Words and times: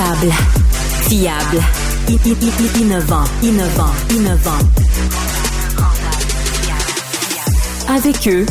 Rentable, 0.00 0.32
fiable, 1.08 1.62
innovant, 2.80 3.24
innovant, 3.42 3.92
innovant. 4.10 4.58
Avec 7.88 8.26
eux, 8.28 8.46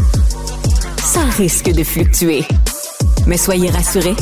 ça 1.03 1.21
risque 1.37 1.71
de 1.71 1.83
fluctuer. 1.83 2.45
Mais 3.25 3.37
soyez 3.37 3.71
rassurés, 3.71 4.15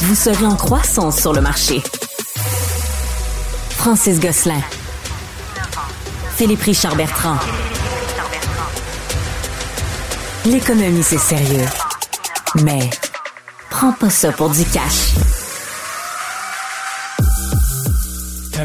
vous 0.00 0.14
serez 0.14 0.46
en 0.46 0.54
croissance 0.54 1.18
sur 1.18 1.32
le 1.32 1.40
marché. 1.40 1.82
Francis 3.70 4.20
Gosselin. 4.20 4.62
Philippe 6.36 6.62
Richard 6.62 6.94
Bertrand. 6.94 7.38
L'économie, 10.44 11.02
c'est 11.02 11.18
sérieux. 11.18 11.66
Mais 12.62 12.88
prends 13.68 13.92
pas 13.92 14.10
ça 14.10 14.30
pour 14.30 14.50
du 14.50 14.64
cash. 14.66 15.14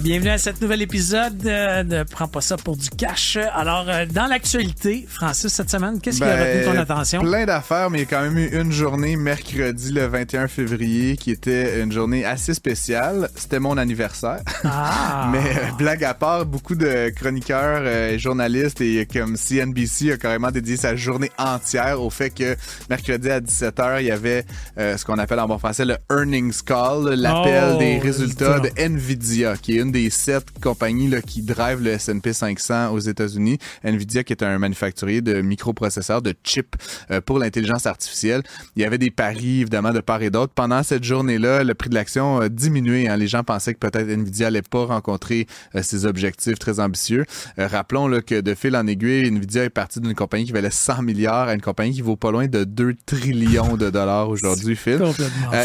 Bienvenue 0.02 0.32
à 0.32 0.40
cet 0.40 0.60
nouvel 0.64 0.82
épisode 0.82 1.46
euh, 1.46 1.84
de 1.84 2.04
Prends 2.10 2.28
pas 2.28 2.42
ça 2.42 2.58
pour 2.58 2.76
du 2.76 2.90
cash. 2.90 3.38
Alors, 3.54 3.86
euh, 3.88 4.08
dans 4.08 4.26
l'actualité, 4.26 5.06
Francis, 5.08 5.54
cette 5.54 5.70
semaine, 5.70 6.02
qu'est-ce 6.02 6.18
qui 6.18 6.24
a 6.24 6.38
Ben, 6.38 6.60
retenu 6.60 6.74
ton 6.74 6.82
attention? 6.82 7.22
Plein 7.22 7.46
d'affaires, 7.46 7.92
mais 7.92 8.00
il 8.00 8.02
y 8.02 8.04
a 8.06 8.08
quand 8.08 8.24
même 8.24 8.38
eu 8.40 8.50
une 8.60 8.72
journée 8.72 9.16
mercredi 9.16 9.92
le 9.92 10.08
21 10.08 10.48
février 10.48 11.18
qui 11.18 11.30
était 11.30 11.84
une 11.84 11.92
journée 11.92 12.26
assez 12.26 12.56
spéciale. 12.56 13.30
C'était 13.36 13.60
mon 13.60 13.78
anniversaire. 13.78 14.40
Ah! 14.64 15.30
Mais 15.32 15.38
euh, 15.38 15.72
blague 15.78 16.04
à 16.04 16.16
part, 16.16 16.48
beaucoup 16.48 16.74
de 16.74 17.10
chroniqueurs, 17.16 17.84
euh, 17.84 18.18
journalistes 18.18 18.82
et 18.82 19.06
comme 19.06 19.38
CNBC 19.38 20.14
a 20.14 20.18
carrément 20.18 20.50
dédié 20.50 20.78
sa 20.78 20.96
journée 20.96 21.30
entière 21.38 22.02
au 22.02 22.10
fait 22.10 22.32
que 22.32 22.56
mercredi 22.90 23.30
à 23.30 23.40
17h, 23.40 24.02
il 24.02 24.08
y 24.08 24.12
avait 24.12 24.46
ce 24.78 25.06
qu'on 25.06 25.20
appelle 25.20 25.40
en 25.40 25.48
bon 25.48 25.60
français 25.60 25.86
le 25.86 25.98
earnings 26.12 26.64
call, 26.66 27.14
l'appel 27.14 27.74
Oh, 27.76 27.78
des 27.78 28.00
résultats 28.00 28.60
de. 28.60 28.72
Nvidia, 28.78 29.58
qui 29.58 29.78
est 29.78 29.82
une 29.82 29.91
des 29.92 30.10
sept 30.10 30.46
compagnies 30.62 31.08
là, 31.10 31.22
qui 31.22 31.42
drive 31.42 31.82
le 31.82 31.92
S&P 31.92 32.34
500 32.34 32.92
aux 32.92 33.00
États-Unis. 33.00 33.58
Nvidia, 33.84 34.24
qui 34.24 34.34
est 34.34 34.44
un 34.44 34.58
manufacturier 34.58 35.22
de 35.22 35.42
microprocesseurs, 35.42 36.22
de 36.22 36.34
chips 36.44 36.74
euh, 37.10 37.22
pour 37.22 37.40
l'intelligence 37.40 37.86
artificielle. 37.86 38.44
Il 38.76 38.82
y 38.82 38.86
avait 38.86 38.98
des 38.98 39.12
paris, 39.12 39.62
évidemment, 39.62 39.92
de 39.92 40.00
part 40.00 40.22
et 40.22 40.30
d'autre. 40.30 40.54
Pendant 40.54 40.84
cette 40.84 41.04
journée-là, 41.04 41.64
le 41.64 41.74
prix 41.74 41.90
de 41.90 41.96
l'action 41.96 42.40
a 42.40 42.50
diminué. 42.50 43.08
hein. 43.08 43.18
Les 43.18 43.28
gens 43.28 43.44
pensaient 43.44 43.74
que 43.74 43.80
peut-être 43.80 44.10
Nvidia 44.10 44.48
allait 44.48 44.62
pas 44.62 44.86
rencontrer 44.86 45.48
euh, 45.76 45.84
ses 45.84 46.06
objectifs 46.06 46.60
très 46.60 46.80
ambitieux. 46.80 47.26
Euh, 47.60 47.68
rappelons 47.68 48.08
là, 48.08 48.22
que 48.22 48.40
de 48.42 48.54
fil 48.56 48.76
en 48.76 48.88
aiguille, 48.88 49.28
Nvidia 49.32 49.64
est 49.66 49.70
parti 49.70 50.00
d'une 50.00 50.16
compagnie 50.16 50.46
qui 50.46 50.52
valait 50.52 50.72
100 50.72 51.02
milliards 51.04 51.48
à 51.48 51.54
une 51.54 51.62
compagnie 51.62 51.94
qui 51.94 52.02
vaut 52.02 52.16
pas 52.16 52.32
loin 52.32 52.48
de 52.48 52.64
2 52.64 52.96
trillions 53.06 53.78
de 53.78 53.90
dollars 53.90 54.30
aujourd'hui, 54.30 54.76
Phil. 54.76 55.00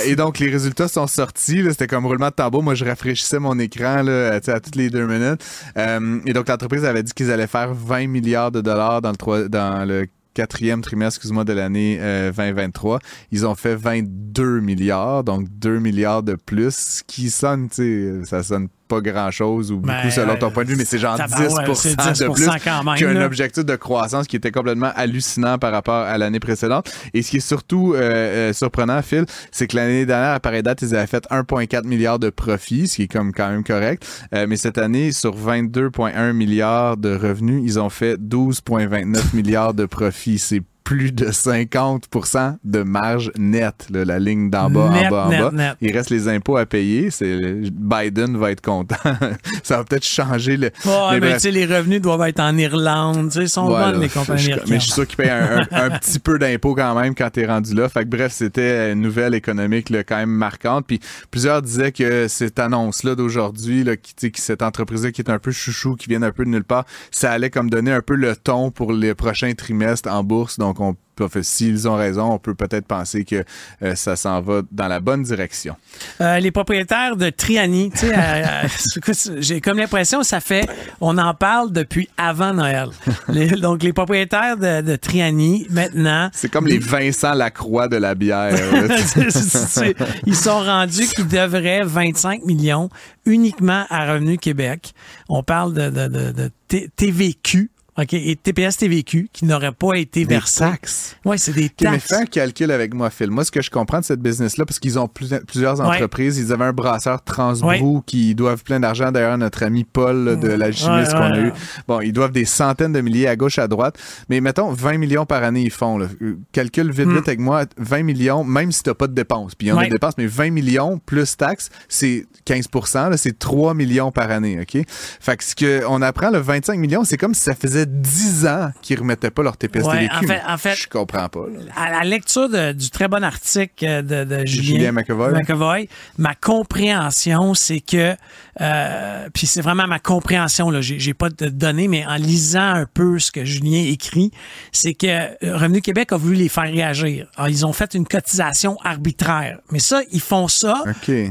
Et 0.06 0.16
donc, 0.16 0.38
les 0.38 0.50
résultats 0.50 0.88
sont 0.88 1.06
sortis. 1.06 1.62
C'était 1.70 1.86
comme 1.86 2.06
roulement 2.06 2.28
de 2.28 2.34
tambour. 2.34 2.62
Moi, 2.62 2.74
je 2.74 2.84
rafraîchissais 2.84 3.38
mon 3.38 3.58
écran 3.58 4.02
à 4.08 4.60
toutes 4.60 4.76
les 4.76 4.90
deux 4.90 5.06
minutes. 5.06 5.44
Euh, 5.76 6.20
et 6.26 6.32
donc, 6.32 6.48
l'entreprise 6.48 6.84
avait 6.84 7.02
dit 7.02 7.12
qu'ils 7.12 7.30
allaient 7.30 7.46
faire 7.46 7.74
20 7.74 8.06
milliards 8.08 8.50
de 8.50 8.60
dollars 8.60 9.02
dans 9.02 9.12
le, 9.12 9.48
dans 9.48 9.88
le 9.88 10.06
quatrième 10.34 10.82
trimestre, 10.82 11.18
excuse-moi, 11.18 11.44
de 11.44 11.52
l'année 11.54 11.98
euh, 12.00 12.30
2023. 12.30 12.98
Ils 13.32 13.46
ont 13.46 13.54
fait 13.54 13.74
22 13.74 14.60
milliards, 14.60 15.24
donc 15.24 15.48
2 15.48 15.78
milliards 15.78 16.22
de 16.22 16.34
plus, 16.34 16.74
ce 16.74 17.02
qui 17.02 17.30
sonne, 17.30 17.68
tu 17.70 18.22
sais, 18.22 18.24
ça 18.24 18.42
sonne 18.42 18.68
pas 18.86 19.00
grand-chose 19.00 19.72
ou 19.72 19.76
beaucoup 19.76 19.92
Ben, 20.02 20.10
selon 20.10 20.36
ton 20.36 20.50
point 20.50 20.64
de 20.64 20.70
vue, 20.70 20.76
mais 20.76 20.84
c'est 20.84 20.98
genre 20.98 21.16
tabarouette, 21.16 21.68
10%, 21.68 21.74
c'est 21.74 21.94
de 21.96 22.30
10% 22.30 22.32
plus 22.32 22.46
quand 22.64 22.84
même, 22.84 22.94
qu'un 22.96 23.22
objectif 23.22 23.64
de 23.64 23.76
croissance 23.76 24.26
qui 24.26 24.36
était 24.36 24.50
complètement 24.50 24.90
hallucinant 24.94 25.58
par 25.58 25.72
rapport 25.72 26.04
à 26.04 26.18
l'année 26.18 26.40
précédente. 26.40 26.90
Et 27.14 27.22
ce 27.22 27.30
qui 27.30 27.36
est 27.38 27.40
surtout 27.40 27.94
euh, 27.94 28.00
euh, 28.00 28.52
surprenant, 28.52 29.02
Phil, 29.02 29.26
c'est 29.50 29.66
que 29.66 29.76
l'année 29.76 30.06
dernière, 30.06 30.32
à 30.32 30.40
pareille 30.40 30.62
date, 30.62 30.82
ils 30.82 30.94
avaient 30.94 31.06
fait 31.06 31.24
1,4 31.30 31.86
milliard 31.86 32.18
de 32.18 32.30
profits, 32.30 32.88
ce 32.88 32.96
qui 32.96 33.02
est 33.02 33.12
comme 33.12 33.32
quand 33.32 33.48
même 33.48 33.64
correct. 33.64 34.06
Euh, 34.34 34.46
mais 34.48 34.56
cette 34.56 34.78
année, 34.78 35.12
sur 35.12 35.36
22,1 35.36 36.32
milliards 36.32 36.96
de 36.96 37.14
revenus, 37.14 37.62
ils 37.64 37.78
ont 37.78 37.90
fait 37.90 38.16
12,29 38.20 39.34
milliards 39.34 39.74
de 39.74 39.86
profits. 39.86 40.38
C'est 40.38 40.62
plus 40.86 41.10
de 41.10 41.26
50% 41.26 42.58
de 42.62 42.82
marge 42.82 43.32
nette, 43.36 43.88
là, 43.90 44.04
la 44.04 44.20
ligne 44.20 44.50
d'en 44.50 44.70
bas, 44.70 44.90
Net, 44.90 45.06
en 45.06 45.10
bas, 45.10 45.24
en 45.26 45.30
bas. 45.30 45.50
net. 45.52 45.76
Il 45.80 45.92
reste 45.92 46.10
les 46.10 46.28
impôts 46.28 46.56
à 46.56 46.64
payer. 46.64 47.10
C'est 47.10 47.40
Biden 47.72 48.36
va 48.36 48.52
être 48.52 48.60
content. 48.60 48.94
Ça 49.64 49.78
va 49.78 49.84
peut-être 49.84 50.04
changer 50.04 50.56
le. 50.56 50.66
Ouais, 50.84 50.92
mais 51.14 51.20
bref. 51.20 51.34
tu 51.34 51.40
sais, 51.40 51.50
les 51.50 51.66
revenus 51.66 52.00
doivent 52.00 52.22
être 52.28 52.38
en 52.38 52.56
Irlande. 52.56 53.30
Tu 53.30 53.38
sais, 53.38 53.42
ils 53.44 53.48
sont 53.48 53.66
Voilà. 53.66 53.92
bonnes, 53.92 54.00
les 54.00 54.08
compagnies 54.08 54.42
je- 54.42 54.46
américaines. 54.52 54.70
Mais 54.74 54.78
je 54.78 54.84
suis 54.84 54.92
sûr 54.92 55.06
qu'ils 55.08 55.16
payent 55.16 55.30
un, 55.30 55.66
un- 55.72 55.84
un 55.86 55.90
petit 55.98 56.20
peu 56.20 56.38
d'impôts 56.38 56.74
quand 56.76 56.94
même 56.98 57.14
quand 57.16 57.30
t'es 57.30 57.46
rendu 57.46 57.74
là. 57.74 57.88
Fait 57.88 58.04
que 58.04 58.08
bref, 58.08 58.30
c'était 58.32 58.92
une 58.92 59.00
nouvelle 59.00 59.34
économique 59.34 59.90
là, 59.90 60.04
quand 60.04 60.16
même 60.18 60.30
marquante. 60.30 60.86
Puis 60.86 61.00
plusieurs 61.32 61.62
disaient 61.62 61.90
que 61.90 62.28
cette 62.28 62.60
annonce-là 62.60 63.16
d'aujourd'hui, 63.16 63.82
là, 63.82 63.94
tu 64.16 64.30
qui 64.30 64.40
cette 64.40 64.62
entreprise-là 64.62 65.10
qui 65.10 65.20
est 65.22 65.30
un 65.30 65.38
peu 65.40 65.50
chouchou, 65.50 65.96
qui 65.96 66.08
vient 66.08 66.22
un 66.22 66.30
peu 66.30 66.44
de 66.44 66.50
nulle 66.50 66.62
part, 66.64 66.84
ça 67.10 67.32
allait 67.32 67.50
comme 67.50 67.70
donner 67.70 67.90
un 67.92 68.02
peu 68.02 68.14
le 68.14 68.36
ton 68.36 68.70
pour 68.70 68.92
les 68.92 69.14
prochains 69.14 69.52
trimestres 69.54 70.08
en 70.08 70.22
bourse. 70.22 70.58
Donc 70.58 70.75
on 70.80 70.96
peut, 71.16 71.28
fait, 71.28 71.42
s'ils 71.42 71.88
ont 71.88 71.96
raison, 71.96 72.32
on 72.32 72.38
peut 72.38 72.54
peut-être 72.54 72.86
penser 72.86 73.24
que 73.24 73.42
euh, 73.82 73.94
ça 73.94 74.16
s'en 74.16 74.40
va 74.42 74.60
dans 74.70 74.86
la 74.88 75.00
bonne 75.00 75.22
direction. 75.22 75.74
Euh, 76.20 76.38
les 76.38 76.50
propriétaires 76.50 77.16
de 77.16 77.30
Triani, 77.30 77.90
euh, 78.04 78.68
j'ai 79.38 79.60
comme 79.62 79.78
l'impression 79.78 80.22
ça 80.22 80.40
fait, 80.40 80.68
on 81.00 81.16
en 81.16 81.32
parle 81.32 81.72
depuis 81.72 82.08
avant 82.18 82.52
Noël. 82.52 82.88
Les- 83.28 83.48
donc, 83.48 83.82
les 83.82 83.94
propriétaires 83.94 84.58
de, 84.58 84.82
de 84.82 84.96
Triani, 84.96 85.66
maintenant, 85.70 86.28
C'est 86.32 86.50
comme 86.50 86.66
les 86.66 86.78
Vincent 86.78 87.32
Lacroix 87.32 87.88
de 87.88 87.96
la 87.96 88.14
bière. 88.14 88.54
ils 90.26 90.36
sont 90.36 90.58
rendus 90.60 91.06
qu'ils 91.08 91.28
devraient 91.28 91.82
25 91.84 92.44
millions 92.44 92.90
uniquement 93.24 93.86
à 93.90 94.12
Revenu 94.12 94.38
Québec. 94.38 94.92
On 95.28 95.42
parle 95.42 95.72
de, 95.74 96.50
TVQ. 96.96 97.70
OK, 97.98 98.12
et 98.12 98.36
TPS 98.36 98.76
TVQ 98.76 99.28
qui 99.32 99.44
n'aurait 99.46 99.72
pas 99.72 99.94
été 99.94 100.24
Des 100.26 100.34
versé. 100.34 100.60
taxes. 100.60 101.16
Oui, 101.24 101.38
c'est 101.38 101.52
des 101.52 101.64
Ok, 101.66 101.72
mais 101.80 101.90
taxes. 101.92 102.04
fais 102.08 102.14
un 102.16 102.24
calcul 102.26 102.70
avec 102.70 102.92
moi, 102.92 103.08
Phil. 103.10 103.30
Moi, 103.30 103.44
ce 103.44 103.50
que 103.50 103.62
je 103.62 103.70
comprends 103.70 104.00
de 104.00 104.04
cette 104.04 104.20
business-là, 104.20 104.66
parce 104.66 104.78
qu'ils 104.78 104.98
ont 104.98 105.08
plus- 105.08 105.30
plusieurs 105.46 105.80
Ouais. 105.80 105.86
entreprises, 105.86 106.36
ils 106.38 106.52
avaient 106.52 106.64
un 106.66 106.72
brasseur 106.74 107.22
Transbrou 107.24 108.02
qui 108.06 108.34
doivent 108.34 108.62
plein 108.64 108.80
d'argent. 108.80 109.10
D'ailleurs, 109.12 109.38
notre 109.38 109.62
ami 109.62 109.84
Paul 109.84 110.38
de 110.38 110.48
la 110.48 110.70
chimiste 110.72 111.12
Ouais, 111.12 111.18
qu'on 111.18 111.32
a 111.32 111.38
eu, 111.40 111.52
bon, 111.88 112.00
ils 112.00 112.12
doivent 112.12 112.32
des 112.32 112.44
centaines 112.44 112.92
de 112.92 113.00
milliers 113.00 113.28
à 113.28 113.36
gauche, 113.36 113.58
à 113.58 113.66
droite. 113.66 113.96
Mais 114.28 114.40
mettons, 114.40 114.72
20 114.72 114.98
millions 114.98 115.24
par 115.24 115.42
année, 115.42 115.62
ils 115.62 115.70
font. 115.70 115.96
Là. 115.96 116.08
Euh, 116.20 116.36
Calcule 116.52 116.90
vite, 116.90 117.08
vite 117.08 117.26
avec 117.28 117.40
moi. 117.40 117.64
20 117.78 118.02
millions, 118.02 118.44
même 118.44 118.72
si 118.72 118.82
t'as 118.82 118.94
pas 118.94 119.06
de 119.06 119.14
dépenses. 119.14 119.54
Puis 119.54 119.68
il 119.68 119.70
y 119.70 119.72
en 119.72 119.78
a 119.78 119.80
Hmm. 119.80 119.84
Des 119.84 119.90
dépenses, 119.92 120.14
mais 120.18 120.26
20 120.26 120.50
millions 120.50 120.98
plus 121.06 121.36
taxes, 121.36 121.70
c'est 121.88 122.26
15 122.44 122.66
là, 122.94 123.16
c'est 123.16 123.38
3 123.38 123.72
millions 123.72 124.10
par 124.12 124.30
année, 124.30 124.58
OK? 124.60 124.82
Fait 125.20 125.36
que 125.36 125.44
ce 125.44 125.54
qu'on 125.54 126.02
apprend, 126.02 126.30
le 126.30 126.38
25 126.38 126.78
millions, 126.78 127.04
c'est 127.04 127.16
comme 127.16 127.32
si 127.34 127.40
ça 127.42 127.54
faisait 127.54 127.85
10 127.86 128.46
ans 128.46 128.70
qu'ils 128.82 128.98
remettaient 128.98 129.30
pas 129.30 129.42
leur 129.42 129.56
TPS 129.56 129.84
Ouais, 129.84 130.08
TVQ. 130.08 130.14
en 130.16 130.20
fait- 130.28 130.42
en 130.48 130.58
fait- 130.58 130.74
je 130.76 130.88
comprends 130.88 131.28
pas. 131.28 131.46
là. 131.48 131.72
à 131.76 131.90
la 131.90 132.04
lecture 132.04 132.48
de- 132.48 132.72
du 132.72 132.90
très 132.90 133.08
bon 133.08 133.22
article 133.24 133.84
euh, 133.84 134.02
de, 134.02 134.24
de 134.24 134.44
Julien, 134.46 134.62
Julien 134.76 134.92
McEvoy. 134.92 135.32
McEvoy, 135.32 135.88
ma 136.18 136.34
compréhension, 136.34 137.54
c'est 137.54 137.80
que, 137.80 138.14
euh, 138.60 139.28
puis 139.32 139.46
c'est 139.46 139.60
vraiment 139.62 139.86
ma 139.86 139.98
compréhension, 139.98 140.70
là, 140.70 140.80
j'ai 140.80 140.98
j'ai 140.98 141.14
pas 141.14 141.28
de 141.30 141.48
données, 141.48 141.88
mais 141.88 142.04
en 142.06 142.16
lisant 142.16 142.60
un 142.74 142.86
peu 142.86 143.18
ce 143.18 143.30
que 143.32 143.44
Julien 143.44 143.82
écrit, 143.86 144.30
c'est 144.72 144.94
que 144.94 145.06
euh, 145.06 145.56
Revenu 145.56 145.80
Québec 145.80 146.12
a 146.12 146.16
voulu 146.16 146.34
les 146.36 146.48
faire 146.48 146.64
réagir. 146.64 147.26
Alors, 147.36 147.48
ils 147.48 147.64
ont 147.66 147.72
fait 147.72 147.94
une 147.94 148.06
cotisation 148.06 148.76
arbitraire. 148.84 149.58
Mais 149.70 149.78
ça, 149.78 150.00
ils 150.12 150.20
font 150.20 150.48
ça 150.48 150.82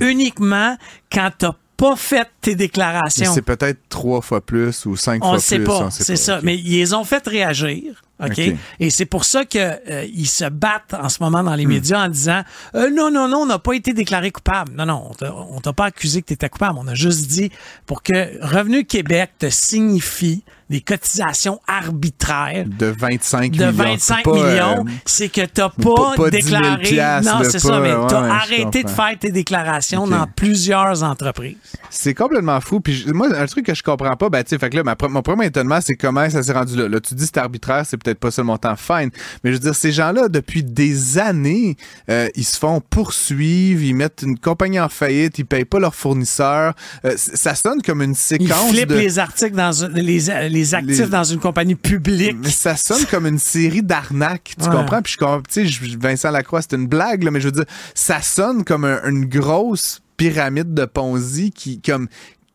uniquement 0.01 0.77
quand 1.11 1.29
t'as 1.37 1.51
pas 1.77 1.95
fait 1.95 2.27
tes 2.41 2.55
déclarations. 2.55 3.33
C'est 3.33 3.41
peut-être 3.41 3.79
trois 3.89 4.21
fois 4.21 4.41
plus 4.41 4.85
ou 4.85 4.95
cinq 4.95 5.23
On 5.23 5.27
fois 5.29 5.35
ne 5.35 5.41
sait 5.41 5.55
plus. 5.57 5.65
pas, 5.65 5.79
on 5.85 5.89
sait 5.89 6.03
c'est 6.03 6.13
pas, 6.13 6.17
ça. 6.17 6.37
ok. 6.37 6.43
Mais 6.43 6.55
ils 6.57 6.77
les 6.79 6.93
ont 6.93 7.03
fait 7.03 7.25
réagir. 7.27 8.01
OK? 8.23 8.39
Et 8.79 8.89
c'est 8.89 9.05
pour 9.05 9.25
ça 9.25 9.43
qu'ils 9.45 10.27
se 10.27 10.45
battent 10.49 10.93
en 10.93 11.09
ce 11.09 11.21
moment 11.21 11.41
Hmm. 11.41 11.47
dans 11.47 11.55
les 11.55 11.65
médias 11.65 12.05
en 12.05 12.09
disant 12.09 12.43
Euh, 12.75 12.89
non, 12.89 13.11
non, 13.11 13.27
non, 13.27 13.39
on 13.39 13.45
n'a 13.45 13.59
pas 13.59 13.73
été 13.73 13.91
déclaré 13.93 14.31
coupable. 14.31 14.71
Non, 14.75 14.85
non, 14.85 15.11
on 15.51 15.59
t'a- 15.59 15.73
pas 15.73 15.85
accusé 15.85 16.21
que 16.21 16.27
tu 16.27 16.33
étais 16.33 16.47
coupable. 16.49 16.77
On 16.81 16.87
a 16.87 16.95
juste 16.95 17.27
dit 17.27 17.51
pour 17.85 18.01
que 18.03 18.13
Revenu 18.41 18.85
Québec 18.85 19.31
te 19.39 19.49
signifie 19.49 20.43
des 20.69 20.81
cotisations 20.81 21.59
arbitraires 21.67 22.65
De 22.67 22.87
25 22.87 23.51
de 23.51 23.65
millions. 23.65 23.71
25 23.71 24.15
C'est 24.17 24.23
pas, 24.23 24.33
millions, 24.33 24.85
euh, 24.87 24.91
c'est 25.05 25.29
que 25.29 25.45
t'as 25.45 25.69
pas- 25.69 25.75
pas, 25.95 26.13
pas 26.15 26.29
10 26.31 26.41
000 26.43 26.59
déclaré. 26.61 26.83
piastres, 26.83 27.31
non, 27.37 27.43
c'est 27.43 27.59
ça, 27.59 27.79
mais 27.79 27.93
t'as 28.07 28.23
ouais, 28.23 28.29
arrêté 28.29 28.83
de 28.83 28.89
faire 28.89 29.17
tes 29.19 29.31
déclarations 29.31 30.07
dans 30.07 30.25
plusieurs 30.35 31.03
entreprises. 31.03 31.57
C'est 31.91 32.13
complètement 32.15 32.59
fou. 32.61 32.79
Puis 32.79 33.05
moi, 33.13 33.27
un 33.37 33.45
truc 33.45 33.65
que 33.65 33.75
je 33.75 33.83
comprends 33.83 34.15
pas, 34.15 34.29
ben, 34.29 34.43
tu 34.43 34.49
sais, 34.51 34.57
fait 34.57 34.69
que 34.69 34.77
là, 34.77 34.83
ma 34.83 34.95
mon 35.09 35.21
premier 35.21 35.45
étonnement, 35.45 35.79
c'est 35.81 35.95
comment 35.95 36.27
ça 36.29 36.41
s'est 36.41 36.53
rendu 36.53 36.75
là. 36.75 36.87
Là, 36.87 36.99
tu 36.99 37.13
dis 37.13 37.25
c'est 37.25 37.37
arbitraire, 37.37 37.83
c'est 37.85 37.97
peut-être 38.05 38.19
pas 38.19 38.29
le 38.37 38.43
montant 38.43 38.75
fine. 38.75 39.09
Mais 39.43 39.49
je 39.51 39.55
veux 39.55 39.59
dire, 39.59 39.75
ces 39.75 39.91
gens-là, 39.91 40.29
depuis 40.29 40.63
des 40.63 41.17
années, 41.17 41.75
euh, 42.09 42.27
ils 42.35 42.43
se 42.45 42.57
font 42.57 42.81
poursuivre, 42.81 43.81
ils 43.83 43.93
mettent 43.95 44.21
une 44.23 44.37
compagnie 44.39 44.79
en 44.79 44.89
faillite, 44.89 45.37
ils 45.39 45.45
payent 45.45 45.65
pas 45.65 45.79
leurs 45.79 45.95
fournisseurs. 45.95 46.73
Euh, 47.05 47.13
ça 47.17 47.55
sonne 47.55 47.81
comme 47.81 48.01
une 48.01 48.11
Ils 48.11 48.15
séquence 48.15 48.69
flippent 48.71 48.89
de... 48.89 48.95
les 48.95 49.19
articles 49.19 49.55
dans 49.55 49.71
une- 49.83 49.93
les, 49.93 50.49
les 50.49 50.73
actifs 50.75 50.99
Les- 50.99 51.07
dans 51.07 51.23
une 51.23 51.39
compagnie 51.39 51.75
publique. 51.75 52.37
Mais 52.41 52.49
ça 52.49 52.75
sonne 52.75 53.05
comme 53.09 53.25
une 53.25 53.39
série 53.39 53.83
d'arnaques, 53.83 54.53
tu 54.59 54.69
Ouais. 54.69 54.75
comprends? 54.75 55.01
Puis 55.01 55.13
je 55.13 55.17
comprends, 55.17 55.41
tu 55.41 55.65
sais, 55.65 55.67
je- 55.67 55.97
Vincent 55.97 56.31
Lacroix, 56.31 56.61
c'est 56.61 56.75
une 56.75 56.87
blague, 56.87 57.23
là, 57.23 57.31
mais 57.31 57.39
je 57.41 57.45
veux 57.47 57.51
dire, 57.51 57.65
ça 57.93 58.21
sonne 58.21 58.63
comme 58.63 58.85
un- 58.85 59.01
une 59.09 59.25
grosse 59.25 60.01
pyramide 60.17 60.73
de 60.73 60.85
Ponzi 60.85 61.51
qui, 61.51 61.81
comme, 61.81 62.07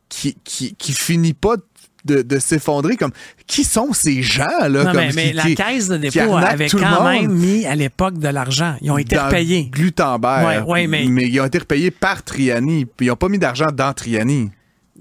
qui, 0.08 0.36
qui, 0.44 0.74
qui 0.74 0.92
finit 0.92 1.34
pas 1.34 1.56
de, 1.56 1.62
de 2.04 2.38
s'effondrer. 2.38 2.96
Comme, 2.96 3.12
qui 3.46 3.64
sont 3.64 3.92
ces 3.92 4.22
gens, 4.22 4.44
là? 4.60 4.68
Non, 4.68 4.92
comme, 4.92 4.96
mais, 4.96 5.10
mais 5.14 5.30
qui- 5.30 5.32
la 5.34 5.42
qui- 5.42 5.54
caisse 5.54 5.88
de 5.88 5.96
dépôt 5.96 6.36
avait 6.36 6.68
quand 6.68 7.04
même 7.04 7.32
mis 7.32 7.66
à 7.66 7.74
l'époque 7.74 8.18
de 8.18 8.28
l'argent. 8.28 8.76
Ils 8.80 8.90
ont 8.90 8.98
été 8.98 9.16
dans 9.16 9.26
repayés. 9.26 9.68
Glutenberg. 9.70 10.66
Ouais, 10.66 10.72
ouais, 10.72 10.86
mais- 10.86 11.06
ils 11.06 11.40
ont 11.40 11.44
été 11.46 11.58
repayés 11.58 11.90
par 11.90 12.22
Triani. 12.22 12.84
Puis 12.86 13.06
ils 13.06 13.10
ont 13.10 13.16
pas 13.16 13.28
mis 13.28 13.38
d'argent 13.38 13.68
dans 13.72 13.92
Triani. 13.92 14.50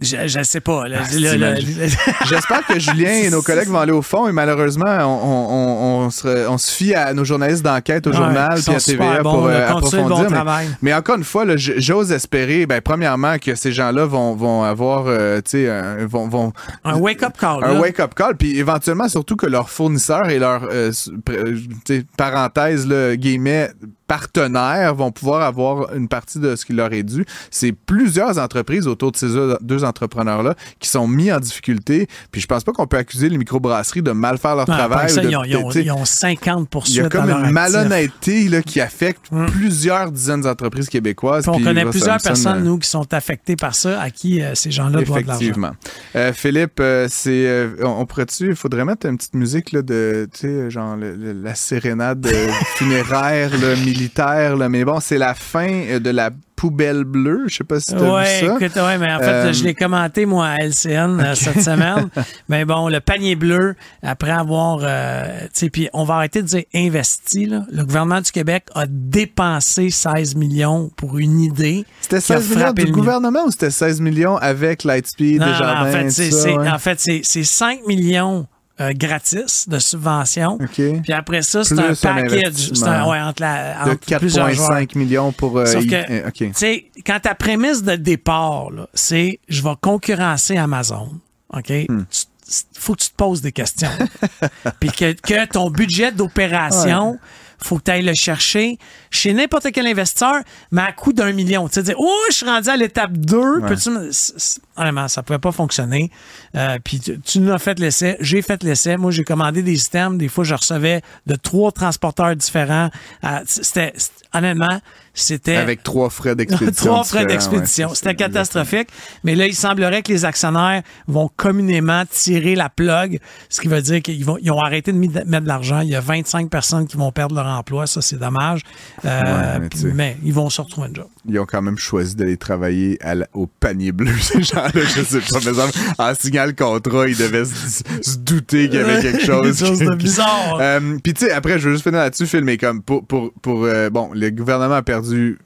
Je, 0.01 0.27
je 0.27 0.43
sais 0.43 0.61
pas. 0.61 0.87
là. 0.87 0.99
Ah. 1.01 1.05
J'espère 2.25 2.65
que 2.65 2.79
Julien 2.79 3.11
et 3.11 3.29
nos 3.29 3.41
collègues 3.41 3.67
vont 3.67 3.79
aller 3.79 3.91
au 3.91 4.01
fond 4.01 4.27
et 4.27 4.31
malheureusement, 4.31 4.85
on, 5.01 5.03
on- 5.05 5.49
on- 5.49 6.05
on 6.05 6.09
se, 6.09 6.47
on 6.47 6.57
se 6.57 6.71
fie 6.71 6.93
à 6.93 7.13
nos 7.13 7.25
journalistes 7.25 7.63
d'enquête 7.63 8.07
au 8.07 8.11
Ouais, 8.11 8.15
journal 8.15 8.59
puis 8.65 8.75
à 8.75 8.79
TVA 8.79 9.21
pour 9.21 9.47
euh, 9.47 9.51
le 9.51 9.59
bon 9.59 9.77
approfondir. 9.77 10.19
mais, 10.29 10.35
travail. 10.35 10.67
mais 10.81 10.93
encore 10.93 11.17
une 11.17 11.23
fois, 11.23 11.45
j'ose 11.57 12.11
espérer, 12.11 12.65
ben, 12.65 12.81
premièrement, 12.81 13.37
que 13.39 13.55
ces 13.55 13.71
gens-là 13.71 14.05
vont, 14.05 14.35
vont 14.35 14.63
avoir, 14.63 15.05
euh, 15.07 15.37
tu 15.41 15.51
sais, 15.51 15.69
un- 15.69 16.05
vont, 16.07 16.27
vont 16.27 16.53
un 16.85 16.95
wake-up 16.97 17.33
call. 17.39 17.63
un 17.63 17.79
wake-up 17.79 18.13
call, 18.15 18.37
puis 18.37 18.57
éventuellement 18.57 19.09
surtout 19.09 19.35
que 19.35 19.45
leurs 19.47 19.69
fournisseurs 19.69 20.29
et 20.29 20.39
leurs 20.39 20.63
euh, 20.71 20.91
euh, 21.29 21.55
tu 21.85 21.97
sais, 21.99 22.05
parenthèse 22.17 22.87
là, 22.87 23.15
guillemets 23.15 23.69
partenaires 24.09 24.95
vont 24.95 25.11
pouvoir 25.11 25.43
avoir 25.43 25.93
une 25.93 26.07
partie 26.07 26.39
de 26.39 26.55
ce 26.55 26.65
qui 26.65 26.73
leur 26.73 26.91
est 26.93 27.03
dû. 27.03 27.25
C'est 27.51 27.71
plusieurs 27.71 28.37
entreprises 28.39 28.87
autour 28.87 29.11
de 29.11 29.17
ces 29.17 29.27
deux- 29.61 29.83
entrepreneurs-là 29.83 30.55
qui 30.79 30.89
sont 30.89 31.07
mis 31.07 31.31
en 31.31 31.39
difficulté. 31.39 32.07
Puis 32.31 32.41
je 32.41 32.47
pense 32.47 32.63
pas 32.63 32.73
qu'on 32.73 32.87
peut 32.87 32.97
accuser 32.97 33.29
les 33.29 33.37
microbrasseries 33.37 34.01
de 34.01 34.11
mal 34.11 34.37
faire 34.37 34.55
leur 34.57 34.65
travail. 34.65 35.09
ça, 35.09 35.21
de- 35.21 35.29
ils, 35.29 35.37
ont, 35.37 35.43
ils 35.45 35.55
ont- 35.55 35.67
tu 35.69 35.73
sais, 35.79 35.85
ils 35.85 35.91
ont 35.91 36.03
50 36.05 36.67
il 36.89 36.95
y 36.95 36.99
a 36.99 37.07
comme 37.09 37.29
une 37.29 37.51
malhonnêteté 37.51 38.49
là, 38.49 38.61
qui 38.61 38.81
affecte 38.81 39.31
Mm. 39.31 39.45
plusieurs 39.45 40.11
dizaines 40.11 40.41
d'entreprises 40.41 40.89
québécoises. 40.89 41.43
Puis 41.43 41.51
on 41.51 41.55
puis 41.57 41.63
connaît 41.65 41.85
plusieurs 41.85 42.19
personnes, 42.21 42.57
euh, 42.57 42.65
nous, 42.65 42.77
qui 42.79 42.89
sont 42.89 43.13
affectées 43.13 43.55
par 43.55 43.75
ça, 43.75 44.01
à 44.01 44.09
qui 44.09 44.41
euh, 44.41 44.55
ces 44.55 44.71
gens-là 44.71 45.01
doivent 45.03 45.21
de 45.21 45.27
l'argent. 45.27 45.39
Effectivement. 45.41 45.71
Euh, 46.15 46.33
Philippe, 46.33 46.79
euh, 46.79 47.07
c'est, 47.09 47.69
on, 47.83 48.01
on 48.01 48.05
pourrait-tu, 48.05 48.47
il 48.49 48.55
faudrait 48.55 48.85
mettre 48.85 49.05
une 49.05 49.17
petite 49.17 49.35
musique 49.35 49.71
là, 49.71 49.81
de, 49.81 50.27
tu 50.33 50.39
sais, 50.41 50.69
genre 50.71 50.95
le- 50.95 51.15
le- 51.15 51.33
la 51.33 51.55
sérénade 51.55 52.27
funéraire, 52.75 53.51
là, 53.61 53.75
militaire, 53.99 54.55
là, 54.55 54.69
mais 54.69 54.85
bon, 54.85 54.99
c'est 54.99 55.17
la 55.17 55.33
fin 55.33 55.69
euh, 55.69 55.99
de 55.99 56.09
la 56.09 56.29
poubelle 56.55 57.03
bleue. 57.05 57.45
Je 57.47 57.55
sais 57.57 57.63
pas 57.63 57.79
si 57.79 57.93
tu 57.95 57.95
as 57.95 58.13
Ouais, 58.13 58.41
vu 58.41 58.47
ça. 58.47 58.55
écoute, 58.59 58.75
ouais, 58.75 58.97
mais 58.97 59.13
en 59.13 59.19
fait, 59.19 59.25
Euh, 59.25 59.53
je 59.53 59.63
l'ai 59.63 59.73
commenté, 59.73 60.25
moi, 60.25 60.47
à 60.47 60.55
LCN 60.57 61.19
euh, 61.21 61.35
cette 61.35 61.61
semaine. 61.61 62.09
mais 62.49 62.65
bon, 62.65 62.89
le 62.89 62.99
panier 62.99 63.35
bleu, 63.35 63.75
après 64.03 64.31
avoir, 64.31 64.79
euh, 64.81 65.23
tu 65.43 65.47
sais, 65.53 65.69
puis 65.69 65.89
on 65.93 66.03
va 66.03 66.15
arrêter 66.15 66.41
de 66.41 66.47
dire 66.47 66.63
investi, 66.75 67.45
là. 67.45 67.63
Le 67.71 67.83
gouvernement 67.85 68.19
du 68.21 68.31
Québec 68.31 68.65
a 68.75 68.85
dépensé 68.87 69.89
16 69.89 70.35
millions 70.35 70.89
pour 70.97 71.17
une 71.17 71.39
idée. 71.39 71.85
C'était 72.01 72.21
qui 72.21 72.33
a 72.33 72.41
16 72.41 72.55
millions 72.55 72.73
du 72.73 72.91
gouvernement 72.91 73.45
ou 73.45 73.51
c'était 73.51 73.71
16 73.71 74.01
millions 74.01 74.35
avec 74.37 74.83
Lightspeed, 74.83 75.39
Non, 75.39 75.45
non, 75.47 75.53
en 75.53 75.85
fait, 75.91 76.09
c'est, 76.09 76.57
ouais? 76.57 76.69
en 76.69 76.77
fait, 76.79 76.99
c'est 76.99 77.43
5 77.43 77.85
millions 77.87 78.47
euh, 78.79 78.93
gratis 78.95 79.67
de 79.67 79.79
subventions. 79.79 80.53
OK. 80.53 81.01
Puis 81.03 81.13
après 81.13 81.41
ça, 81.41 81.63
c'est 81.63 81.77
un 81.79 81.93
package. 81.93 82.71
C'est 82.73 82.83
un, 82.83 83.07
ouais, 83.09 83.19
entre 83.19 83.41
la, 83.41 83.85
de 83.85 83.91
entre 83.91 84.27
joueurs. 84.27 84.49
4,5 84.49 84.97
millions 84.97 85.31
pour... 85.31 85.57
euh, 85.57 85.65
Sauf 85.65 85.85
que, 85.85 85.95
euh, 85.95 86.29
tu 86.33 86.51
sais, 86.53 86.89
quand 87.05 87.19
ta 87.19 87.35
prémisse 87.35 87.83
de 87.83 87.95
départ, 87.95 88.69
c'est 88.93 89.39
je 89.47 89.61
vais 89.61 89.75
concurrencer 89.81 90.57
Amazon, 90.57 91.09
OK? 91.53 91.71
Hmm. 91.89 92.03
Il 92.47 92.79
faut 92.79 92.95
que 92.95 93.01
tu 93.01 93.09
te 93.09 93.15
poses 93.15 93.41
des 93.41 93.51
questions. 93.51 93.89
Puis 94.79 94.89
que, 94.91 95.11
que 95.13 95.45
ton 95.45 95.69
budget 95.69 96.11
d'opération, 96.11 97.19
faut 97.61 97.77
que 97.77 97.83
tu 97.83 97.91
ailles 97.91 98.01
le 98.01 98.15
chercher 98.15 98.79
chez 99.11 99.33
n'importe 99.33 99.71
quel 99.73 99.87
investisseur, 99.87 100.35
mais 100.71 100.81
à 100.81 100.91
coût 100.91 101.13
d'un 101.13 101.31
million. 101.33 101.67
Tu 101.67 101.75
sais, 101.75 101.83
dire, 101.83 101.95
oh, 101.97 102.11
je 102.29 102.35
suis 102.35 102.45
rendu 102.45 102.69
à 102.69 102.77
l'étape 102.77 103.11
2. 103.13 103.61
Peux-tu 103.67 103.89
me- 103.89 104.11
c- 104.11 104.33
c- 104.37 104.59
Honnêtement, 104.77 105.07
ça 105.09 105.23
pouvait 105.23 105.39
pas 105.39 105.51
fonctionner. 105.51 106.09
Euh, 106.55 106.77
puis 106.83 106.99
tu, 107.01 107.19
tu 107.19 107.39
nous 107.39 107.51
as 107.51 107.59
fait 107.59 107.77
l'essai, 107.79 108.15
j'ai 108.21 108.41
fait 108.41 108.63
l'essai. 108.63 108.95
Moi, 108.97 109.11
j'ai 109.11 109.23
commandé 109.25 109.61
des 109.61 109.75
systèmes. 109.75 110.17
Des 110.17 110.29
fois, 110.29 110.43
je 110.45 110.53
recevais 110.55 111.01
de 111.27 111.35
trois 111.35 111.71
transporteurs 111.73 112.33
différents. 112.35 112.89
Euh, 113.25 113.39
C'était, 113.45 113.91
honnêtement, 114.33 114.79
c'était 115.13 115.57
Avec 115.57 115.83
trois 115.83 116.09
frais 116.09 116.33
d'expédition. 116.37 116.85
Trois 116.91 117.03
frais 117.03 117.25
d'expédition. 117.25 117.89
ouais, 117.89 117.95
C'était 117.95 118.15
catastrophique. 118.15 118.87
Mais 119.25 119.35
là, 119.35 119.47
il 119.47 119.55
semblerait 119.55 120.01
que 120.01 120.13
les 120.13 120.23
actionnaires 120.23 120.81
vont 121.07 121.29
communément 121.35 122.03
tirer 122.09 122.55
la 122.55 122.69
plug, 122.69 123.19
ce 123.49 123.59
qui 123.59 123.67
veut 123.67 123.81
dire 123.81 124.01
qu'ils 124.01 124.23
vont, 124.23 124.37
ils 124.41 124.49
ont 124.51 124.61
arrêté 124.61 124.93
de 124.93 124.97
mettre 124.97 125.41
de 125.43 125.47
l'argent. 125.47 125.81
Il 125.81 125.89
y 125.89 125.95
a 125.95 125.99
25 126.01 126.49
personnes 126.49 126.87
qui 126.87 126.95
vont 126.95 127.11
perdre 127.11 127.35
leur 127.35 127.47
emploi. 127.47 127.85
Ça, 127.85 128.01
c'est 128.01 128.17
dommage. 128.17 128.61
Euh, 129.05 129.59
Ouais, 129.59 129.59
mais 129.59 129.93
mais 129.93 130.17
ils 130.23 130.33
vont 130.33 130.49
se 130.49 130.61
retrouver 130.61 130.89
un 130.89 130.93
job. 130.93 131.07
Ils 131.31 131.39
ont 131.39 131.45
quand 131.45 131.61
même 131.61 131.77
choisi 131.77 132.15
d'aller 132.15 132.37
travailler 132.37 132.97
à 133.01 133.15
la- 133.15 133.27
au 133.33 133.47
panier 133.47 133.91
bleu, 133.91 134.11
ces 134.21 134.43
gens-là. 134.43 134.71
Je 134.73 135.03
sais 135.03 135.19
pas, 135.19 135.39
mais 135.45 135.59
en, 135.59 136.11
en 136.11 136.15
signant 136.15 136.45
le 136.45 136.53
contrat, 136.53 137.07
ils 137.07 137.17
devaient 137.17 137.45
se, 137.45 137.83
se 138.01 138.17
douter 138.17 138.69
qu'il 138.69 138.79
y 138.79 138.83
avait 138.83 139.01
quelque 139.01 139.23
chose. 139.25 139.39
Quelque 139.59 139.67
chose 139.67 139.79
de 139.79 139.95
bizarre. 139.95 140.57
Euh, 140.61 140.97
Puis 141.03 141.13
tu 141.13 141.25
sais, 141.25 141.31
après, 141.31 141.59
je 141.59 141.67
veux 141.67 141.73
juste 141.73 141.83
finir 141.83 141.99
là-dessus, 141.99 142.27
Phil, 142.27 142.43
mais 142.43 142.57
comme 142.57 142.81
pour, 142.81 143.05
pour, 143.05 143.31
pour 143.41 143.63
euh, 143.65 143.89
bon, 143.89 144.09
le 144.13 144.29
gouvernement 144.29 144.75
a 144.75 144.81
perdu 144.81 145.37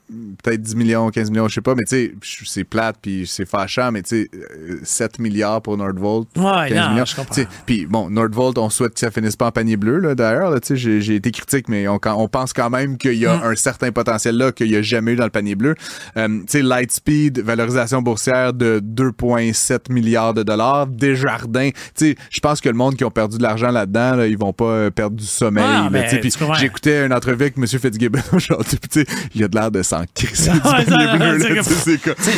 peut-être 0.42 0.60
10 0.62 0.76
millions, 0.76 1.10
15 1.10 1.30
millions, 1.30 1.48
je 1.48 1.54
sais 1.54 1.60
pas, 1.60 1.74
mais 1.74 1.84
tu 1.84 1.96
sais, 1.96 2.14
c'est 2.44 2.64
plate, 2.64 2.96
puis 3.02 3.26
c'est 3.26 3.46
fâchant, 3.46 3.90
mais 3.92 4.02
tu 4.02 4.22
sais, 4.22 4.30
euh, 4.34 4.78
7 4.82 5.18
milliards 5.18 5.60
pour 5.62 5.76
Nordvolt. 5.76 6.28
Ouais, 6.36 6.68
15 6.68 6.72
non, 6.78 6.90
millions. 6.92 7.04
je 7.04 7.16
comprends. 7.16 7.42
Puis 7.66 7.86
bon, 7.86 8.10
Nordvolt, 8.10 8.58
on 8.58 8.70
souhaite 8.70 8.94
que 8.94 9.00
ça 9.00 9.10
finisse 9.10 9.36
pas 9.36 9.46
en 9.46 9.52
panier 9.52 9.76
bleu, 9.76 9.98
là, 9.98 10.14
d'ailleurs. 10.14 10.50
là, 10.50 10.60
tu 10.60 10.76
sais, 10.78 11.00
J'ai 11.00 11.14
été 11.16 11.30
critique, 11.30 11.68
mais 11.68 11.88
on, 11.88 11.98
on 12.04 12.28
pense 12.28 12.52
quand 12.52 12.70
même 12.70 12.96
qu'il 12.98 13.14
y 13.14 13.26
a 13.26 13.34
Mm. 13.34 13.42
un 13.44 13.54
certain 13.56 13.90
potentiel 13.90 14.36
là 14.36 14.52
qu'il 14.52 14.68
n'y 14.70 14.76
a 14.76 14.82
jamais 14.82 15.12
eu 15.12 15.16
dans 15.16 15.24
le 15.24 15.30
panier 15.30 15.54
bleu. 15.56 15.73
Euh, 16.16 16.40
tu 16.48 16.62
Lightspeed, 16.62 17.40
valorisation 17.40 18.02
boursière 18.02 18.52
de 18.52 18.80
2,7 18.80 19.92
milliards 19.92 20.34
de 20.34 20.42
dollars. 20.42 20.86
Desjardins, 20.86 21.70
tu 21.96 22.16
je 22.30 22.40
pense 22.40 22.60
que 22.60 22.68
le 22.68 22.74
monde 22.74 22.96
qui 22.96 23.04
ont 23.04 23.10
perdu 23.10 23.38
de 23.38 23.42
l'argent 23.42 23.70
là-dedans, 23.70 24.16
là, 24.16 24.26
ils 24.26 24.38
vont 24.38 24.52
pas 24.52 24.64
euh, 24.64 24.90
perdre 24.90 25.16
du 25.16 25.26
sommeil. 25.26 25.64
Ah, 25.66 25.88
tu 26.08 26.20
tu 26.20 26.38
comprends. 26.38 26.54
J'écoutais 26.54 27.04
une 27.06 27.12
entrevue 27.12 27.42
avec 27.44 27.58
M. 27.58 27.66
Fitzgibbon 27.66 28.20
aujourd'hui, 28.32 28.78
tu 28.90 29.04
il 29.34 29.44
a 29.44 29.48
de 29.48 29.56
l'air 29.56 29.70
de 29.70 29.82
s'en 29.82 30.04
crisser 30.14 30.52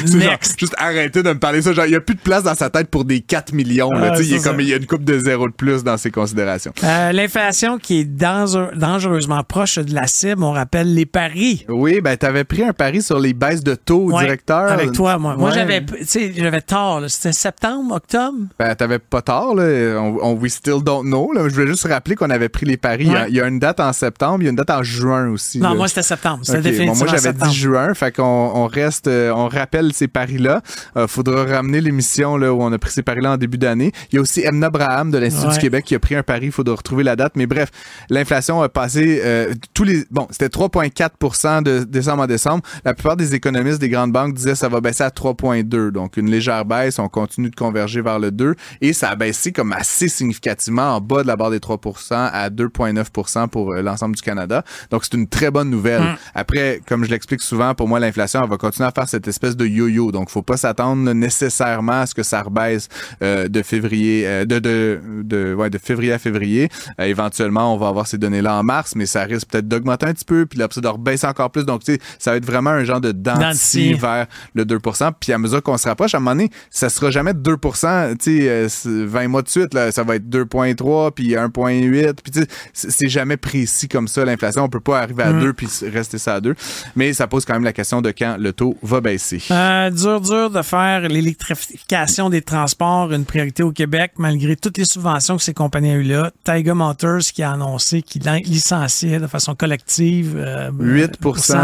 tu 0.06 0.58
juste 0.58 0.74
arrêter 0.78 1.22
de 1.22 1.28
me 1.28 1.38
parler 1.38 1.62
ça. 1.62 1.72
Genre, 1.72 1.84
il 1.86 1.90
n'y 1.90 1.96
a 1.96 2.00
plus 2.00 2.14
de 2.14 2.20
place 2.20 2.42
dans 2.42 2.54
sa 2.54 2.70
tête 2.70 2.88
pour 2.88 3.04
des 3.04 3.20
4 3.20 3.52
millions. 3.52 3.90
Là, 3.90 4.12
Ah, 4.12 4.16
tu 4.16 4.24
il, 4.24 4.34
est 4.34 4.44
comme, 4.44 4.60
il 4.60 4.68
y 4.68 4.72
a 4.72 4.76
une 4.76 4.86
coupe 4.86 5.04
de 5.04 5.18
zéro 5.18 5.48
de 5.48 5.54
plus 5.54 5.84
dans 5.84 5.96
ses 5.96 6.10
considérations. 6.10 6.72
Euh, 6.82 7.12
L'inflation 7.12 7.78
qui 7.78 8.00
est 8.00 8.04
dangereusement 8.04 9.42
proche 9.44 9.78
de 9.78 9.94
la 9.94 10.06
cible, 10.06 10.42
on 10.42 10.52
rappelle 10.52 10.94
les 10.94 11.06
paris. 11.06 11.64
Oui, 11.68 12.00
ben, 12.00 12.16
t'avais 12.16 12.44
pris 12.44 12.62
un 12.62 12.72
pari 12.72 13.02
sur 13.02 13.15
les 13.18 13.32
baisses 13.34 13.62
de 13.64 13.74
taux, 13.74 14.10
Ouais, 14.12 14.24
directeur? 14.24 14.70
Avec 14.70 14.92
toi, 14.92 15.18
moi. 15.18 15.36
Moi, 15.36 15.50
j'avais, 15.50 15.84
tu 15.84 16.04
sais, 16.04 16.32
j'avais 16.36 16.60
tort. 16.60 17.00
là. 17.00 17.08
C'était 17.08 17.32
septembre, 17.32 17.94
octobre? 17.94 18.38
Ben, 18.58 18.74
t'avais 18.74 18.98
pas 18.98 19.22
tort, 19.22 19.54
là. 19.54 19.64
On, 20.00 20.18
on- 20.22 20.32
we 20.34 20.52
still 20.52 20.82
don't 20.82 21.04
know, 21.04 21.32
là. 21.32 21.48
Je 21.48 21.54
voulais 21.54 21.66
juste 21.66 21.86
rappeler 21.86 22.14
qu'on 22.16 22.30
avait 22.30 22.48
pris 22.48 22.66
les 22.66 22.76
paris. 22.76 23.04
Il 23.06 23.12
y 23.12 23.14
a- 23.16 23.22
Ouais. 23.22 23.26
Il, 23.30 23.36
y 23.36 23.40
a, 23.40 23.46
une 23.46 23.58
date 23.58 23.80
en 23.80 23.92
septembre, 23.92 24.38
il 24.40 24.44
y 24.44 24.46
a 24.48 24.50
une 24.50 24.56
date 24.56 24.70
en 24.70 24.82
juin 24.82 25.28
aussi. 25.30 25.58
Non, 25.58 25.70
là. 25.70 25.74
moi, 25.74 25.88
c'était 25.88 26.02
septembre. 26.02 26.40
C'était 26.42 26.58
bon, 26.58 26.64
définitivement 26.64 27.10
moi, 27.10 27.18
j'avais 27.22 27.32
dit 27.38 27.54
juin. 27.54 27.94
Fait 27.94 28.12
qu'on 28.14 28.22
on 28.54 28.66
reste, 28.66 29.06
euh, 29.08 29.30
on 29.34 29.48
rappelle 29.48 29.92
ces 29.92 30.08
paris-là. 30.08 30.60
Euh, 30.96 31.06
faudra 31.06 31.44
ramener 31.44 31.80
l'émission 31.80 32.36
là 32.36 32.52
où 32.52 32.62
on 32.62 32.72
a 32.72 32.78
pris 32.78 32.90
ces 32.90 33.02
paris-là 33.02 33.32
en 33.32 33.36
début 33.36 33.58
d'année. 33.58 33.92
Il 34.12 34.16
y 34.16 34.18
a 34.18 34.20
aussi 34.20 34.40
Emna 34.42 34.70
Braham 34.70 35.10
de 35.10 35.18
l'Institut 35.18 35.52
du 35.52 35.58
Québec 35.58 35.84
qui 35.84 35.94
a 35.94 35.98
pris 35.98 36.14
un 36.14 36.22
pari. 36.22 36.46
Il 36.46 36.52
faudra 36.52 36.74
retrouver 36.74 37.04
la 37.04 37.16
date. 37.16 37.32
Mais 37.36 37.46
bref, 37.46 37.70
l'inflation 38.10 38.60
a 38.62 38.68
passé 38.68 39.20
euh, 39.24 39.54
tous 39.74 39.84
les. 39.84 40.04
Bon, 40.10 40.26
c'était 40.30 40.48
3,4% 40.48 41.62
de 41.62 41.84
décembre 41.84 42.22
en 42.22 42.26
décembre. 42.26 42.62
La 42.84 42.94
plupart 42.94 43.05
des 43.14 43.34
économistes 43.34 43.80
des 43.80 43.88
grandes 43.88 44.12
banques 44.12 44.34
disaient 44.34 44.52
que 44.52 44.58
ça 44.58 44.68
va 44.68 44.80
baisser 44.80 45.04
à 45.04 45.10
3,2. 45.10 45.90
Donc 45.90 46.16
une 46.16 46.30
légère 46.30 46.64
baisse. 46.64 46.98
On 46.98 47.08
continue 47.08 47.50
de 47.50 47.54
converger 47.54 48.00
vers 48.00 48.18
le 48.18 48.30
2 48.30 48.54
et 48.80 48.92
ça 48.92 49.10
a 49.10 49.16
baissé 49.16 49.52
comme 49.52 49.72
assez 49.72 50.08
significativement 50.08 50.96
en 50.96 51.00
bas 51.00 51.22
de 51.22 51.28
la 51.28 51.36
barre 51.36 51.50
des 51.50 51.58
3% 51.58 52.14
à 52.14 52.50
2,9% 52.50 53.48
pour 53.48 53.74
l'ensemble 53.74 54.16
du 54.16 54.22
Canada. 54.22 54.64
Donc 54.90 55.04
c'est 55.04 55.14
une 55.14 55.28
très 55.28 55.50
bonne 55.50 55.70
nouvelle. 55.70 56.02
Mm. 56.02 56.16
Après, 56.34 56.80
comme 56.88 57.04
je 57.04 57.10
l'explique 57.10 57.42
souvent, 57.42 57.74
pour 57.74 57.86
moi 57.86 58.00
l'inflation 58.00 58.44
va 58.46 58.56
continuer 58.56 58.88
à 58.88 58.92
faire 58.92 59.08
cette 59.08 59.28
espèce 59.28 59.56
de 59.56 59.66
yo-yo. 59.66 60.10
Donc 60.10 60.30
faut 60.30 60.42
pas 60.42 60.56
s'attendre 60.56 61.12
nécessairement 61.12 62.00
à 62.00 62.06
ce 62.06 62.14
que 62.14 62.22
ça 62.22 62.42
rebaisse 62.42 62.88
euh, 63.22 63.48
de 63.48 63.62
février 63.62 64.26
euh, 64.26 64.44
de 64.44 64.58
de 64.58 65.00
de 65.22 65.54
ouais, 65.54 65.70
de 65.70 65.78
février 65.78 66.12
à 66.12 66.18
février. 66.18 66.68
Euh, 67.00 67.04
éventuellement, 67.04 67.74
on 67.74 67.76
va 67.76 67.88
avoir 67.88 68.06
ces 68.06 68.18
données-là 68.18 68.56
en 68.56 68.62
mars, 68.62 68.94
mais 68.96 69.06
ça 69.06 69.24
risque 69.24 69.48
peut-être 69.48 69.68
d'augmenter 69.68 70.06
un 70.06 70.12
petit 70.12 70.24
peu, 70.24 70.46
puis 70.46 70.58
là, 70.58 70.68
ça 70.70 70.80
de 70.80 70.88
rebaisser 70.88 71.26
encore 71.26 71.50
plus. 71.50 71.64
Donc, 71.64 71.84
tu 71.84 71.94
sais, 71.94 72.00
ça 72.18 72.30
va 72.30 72.36
être 72.36 72.46
vraiment 72.46 72.70
un 72.70 72.84
genre 72.84 72.95
de 73.00 73.12
dentier 73.12 73.94
vers 73.94 74.26
le 74.54 74.64
2% 74.64 75.12
Puis 75.18 75.32
à 75.32 75.38
mesure 75.38 75.62
qu'on 75.62 75.78
se 75.78 75.88
rapproche, 75.88 76.14
à 76.14 76.18
un 76.18 76.20
moment 76.20 76.36
donné, 76.36 76.50
ça 76.70 76.88
sera 76.88 77.10
jamais 77.10 77.34
2 77.34 77.56
tu 77.56 78.46
sais, 78.68 78.68
20 78.84 79.28
mois 79.28 79.42
de 79.42 79.48
suite, 79.48 79.74
là, 79.74 79.92
ça 79.92 80.02
va 80.02 80.16
être 80.16 80.28
2,3 80.28 81.12
puis 81.12 81.34
1,8. 81.34 82.14
Puis 82.22 82.44
c'est 82.72 83.08
jamais 83.08 83.36
précis 83.36 83.88
comme 83.88 84.08
ça, 84.08 84.24
l'inflation. 84.24 84.64
On 84.64 84.68
peut 84.68 84.80
pas 84.80 85.00
arriver 85.00 85.22
à 85.22 85.32
2 85.32 85.48
mm. 85.48 85.54
puis 85.54 85.68
rester 85.92 86.18
ça 86.18 86.34
à 86.34 86.40
2. 86.40 86.54
Mais 86.94 87.12
ça 87.12 87.26
pose 87.26 87.44
quand 87.44 87.54
même 87.54 87.64
la 87.64 87.72
question 87.72 88.02
de 88.02 88.10
quand 88.10 88.36
le 88.38 88.52
taux 88.52 88.76
va 88.82 89.00
baisser. 89.00 89.42
Euh, 89.50 89.90
dur, 89.90 90.20
dur 90.20 90.50
de 90.50 90.62
faire 90.62 91.08
l'électrification 91.08 92.30
des 92.30 92.42
transports 92.42 92.76
une 93.12 93.24
priorité 93.24 93.62
au 93.62 93.72
Québec, 93.72 94.12
malgré 94.18 94.56
toutes 94.56 94.78
les 94.78 94.84
subventions 94.84 95.36
que 95.36 95.42
ces 95.42 95.54
compagnies 95.54 95.90
ont 95.90 95.94
eues 95.94 96.02
là. 96.02 96.30
Tiger 96.44 96.72
Motors 96.72 97.20
qui 97.32 97.42
a 97.42 97.52
annoncé 97.52 98.02
qu'il 98.02 98.22
licenciait 98.22 99.18
de 99.18 99.26
façon 99.26 99.54
collective 99.54 100.34
8 100.34 100.38
euh, 100.38 101.06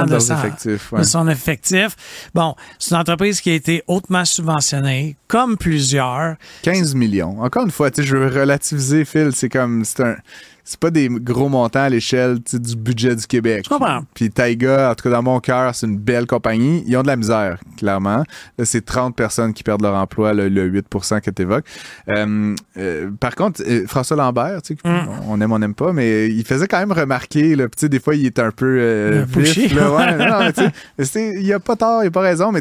de, 0.05 0.11
leurs 0.11 0.33
effectifs. 0.33 0.93
De 0.93 1.03
son 1.03 1.22
effectif. 1.29 1.97
Bon, 2.35 2.55
c'est 2.79 2.95
une 2.95 3.00
entreprise 3.00 3.41
qui 3.41 3.50
a 3.50 3.55
été 3.55 3.83
hautement 3.87 4.25
subventionnée, 4.25 5.17
comme 5.29 5.57
plusieurs. 5.57 6.37
15 6.62 6.95
millions. 6.95 7.41
Encore 7.43 7.64
une 7.64 7.71
fois, 7.71 7.91
je 7.97 8.17
veux 8.17 8.41
relativiser, 8.41 9.05
Phil. 9.05 9.31
C'est 9.33 9.49
comme, 9.49 9.85
c'est 9.85 10.02
un 10.02 10.17
c'est 10.64 10.78
pas 10.78 10.90
des 10.90 11.09
gros 11.09 11.49
montants 11.49 11.83
à 11.83 11.88
l'échelle 11.88 12.38
du 12.38 12.76
budget 12.76 13.16
du 13.16 13.26
Québec. 13.26 13.62
Je 13.64 13.69
comprends. 13.69 14.02
Puis 14.14 14.31
Taiga, 14.31 14.90
en 14.90 14.95
tout 14.95 15.04
cas 15.04 15.11
dans 15.11 15.23
mon 15.23 15.40
cœur, 15.40 15.75
c'est 15.75 15.87
une 15.87 15.99
belle 15.99 16.26
compagnie. 16.26 16.85
Ils 16.87 16.97
ont 16.97 17.02
de 17.02 17.09
la 17.09 17.16
misère, 17.16 17.59
clairement. 17.76 18.23
C'est 18.62 18.85
30 18.85 19.16
personnes 19.16 19.54
qui 19.54 19.64
perdent 19.64 19.83
leur 19.83 19.95
emploi, 19.95 20.33
le, 20.35 20.49
8% 20.49 21.21
que 21.21 21.31
tu 21.31 21.42
évoques. 21.42 21.64
Euh, 22.09 22.54
euh, 22.76 23.11
par 23.19 23.35
contre, 23.35 23.62
euh, 23.66 23.87
François 23.87 24.16
Lambert, 24.16 24.61
mm. 24.85 24.90
on 25.28 25.40
aime, 25.40 25.52
on 25.52 25.59
n'aime 25.59 25.75
pas, 25.75 25.92
mais 25.92 26.28
il 26.28 26.45
faisait 26.45 26.69
quand 26.69 26.78
même 26.78 26.92
remarquer, 26.92 27.57
là, 27.57 27.66
des 27.83 28.00
fois, 28.00 28.14
il 28.14 28.26
est 28.26 28.38
un 28.38 28.52
peu 28.52 29.25
vif. 29.37 29.75
Là, 29.75 29.92
ouais, 29.92 30.16
non, 30.16 30.69
il 31.16 31.42
n'y 31.42 31.52
a 31.52 31.61
pas 31.61 31.76
tort, 31.76 32.04
il 32.04 32.09
a 32.09 32.11
pas 32.11 32.21
raison, 32.21 32.52
mais 32.52 32.61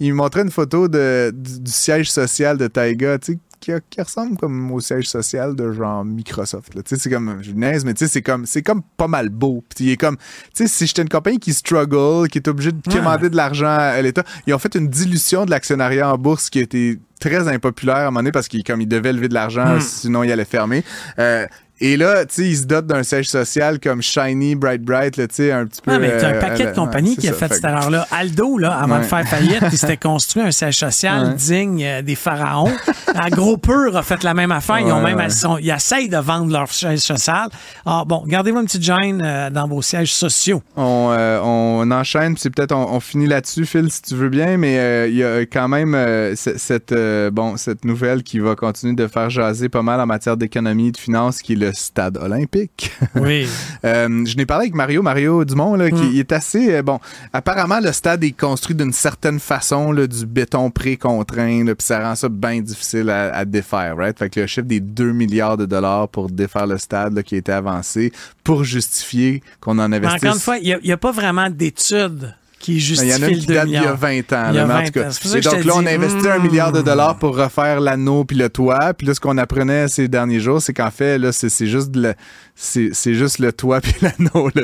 il 0.00 0.12
montrait 0.12 0.42
une 0.42 0.50
photo 0.50 0.88
de, 0.88 1.32
du, 1.34 1.60
du 1.60 1.70
siège 1.70 2.10
social 2.10 2.58
de 2.58 2.66
Taiga, 2.66 3.18
tu 3.18 3.32
sais, 3.32 3.38
qui, 3.60 4.00
ressemble 4.00 4.36
comme 4.36 4.70
au 4.72 4.80
siège 4.80 5.08
social 5.08 5.54
de 5.54 5.72
genre 5.72 6.04
Microsoft. 6.04 6.72
Tu 6.72 6.80
sais, 6.86 6.96
c'est 6.96 7.10
comme, 7.10 7.38
je 7.42 7.52
mais 7.52 7.94
tu 7.94 8.04
sais, 8.04 8.08
c'est 8.08 8.22
comme, 8.22 8.46
c'est 8.46 8.62
comme 8.62 8.82
pas 8.96 9.08
mal 9.08 9.28
beau. 9.28 9.64
Puis 9.74 9.86
il 9.86 9.90
est 9.92 9.96
comme, 9.96 10.16
tu 10.16 10.22
sais, 10.54 10.66
si 10.66 10.86
j'étais 10.86 11.02
une 11.02 11.08
compagnie 11.08 11.38
qui 11.38 11.52
struggle, 11.52 12.28
qui 12.28 12.38
est 12.38 12.48
obligée 12.48 12.72
de 12.72 12.80
commander 12.90 13.30
de 13.30 13.36
l'argent 13.36 13.66
à 13.66 14.00
l'État, 14.00 14.24
ils 14.46 14.54
ont 14.54 14.58
fait 14.58 14.74
une 14.74 14.88
dilution 14.88 15.44
de 15.44 15.50
l'actionnariat 15.50 16.12
en 16.12 16.18
bourse 16.18 16.50
qui 16.50 16.60
était 16.60 16.98
très 17.20 17.48
impopulaire 17.48 17.96
à 17.96 18.00
un 18.02 18.04
moment 18.06 18.20
donné 18.20 18.32
parce 18.32 18.48
qu'il 18.48 18.62
comme 18.62 18.80
il 18.80 18.88
devait 18.88 19.12
lever 19.12 19.28
de 19.28 19.34
l'argent, 19.34 19.76
hmm. 19.76 19.80
sinon 19.80 20.22
il 20.22 20.32
allait 20.32 20.44
fermer. 20.44 20.84
Euh, 21.18 21.46
et 21.80 21.96
là, 21.96 22.26
tu 22.26 22.34
sais, 22.34 22.48
il 22.48 22.56
se 22.56 22.64
dote 22.64 22.86
d'un 22.86 23.04
siège 23.04 23.28
social 23.28 23.78
comme 23.78 24.02
Shiny, 24.02 24.56
Bright 24.56 24.82
Bright, 24.82 25.14
tu 25.14 25.26
sais, 25.30 25.52
un 25.52 25.64
petit 25.64 25.80
peu. 25.80 25.92
Ah, 25.92 25.98
mais 26.00 26.16
t'as 26.18 26.30
un 26.30 26.32
euh, 26.32 26.40
paquet 26.40 26.66
de 26.66 26.74
compagnies 26.74 27.16
qui 27.16 27.28
a 27.28 27.32
fait, 27.32 27.52
cette 27.52 27.62
erreur-là. 27.62 28.04
Aldo, 28.10 28.58
là, 28.58 28.72
avant 28.78 28.98
de 28.98 29.04
faire 29.04 29.26
faillite, 29.28 29.62
il 29.70 29.78
s'était 29.78 29.96
construit 30.08 30.42
un 30.42 30.50
siège 30.50 30.76
social 30.76 31.36
digne 31.36 31.84
euh, 31.84 32.02
des 32.02 32.16
pharaons. 32.16 32.72
Un 33.14 33.30
gros 33.30 33.56
pur 33.56 33.96
a 33.96 34.02
fait 34.02 34.22
la 34.22 34.34
même 34.34 34.52
affaire. 34.52 34.80
Ils 34.80 34.92
ont 34.92 35.00
même, 35.00 35.20
ils 35.60 35.70
essayent 35.70 36.08
de 36.08 36.18
vendre 36.18 36.52
leur 36.52 36.70
siège 36.70 37.00
social. 37.00 37.48
Alors, 37.86 38.06
bon, 38.06 38.22
gardez-vous 38.26 38.60
une 38.60 38.66
petite 38.66 38.82
gêne 38.82 39.22
euh, 39.24 39.50
dans 39.50 39.66
vos 39.66 39.82
sièges 39.82 40.12
sociaux. 40.12 40.62
On, 40.76 41.14
on 41.42 41.90
enchaîne, 41.90 42.36
c'est 42.36 42.50
peut-être 42.50 42.72
on, 42.72 43.00
finit 43.00 43.26
là-dessus, 43.26 43.66
Phil, 43.66 43.90
si 43.90 44.02
tu 44.02 44.14
veux 44.14 44.28
bien, 44.28 44.56
mais 44.56 45.08
il 45.08 45.16
y 45.16 45.24
a 45.24 45.40
quand 45.42 45.68
même 45.68 45.96
cette, 46.34 46.94
bon, 47.32 47.56
cette 47.56 47.84
nouvelle 47.84 48.22
qui 48.22 48.38
va 48.38 48.54
continuer 48.54 48.94
de 48.94 49.06
faire 49.06 49.30
jaser 49.30 49.68
pas 49.68 49.82
mal 49.82 50.00
en 50.00 50.06
matière 50.06 50.36
d'économie 50.36 50.88
et 50.88 50.92
de 50.92 50.98
finances, 50.98 51.40
qui 51.40 51.54
est 51.54 51.56
le 51.56 51.67
stade 51.72 52.16
olympique. 52.18 52.92
Oui. 53.14 53.48
Euh, 53.84 54.24
je 54.26 54.36
n'ai 54.36 54.46
parlé 54.46 54.64
avec 54.64 54.74
Mario, 54.74 55.02
Mario 55.02 55.44
Dumont, 55.44 55.74
là, 55.74 55.90
qui 55.90 55.96
mm. 55.96 56.18
est 56.18 56.32
assez. 56.32 56.74
Euh, 56.74 56.82
bon, 56.82 57.00
apparemment, 57.32 57.80
le 57.80 57.90
stade 57.92 58.22
est 58.22 58.38
construit 58.38 58.76
d'une 58.76 58.92
certaine 58.92 59.40
façon, 59.40 59.90
là, 59.92 60.06
du 60.06 60.24
béton 60.24 60.70
pré-contraint, 60.70 61.64
puis 61.64 61.84
ça 61.84 62.00
rend 62.00 62.14
ça 62.14 62.28
bien 62.28 62.60
difficile 62.60 63.10
à, 63.10 63.44
défaire, 63.44 63.96
right? 63.96 64.16
Fait 64.16 64.30
que 64.30 64.40
le 64.40 64.46
chiffre 64.46 64.66
des 64.66 64.80
2 64.80 65.12
milliards 65.12 65.56
de 65.56 65.66
dollars 65.66 66.08
pour 66.08 66.28
défaire 66.28 66.66
le 66.66 66.78
stade 66.78 67.22
qui 67.22 67.34
a 67.34 67.38
été 67.38 67.52
avancé 67.52 68.12
pour 68.44 68.62
justifier 68.62 69.42
qu'on 69.60 69.78
en 69.78 69.92
investisse. 69.92 70.22
Encore 70.22 70.34
une 70.34 70.40
fois, 70.40 70.58
il 70.58 70.78
n'y 70.84 70.92
a, 70.92 70.96
pas 70.96 71.12
vraiment 71.12 71.50
d'études 71.50 72.34
qui 72.58 72.80
justifie 72.80 73.10
Il 73.10 73.16
y 73.16 73.24
en 73.24 73.26
a 73.26 73.30
une 73.30 73.38
qui 73.38 73.46
date 73.46 73.66
d'il 73.66 73.74
y 73.74 73.76
a 73.76 73.92
20 73.92 74.32
ans. 74.32 74.52
Et 74.52 75.40
donc 75.40 75.64
là, 75.64 75.72
on 75.76 75.86
a 75.86 75.92
investi 75.92 76.28
un 76.28 76.38
milliard 76.38 76.72
de 76.72 76.82
dollars 76.82 77.18
pour 77.18 77.36
refaire 77.36 77.80
l'anneau 77.80 78.24
puis 78.24 78.36
le 78.36 78.48
toit. 78.48 78.94
Puis 78.94 79.06
là, 79.06 79.14
ce 79.14 79.20
qu'on 79.20 79.38
apprenait 79.38 79.88
ces 79.88 80.08
derniers 80.08 80.40
jours, 80.40 80.60
c'est 80.60 80.74
qu'en 80.74 80.90
fait, 80.90 81.18
là, 81.18 81.32
c'est 81.32 81.66
juste 81.66 81.94
le, 81.94 82.14
c'est 82.58 83.14
juste 83.14 83.38
le 83.38 83.52
toit 83.52 83.80
puis 83.82 83.94
l'anneau. 84.02 84.50
Là, 84.54 84.62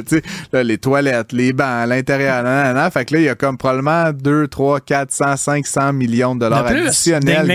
là, 0.53 0.63
les 0.63 0.79
toilettes, 0.79 1.33
les 1.33 1.53
bancs 1.53 1.89
l'intérieur. 1.89 2.93
Fait 2.93 3.05
que 3.05 3.15
là, 3.15 3.21
il 3.21 3.25
y 3.25 3.29
a 3.29 3.35
comme 3.35 3.57
probablement 3.57 4.13
2, 4.13 4.49
3, 4.49 4.81
400, 4.81 5.37
500 5.37 5.93
millions 5.93 6.35
de 6.35 6.41
dollars 6.41 6.67
additionnels. 6.67 7.47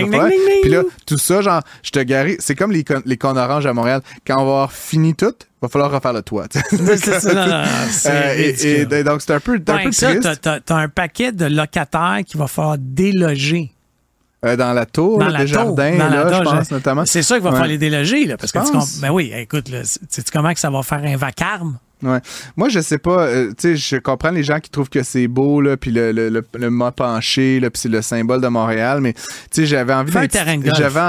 Puis 0.62 0.70
là, 0.70 0.82
tout 1.06 1.18
ça, 1.18 1.42
genre, 1.42 1.62
je 1.82 1.90
te 1.90 2.00
garie, 2.00 2.36
c'est 2.38 2.54
comme 2.54 2.72
les, 2.72 2.84
les 3.04 3.16
cons 3.16 3.36
orange 3.36 3.66
à 3.66 3.72
Montréal. 3.72 4.00
Quand 4.26 4.34
on 4.36 4.44
va 4.44 4.50
avoir 4.50 4.72
fini 4.72 5.14
tout, 5.14 5.34
va 5.60 5.68
falloir 5.68 5.90
refaire 5.90 6.12
le 6.12 6.22
toit. 6.22 6.46
euh, 8.06 8.34
et, 8.36 9.04
donc, 9.04 9.20
c'est 9.20 9.34
un 9.34 9.40
peu, 9.40 9.54
un 9.54 9.78
peu 9.84 9.90
triste. 9.90 10.40
T'as 10.40 10.58
as, 10.68 10.74
un 10.74 10.88
paquet 10.88 11.32
de 11.32 11.46
locataires 11.46 12.20
qu'il 12.26 12.38
va 12.38 12.46
falloir 12.46 12.76
déloger. 12.78 13.72
Euh, 14.44 14.56
dans 14.56 14.72
la 14.72 14.86
tour, 14.86 15.18
dans 15.18 15.28
la 15.28 15.44
jardin, 15.44 15.98
là, 15.98 16.32
je 16.32 16.42
pense, 16.42 16.70
notamment. 16.70 17.04
C'est 17.04 17.22
ça 17.22 17.34
qu'il 17.34 17.44
va 17.44 17.50
falloir 17.50 17.68
les 17.68 17.78
déloger, 17.78 18.24
là, 18.24 18.36
parce 18.38 18.52
que 18.52 18.58
tu, 18.58 19.00
ben 19.00 19.10
oui, 19.10 19.32
écoute, 19.34 19.68
là, 19.68 19.80
sais 19.84 20.22
comment 20.32 20.52
que 20.54 20.60
ça 20.60 20.70
va 20.70 20.82
faire 20.82 21.02
un 21.04 21.16
vacarme? 21.16 21.78
Ouais. 22.02 22.20
Moi, 22.56 22.68
je 22.70 22.80
sais 22.80 22.98
pas, 22.98 23.26
euh, 23.26 23.48
tu 23.48 23.76
sais, 23.76 23.76
je 23.76 23.96
comprends 23.96 24.30
les 24.30 24.42
gens 24.42 24.58
qui 24.58 24.70
trouvent 24.70 24.88
que 24.88 25.02
c'est 25.02 25.28
beau, 25.28 25.60
là, 25.60 25.76
puis 25.76 25.90
le, 25.90 26.12
le, 26.12 26.30
le, 26.30 26.70
mât 26.70 26.92
penché, 26.92 27.60
là, 27.60 27.68
puis 27.70 27.80
c'est 27.80 27.90
le 27.90 28.00
symbole 28.00 28.40
de 28.40 28.48
Montréal, 28.48 29.00
mais, 29.00 29.12
tu 29.12 29.20
sais, 29.52 29.66
j'avais 29.66 29.92
envie 29.92 30.12
d'intituler... 30.12 30.70
J'avais... 30.76 31.00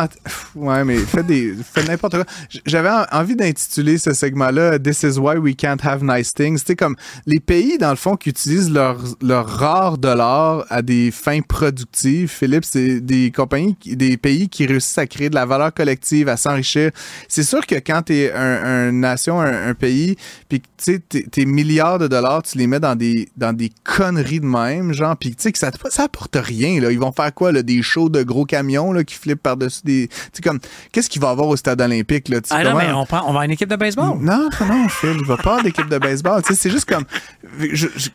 Ouais, 0.55 0.83
mais 0.83 0.98
fais, 0.98 1.24
des... 1.24 1.55
fais 1.63 1.83
n'importe 1.83 2.15
quoi. 2.15 2.25
J'avais 2.65 2.89
envie 3.12 3.36
d'intituler 3.36 3.98
ce 3.98 4.13
segment-là 4.13 4.79
«This 4.83 5.03
is 5.03 5.17
why 5.17 5.38
we 5.38 5.55
can't 5.55 5.77
have 5.83 6.03
nice 6.03 6.33
things». 6.33 6.60
Tu 6.62 6.67
sais, 6.67 6.75
comme 6.75 6.95
les 7.25 7.39
pays, 7.39 7.77
dans 7.77 7.91
le 7.91 7.95
fond, 7.95 8.17
qui 8.17 8.29
utilisent 8.29 8.71
leur, 8.71 8.98
leur 9.21 9.48
rare 9.48 9.98
dollar 9.98 10.65
à 10.69 10.81
des 10.81 11.12
fins 11.12 11.41
productives, 11.41 12.29
Philippe, 12.29 12.65
c'est 12.65 13.00
des 13.00 13.31
compagnies, 13.31 13.77
des 13.86 14.17
pays 14.17 14.50
qui 14.50 14.65
réussissent 14.65 14.98
à 14.98 15.07
créer 15.07 15.29
de 15.29 15.36
la 15.36 15.45
valeur 15.45 15.74
collective, 15.74 16.27
à 16.27 16.38
s'enrichir. 16.38 16.91
C'est 17.29 17.43
sûr 17.43 17.65
que 17.65 17.75
quand 17.75 18.01
t'es 18.03 18.31
un, 18.33 18.63
un 18.63 18.91
nation, 18.91 19.39
un, 19.39 19.69
un 19.69 19.74
pays, 19.74 20.17
puis 20.50 20.62
tu 20.83 21.00
sais, 21.11 21.23
tes 21.29 21.45
milliards 21.45 22.00
de 22.00 22.07
dollars, 22.07 22.41
tu 22.41 22.57
les 22.57 22.65
mets 22.65 22.79
dans 22.79 22.95
des, 22.95 23.29
dans 23.38 23.53
des 23.53 23.71
conneries 23.83 24.39
de 24.39 24.45
même, 24.45 24.93
genre, 24.93 25.15
puis 25.15 25.29
tu 25.29 25.43
sais 25.43 25.51
que 25.51 25.59
ça, 25.59 25.71
ça 25.89 26.03
apporte 26.03 26.35
rien, 26.35 26.81
là. 26.81 26.91
Ils 26.91 27.00
vont 27.00 27.11
faire 27.11 27.31
quoi, 27.33 27.51
là? 27.51 27.61
Des 27.61 27.83
shows 27.83 28.09
de 28.09 28.23
gros 28.23 28.45
camions, 28.45 28.91
là, 28.91 29.03
qui 29.03 29.13
flippent 29.13 29.43
par-dessus 29.43 29.81
des. 29.83 30.07
Tu 30.07 30.15
sais, 30.33 30.41
comme, 30.41 30.59
qu'est-ce 30.91 31.09
qu'il 31.09 31.21
va 31.21 31.27
y 31.27 31.31
avoir 31.31 31.47
au 31.47 31.55
stade 31.55 31.81
olympique, 31.81 32.29
là? 32.29 32.39
Ah 32.50 32.63
non, 32.63 32.75
mais 32.75 32.91
on, 32.91 33.05
prend, 33.05 33.19
on 33.19 33.25
va 33.25 33.29
avoir 33.29 33.43
une 33.43 33.51
équipe 33.51 33.69
de 33.69 33.75
baseball. 33.75 34.17
Non, 34.19 34.50
non, 34.59 34.89
Phil, 34.89 35.17
il 35.19 35.25
va 35.25 35.38
pas 35.38 35.61
d'équipe 35.61 35.88
de 35.88 36.00
baseball. 36.00 36.41
Tu 36.41 36.53
sais, 36.53 36.59
c'est 36.59 36.71
juste 36.71 36.89
comme. 36.89 37.05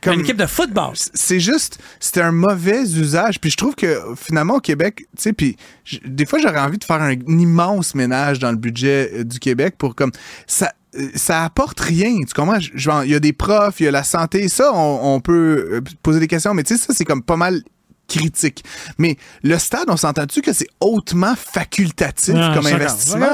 comme 0.03 0.15
une 0.15 0.21
équipe 0.21 0.37
de 0.37 0.47
football. 0.47 0.93
C'est 0.95 1.41
juste, 1.41 1.79
c'était 2.01 2.23
un 2.23 2.33
mauvais 2.33 2.83
usage. 2.83 3.41
Puis 3.41 3.51
je 3.51 3.57
trouve 3.57 3.77
que 3.77 4.01
finalement, 4.17 4.57
au 4.57 4.61
Québec, 4.61 5.05
tu 5.17 5.23
sais, 5.23 5.33
puis 5.33 5.57
des 6.05 6.27
fois, 6.27 6.41
j'aurais 6.41 6.59
envie 6.59 6.79
de 6.79 6.85
faire 6.85 7.01
un 7.01 7.13
immense 7.13 7.95
ménage 7.95 8.41
dans 8.41 8.51
le 8.51 8.57
budget 8.57 9.11
euh, 9.15 9.25
du 9.25 9.39
Québec 9.39 9.77
pour 9.79 9.95
comme. 9.95 10.11
ça 10.49 10.73
ça 11.15 11.45
apporte 11.45 11.81
rien. 11.81 12.17
Tu 12.27 12.35
comprends? 12.35 12.59
Il 13.05 13.11
y 13.11 13.15
a 13.15 13.21
des 13.21 13.33
profs, 13.33 13.81
il 13.81 13.85
y 13.85 13.89
a 13.89 13.91
la 13.91 14.05
santé. 14.05 14.49
Ça, 14.49 14.73
on, 14.75 15.21
peut 15.21 15.69
euh, 15.73 15.81
poser 16.03 16.21
des 16.21 16.29
questions, 16.29 16.55
mais 16.55 16.63
tu 16.63 16.77
sais, 16.77 16.87
ça, 16.87 16.95
c'est 16.95 17.05
comme 17.05 17.23
pas 17.23 17.37
mal 17.37 17.63
critique. 18.09 18.65
Mais 18.99 19.17
le 19.43 19.59
stade, 19.59 19.87
on 19.89 19.97
s'entend-tu 19.97 20.41
que 20.43 20.53
c'est 20.53 20.69
hautement 20.81 21.35
facultatif 21.37 22.35
comme 22.55 22.65
investissement? 22.75 23.27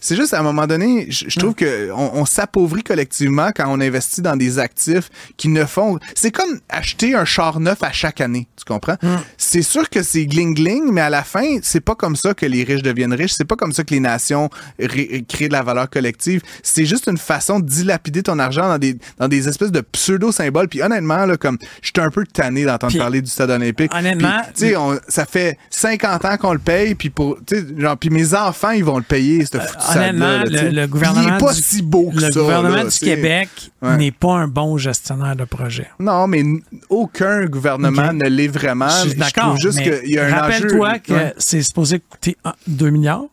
C'est 0.00 0.16
juste 0.16 0.34
à 0.34 0.40
un 0.40 0.42
moment 0.42 0.66
donné, 0.66 1.06
je, 1.10 1.26
je 1.28 1.38
trouve 1.38 1.54
que 1.54 1.90
on, 1.92 2.10
on 2.20 2.24
s'appauvrit 2.26 2.82
collectivement 2.82 3.50
quand 3.54 3.66
on 3.68 3.80
investit 3.80 4.22
dans 4.22 4.36
des 4.36 4.58
actifs 4.58 5.08
qui 5.36 5.48
ne 5.48 5.64
font. 5.64 5.98
C'est 6.14 6.30
comme 6.30 6.58
acheter 6.68 7.14
un 7.14 7.24
char 7.24 7.60
neuf 7.60 7.82
à 7.82 7.92
chaque 7.92 8.20
année. 8.20 8.48
Tu 8.56 8.64
comprends? 8.64 8.96
C'est 9.38 9.62
sûr 9.62 9.88
que 9.88 10.02
c'est 10.02 10.24
gling-gling, 10.24 10.90
mais 10.90 11.00
à 11.00 11.10
la 11.10 11.22
fin, 11.22 11.58
c'est 11.62 11.80
pas 11.80 11.94
comme 11.94 12.16
ça 12.16 12.34
que 12.34 12.46
les 12.46 12.64
riches 12.64 12.82
deviennent 12.82 13.14
riches. 13.14 13.32
C'est 13.36 13.44
pas 13.44 13.56
comme 13.56 13.72
ça 13.72 13.84
que 13.84 13.94
les 13.94 14.00
nations 14.00 14.50
ré- 14.78 15.24
créent 15.28 15.48
de 15.48 15.52
la 15.52 15.62
valeur 15.62 15.88
collective. 15.88 16.42
C'est 16.62 16.86
juste 16.86 17.06
une 17.08 17.18
façon 17.18 17.60
de 17.60 17.66
dilapider 17.66 18.22
ton 18.22 18.38
argent 18.38 18.68
dans 18.68 18.78
des, 18.78 18.96
dans 19.18 19.28
des 19.28 19.48
espèces 19.48 19.72
de 19.72 19.80
pseudo-symboles. 19.80 20.68
Puis 20.68 20.82
honnêtement, 20.82 21.26
là, 21.26 21.36
comme 21.36 21.58
je 21.82 21.88
suis 21.94 22.04
un 22.04 22.10
peu 22.10 22.24
tanné 22.26 22.64
d'entendre 22.64 22.92
parler 22.98 23.22
du 23.22 23.30
stade 23.30 23.50
olympique. 23.50 23.91
Honnêtement, 23.92 24.40
Puis, 24.44 24.52
tu 24.54 24.60
sais, 24.68 24.76
on- 24.76 24.98
ça 25.08 25.24
fait 25.26 25.58
50 25.70 26.24
ans 26.24 26.36
qu'on 26.36 26.52
le 26.52 26.58
paye, 26.58 26.94
puis 26.94 27.10
pour, 27.10 27.38
tu 27.46 27.56
sais, 27.56 27.64
genre, 27.78 27.96
puis 27.96 28.10
mes 28.10 28.34
enfants, 28.34 28.70
ils 28.70 28.84
vont 28.84 28.96
le 28.98 29.02
payer, 29.02 29.44
stade-là, 29.44 29.68
Honnêtement, 29.94 30.26
là, 30.26 30.44
le, 30.44 30.70
le 30.70 30.86
gouvernement 30.86 31.28
il 31.28 31.34
est 31.34 31.38
pas 31.38 31.52
du, 31.54 31.60
si 31.62 31.82
beau 31.82 32.10
que 32.10 32.20
le 32.20 32.30
ça. 32.32 32.40
gouvernement 32.40 32.76
là, 32.76 32.84
du. 32.84 32.98
Québec 32.98 33.48
Ouais. 33.82 33.96
n'est 33.96 34.10
pas 34.12 34.34
un 34.34 34.48
bon 34.48 34.76
gestionnaire 34.78 35.34
de 35.36 35.44
projet. 35.44 35.88
Non, 35.98 36.26
mais 36.26 36.42
aucun 36.88 37.46
gouvernement 37.46 38.12
ne 38.12 38.28
l'est 38.28 38.48
vraiment. 38.48 38.88
Je 38.88 39.08
suis 39.10 39.18
d'accord. 39.18 39.56
juste 39.58 39.80
qu'il 39.82 40.10
y 40.12 40.18
a 40.18 40.26
un. 40.26 40.30
Rappelle-toi 40.34 40.98
que 41.00 41.12
ouais, 41.12 41.34
c'est 41.38 41.62
supposé 41.62 42.00
coûter 42.00 42.36
un- 42.44 42.54
2 42.66 42.90
milliards. 42.90 43.24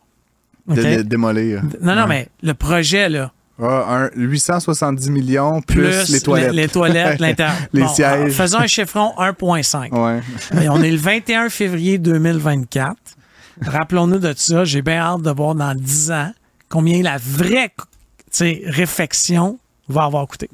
de, 0.67 1.01
démolir. 1.01 1.63
Non, 1.81 1.95
non, 1.95 2.01
Ouais. 2.03 2.07
mais 2.07 2.27
le 2.43 2.53
projet, 2.53 3.09
là, 3.09 3.31
Ah, 3.61 4.05
un 4.05 4.09
870 4.15 5.09
millions 5.09 5.61
plus, 5.61 5.81
plus, 5.81 6.09
les 6.09 6.21
toilettes. 6.21 6.53
les, 6.53 6.67
toilettes, 6.69 7.19
l'intérieur. 7.19 7.55
Les 7.73 7.81
Bon, 7.81 7.87
sièges. 7.89 8.07
alors, 8.07 8.29
Faisons 8.29 8.59
un 8.59 8.67
chiffron 8.67 9.11
1,5. 9.17 9.91
Ouais. 9.91 10.21
Et 10.63 10.69
on 10.69 10.81
est 10.81 10.91
le 10.91 10.97
21 10.97 11.49
février 11.49 11.97
2024. 11.97 12.95
Rappelons-nous 13.61 14.19
de 14.19 14.33
ça. 14.37 14.63
J'ai 14.63 14.81
bien 14.81 14.99
hâte 15.01 15.21
de 15.21 15.31
voir 15.31 15.55
dans 15.55 15.75
10 15.75 16.11
ans 16.11 16.31
combien 16.69 17.01
la 17.03 17.17
vraie 17.17 17.71
réflexion 18.65 19.59
va 19.89 20.03
avoir 20.03 20.25
coûté. 20.27 20.49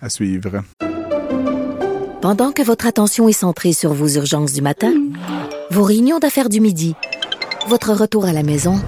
À 0.00 0.08
suivre. 0.08 0.62
Pendant 2.20 2.52
que 2.52 2.62
votre 2.62 2.86
attention 2.86 3.28
est 3.28 3.32
centrée 3.32 3.72
sur 3.72 3.92
vos 3.92 4.08
urgences 4.08 4.52
du 4.52 4.62
matin, 4.62 4.92
vos 5.70 5.82
réunions 5.82 6.18
d'affaires 6.18 6.48
du 6.48 6.60
midi, 6.60 6.94
votre 7.68 7.92
retour 7.92 8.24
à 8.24 8.32
la 8.32 8.42
maison 8.42 8.80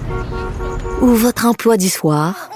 ou 1.01 1.07
votre 1.07 1.45
emploi 1.45 1.77
du 1.77 1.89
soir, 1.89 2.49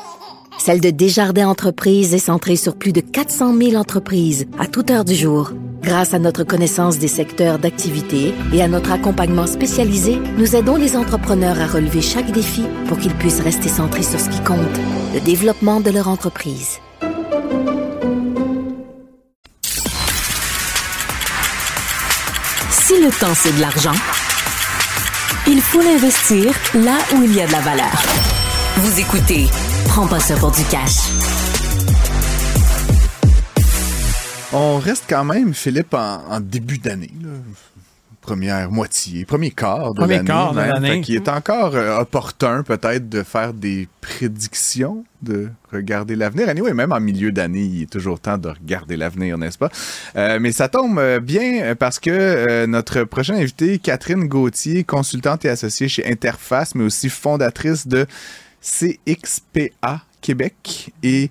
celle 0.59 0.81
de 0.81 0.89
Desjardins 0.89 1.47
Entreprises 1.47 2.13
est 2.13 2.19
centrée 2.19 2.57
sur 2.57 2.75
plus 2.75 2.91
de 2.91 2.99
400 2.99 3.57
000 3.57 3.75
entreprises 3.75 4.45
à 4.59 4.67
toute 4.67 4.91
heure 4.91 5.05
du 5.05 5.15
jour. 5.15 5.51
Grâce 5.81 6.13
à 6.13 6.19
notre 6.19 6.43
connaissance 6.43 6.99
des 6.99 7.07
secteurs 7.07 7.57
d'activité 7.57 8.33
et 8.53 8.61
à 8.61 8.67
notre 8.67 8.91
accompagnement 8.91 9.47
spécialisé, 9.47 10.19
nous 10.37 10.55
aidons 10.55 10.75
les 10.75 10.97
entrepreneurs 10.97 11.59
à 11.59 11.67
relever 11.67 12.01
chaque 12.01 12.31
défi 12.31 12.63
pour 12.87 12.97
qu'ils 12.97 13.15
puissent 13.15 13.39
rester 13.39 13.69
centrés 13.69 14.03
sur 14.03 14.19
ce 14.19 14.29
qui 14.29 14.43
compte, 14.43 14.59
le 15.13 15.21
développement 15.21 15.79
de 15.79 15.89
leur 15.89 16.09
entreprise. 16.09 16.79
Si 22.69 23.01
le 23.01 23.17
temps, 23.17 23.33
c'est 23.33 23.55
de 23.55 23.61
l'argent, 23.61 23.95
il 25.47 25.61
faut 25.61 25.81
l'investir 25.81 26.53
là 26.75 26.97
où 27.15 27.23
il 27.23 27.33
y 27.33 27.41
a 27.41 27.47
de 27.47 27.51
la 27.51 27.61
valeur. 27.61 28.03
Vous 28.77 28.99
écoutez 28.99 29.47
Prends 29.89 30.07
pas 30.07 30.19
ça 30.19 30.35
pour 30.35 30.51
du 30.51 30.63
cash. 30.65 30.97
On 34.53 34.77
reste 34.77 35.05
quand 35.09 35.23
même, 35.25 35.53
Philippe, 35.53 35.93
en, 35.93 36.21
en 36.29 36.39
début 36.39 36.77
d'année. 36.77 37.11
Première 38.21 38.69
moitié, 38.69 39.25
premier 39.25 39.49
quart 39.49 39.93
de 39.93 39.99
Premier 39.99 40.15
l'année. 40.17 40.27
quart 40.27 40.51
de 40.53 40.59
même. 40.59 40.69
l'année. 40.69 40.87
Fait 40.95 41.01
qu'il 41.01 41.15
est 41.15 41.27
encore 41.27 41.75
euh, 41.75 41.97
opportun 41.99 42.61
peut-être 42.63 43.09
de 43.09 43.23
faire 43.23 43.53
des 43.53 43.87
prédictions, 44.01 45.03
de 45.23 45.49
regarder 45.71 46.15
l'avenir. 46.15 46.47
Anyway, 46.49 46.73
même 46.73 46.91
en 46.91 46.99
milieu 46.99 47.31
d'année, 47.31 47.63
il 47.63 47.81
est 47.83 47.91
toujours 47.91 48.19
temps 48.19 48.37
de 48.37 48.49
regarder 48.49 48.97
l'avenir, 48.97 49.37
n'est-ce 49.39 49.57
pas? 49.57 49.71
Euh, 50.15 50.37
mais 50.39 50.51
ça 50.51 50.67
tombe 50.69 50.99
euh, 50.99 51.19
bien 51.19 51.73
parce 51.75 51.99
que 51.99 52.11
euh, 52.11 52.67
notre 52.67 53.03
prochaine 53.05 53.37
invitée, 53.37 53.79
Catherine 53.79 54.27
Gauthier, 54.27 54.83
consultante 54.83 55.45
et 55.45 55.49
associée 55.49 55.87
chez 55.87 56.05
Interface, 56.05 56.75
mais 56.75 56.83
aussi 56.83 57.09
fondatrice 57.09 57.87
de 57.87 58.05
CXPA 58.61 60.01
Québec 60.21 60.91
et 61.01 61.29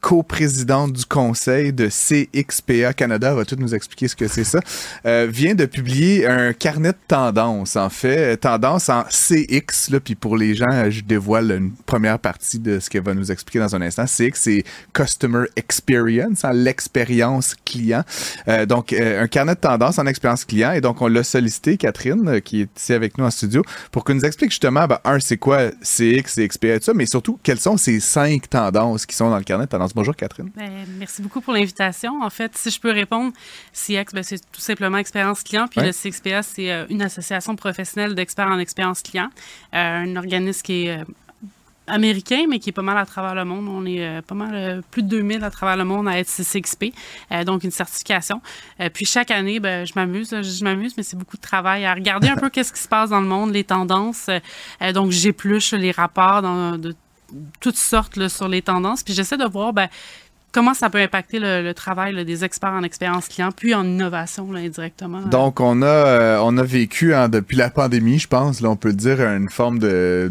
coprésidente 0.00 0.92
du 0.92 1.04
conseil 1.04 1.72
de 1.72 1.88
CXPA 1.88 2.92
Canada, 2.94 3.34
va 3.34 3.44
tout 3.44 3.56
nous 3.58 3.74
expliquer 3.74 4.08
ce 4.08 4.16
que 4.16 4.28
c'est 4.28 4.44
ça, 4.44 4.60
euh, 5.06 5.26
vient 5.30 5.54
de 5.54 5.66
publier 5.66 6.26
un 6.26 6.52
carnet 6.52 6.92
de 6.92 6.98
tendances, 7.08 7.76
en 7.76 7.90
fait, 7.90 8.36
tendance 8.38 8.88
en 8.88 9.04
CX, 9.04 9.90
là, 9.90 10.00
puis 10.00 10.14
pour 10.14 10.36
les 10.36 10.54
gens, 10.54 10.72
euh, 10.72 10.90
je 10.90 11.02
dévoile 11.02 11.52
une 11.52 11.72
première 11.86 12.18
partie 12.18 12.58
de 12.58 12.80
ce 12.80 12.90
qu'elle 12.90 13.02
va 13.02 13.14
nous 13.14 13.30
expliquer 13.30 13.58
dans 13.58 13.74
un 13.74 13.82
instant. 13.82 14.04
CX, 14.06 14.32
c'est 14.34 14.64
Customer 14.92 15.44
Experience, 15.56 16.44
hein, 16.44 16.52
l'expérience 16.52 17.54
client. 17.64 18.02
Euh, 18.48 18.66
donc, 18.66 18.92
euh, 18.92 19.22
un 19.22 19.26
carnet 19.26 19.54
de 19.54 19.60
tendances 19.60 19.98
en 19.98 20.06
expérience 20.06 20.44
client, 20.44 20.72
et 20.72 20.80
donc 20.80 21.00
on 21.02 21.08
l'a 21.08 21.22
sollicité, 21.22 21.76
Catherine, 21.76 22.28
euh, 22.28 22.40
qui 22.40 22.62
est 22.62 22.70
ici 22.78 22.92
avec 22.92 23.18
nous 23.18 23.24
en 23.24 23.30
studio, 23.30 23.62
pour 23.92 24.04
qu'elle 24.04 24.16
nous 24.16 24.24
explique 24.24 24.50
justement, 24.50 24.86
ben, 24.86 24.98
un, 25.04 25.20
c'est 25.20 25.36
quoi 25.36 25.70
CX, 25.82 26.22
CXPA 26.34 26.68
et 26.74 26.78
tout 26.78 26.86
ça, 26.86 26.94
mais 26.94 27.06
surtout, 27.06 27.38
quelles 27.42 27.60
sont 27.60 27.76
ces 27.76 28.00
cinq 28.00 28.48
tendances 28.48 29.06
qui 29.06 29.14
sont 29.16 29.30
dans 29.30 29.38
le 29.38 29.44
carnet 29.44 29.64
de 29.64 29.70
tendances? 29.70 29.89
Bonjour, 29.94 30.14
Catherine. 30.16 30.50
Ben, 30.56 30.70
merci 30.98 31.22
beaucoup 31.22 31.40
pour 31.40 31.52
l'invitation. 31.52 32.22
En 32.22 32.30
fait, 32.30 32.56
si 32.56 32.70
je 32.70 32.80
peux 32.80 32.90
répondre, 32.92 33.32
CX, 33.72 34.12
ben, 34.12 34.22
c'est 34.22 34.40
tout 34.52 34.60
simplement 34.60 34.98
expérience 34.98 35.42
client. 35.42 35.66
Puis 35.68 35.80
Ouais. 35.80 35.86
le 35.86 35.92
CXPA, 35.92 36.42
c'est 36.42 36.70
euh, 36.72 36.86
une 36.90 37.02
association 37.02 37.56
professionnelle 37.56 38.14
d'experts 38.14 38.48
en 38.48 38.58
expérience 38.58 39.02
client, 39.02 39.30
Euh, 39.74 39.76
un 40.04 40.16
organisme 40.16 40.62
qui 40.62 40.86
est 40.86 41.00
euh, 41.00 41.04
américain, 41.86 42.44
mais 42.48 42.58
qui 42.58 42.70
est 42.70 42.72
pas 42.72 42.82
mal 42.82 42.96
à 42.98 43.04
travers 43.06 43.34
le 43.34 43.44
monde. 43.44 43.66
On 43.68 43.84
est 43.84 44.04
euh, 44.04 44.22
pas 44.22 44.34
mal 44.34 44.54
euh, 44.54 44.80
plus 44.90 45.02
de 45.02 45.08
2000 45.08 45.42
à 45.44 45.50
travers 45.50 45.76
le 45.76 45.84
monde 45.84 46.08
à 46.08 46.18
être 46.18 46.28
CXP, 46.30 46.92
euh, 47.32 47.44
donc 47.44 47.64
une 47.64 47.70
certification. 47.70 48.40
Puis 48.94 49.04
chaque 49.06 49.30
année, 49.30 49.60
ben, 49.60 49.84
je 49.86 49.92
m'amuse, 49.96 50.30
je, 50.30 50.64
m'amuse, 50.64 50.94
mais 50.96 51.02
c'est 51.02 51.16
beaucoup 51.16 51.36
de 51.36 51.42
travail 51.42 51.84
à 51.84 51.94
regarder 51.94 52.28
un 52.28 52.36
peu 52.42 52.48
qu'est-ce 52.50 52.72
qui 52.72 52.80
se 52.80 52.88
passe 52.88 53.10
dans 53.10 53.20
le 53.20 53.26
monde, 53.26 53.52
les 53.52 53.64
tendances. 53.64 54.30
Donc 54.94 55.10
j'épluche 55.10 55.72
les 55.72 55.90
rapports 55.90 56.42
dans, 56.42 56.78
de 56.78 56.94
toutes 57.60 57.76
sortes 57.76 58.16
là, 58.16 58.28
sur 58.28 58.48
les 58.48 58.62
tendances. 58.62 59.02
Puis 59.02 59.14
j'essaie 59.14 59.36
de 59.36 59.44
voir 59.44 59.72
ben, 59.72 59.88
comment 60.52 60.74
ça 60.74 60.90
peut 60.90 61.00
impacter 61.00 61.38
le, 61.38 61.72
travail 61.72 62.24
des 62.24 62.44
experts 62.44 62.72
en 62.72 62.82
expérience 62.82 63.28
client, 63.28 63.50
puis 63.52 63.74
en 63.74 63.84
innovation 63.84 64.52
indirectement. 64.54 65.20
Donc, 65.22 65.60
on 65.60 65.82
a, 65.82 65.86
euh, 65.86 66.38
on 66.42 66.56
a 66.58 66.62
vécu 66.62 67.14
hein, 67.14 67.28
depuis 67.28 67.56
la 67.56 67.70
pandémie, 67.70 68.18
je 68.18 68.28
pense, 68.28 68.62
on 68.62 68.76
peut 68.76 68.92
dire, 68.92 69.20
une 69.20 69.48
forme 69.48 69.78
de. 69.78 70.30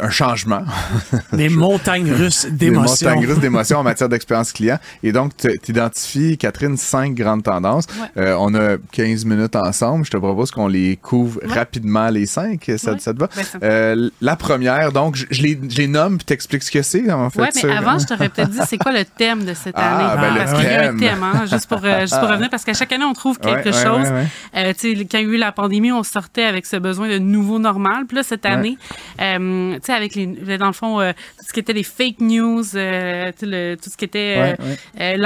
Un 0.00 0.10
changement. 0.10 0.62
Des 1.32 1.48
montagnes 1.48 2.10
russes 2.12 2.46
Des 2.46 2.70
d'émotions. 2.70 3.08
montagnes 3.10 3.26
russes 3.26 3.38
d'émotions 3.40 3.78
en 3.78 3.82
matière 3.84 4.08
d'expérience 4.08 4.52
client. 4.52 4.78
Et 5.02 5.12
donc, 5.12 5.36
tu 5.36 5.48
identifies, 5.68 6.36
Catherine, 6.36 6.76
cinq 6.76 7.14
grandes 7.14 7.42
tendances. 7.44 7.86
Ouais. 8.00 8.22
Euh, 8.22 8.36
on 8.38 8.54
a 8.54 8.76
15 8.92 9.24
minutes 9.24 9.54
ensemble. 9.56 10.04
Je 10.04 10.10
te 10.10 10.16
propose 10.16 10.50
qu'on 10.50 10.66
les 10.68 10.96
couvre 10.96 11.40
Ouais. 11.44 11.52
rapidement, 11.54 12.08
les 12.08 12.26
cinq. 12.26 12.64
Ça, 12.76 12.92
Ouais. 12.92 12.98
ça 12.98 13.12
te 13.14 13.18
va? 13.20 13.28
Ben, 13.36 13.42
ça 13.44 13.58
Euh, 13.62 14.10
la 14.20 14.36
première, 14.36 14.92
donc, 14.92 15.14
je, 15.16 15.26
je 15.30 15.42
les, 15.42 15.58
je 15.68 15.76
les 15.76 15.86
nomme 15.86 16.16
puis 16.18 16.24
t'expliques 16.24 16.62
ce 16.64 16.70
que 16.70 16.82
c'est, 16.82 17.10
en 17.12 17.30
fait. 17.30 17.40
Ouais, 17.40 17.48
mais 17.54 17.60
ça. 17.60 17.78
avant, 17.78 17.98
je 17.98 18.06
t'aurais 18.06 18.28
peut-être 18.28 18.50
dit 18.50 18.58
c'est 18.66 18.78
quoi 18.78 18.92
le 18.92 19.04
thème 19.04 19.44
de 19.44 19.54
cette 19.54 19.74
Ah, 19.76 20.10
année? 20.14 20.20
ben, 20.22 20.34
le 20.34 20.38
parce 20.40 20.52
qu'il 20.54 20.64
y 20.70 20.74
a 20.74 20.90
un 20.90 20.96
thème. 20.96 21.22
hein, 21.22 21.44
juste 21.48 21.66
pour, 21.66 21.80
euh, 21.84 22.00
juste 22.00 22.18
pour 22.18 22.28
revenir, 22.30 22.50
parce 22.50 22.64
qu'à 22.64 22.74
chaque 22.74 22.92
année, 22.92 23.04
on 23.04 23.12
trouve 23.12 23.38
quelque 23.38 23.68
ouais, 23.68 23.84
chose. 23.84 24.06
Euh, 24.56 24.72
quand 24.80 24.88
il 24.88 25.12
y 25.12 25.16
a 25.16 25.20
eu 25.20 25.36
la 25.36 25.52
pandémie, 25.52 25.92
on 25.92 26.02
sortait 26.02 26.44
avec 26.44 26.66
ce 26.66 26.76
besoin 26.76 27.08
de 27.08 27.18
nouveau 27.18 27.58
normal. 27.58 28.04
Puis 28.06 28.16
là, 28.16 28.22
cette 28.22 28.44
Ouais. 28.44 28.50
année, 28.50 28.78
euh, 29.72 29.76
tu 29.76 29.86
sais, 29.86 29.92
avec 29.92 30.14
les, 30.14 30.26
dans 30.58 30.66
le 30.66 30.72
fond, 30.72 31.00
euh, 31.00 31.12
tout 31.38 31.44
ce 31.46 31.52
qui 31.52 31.60
était 31.60 31.72
les 31.72 31.82
fake 31.82 32.20
news, 32.20 32.62
euh, 32.74 33.30
le- 33.42 33.74
tout 33.76 33.90
ce 33.90 33.96
qui 33.96 34.04
était 34.04 34.56
euh, 34.58 34.62
Ouais, 34.62 35.16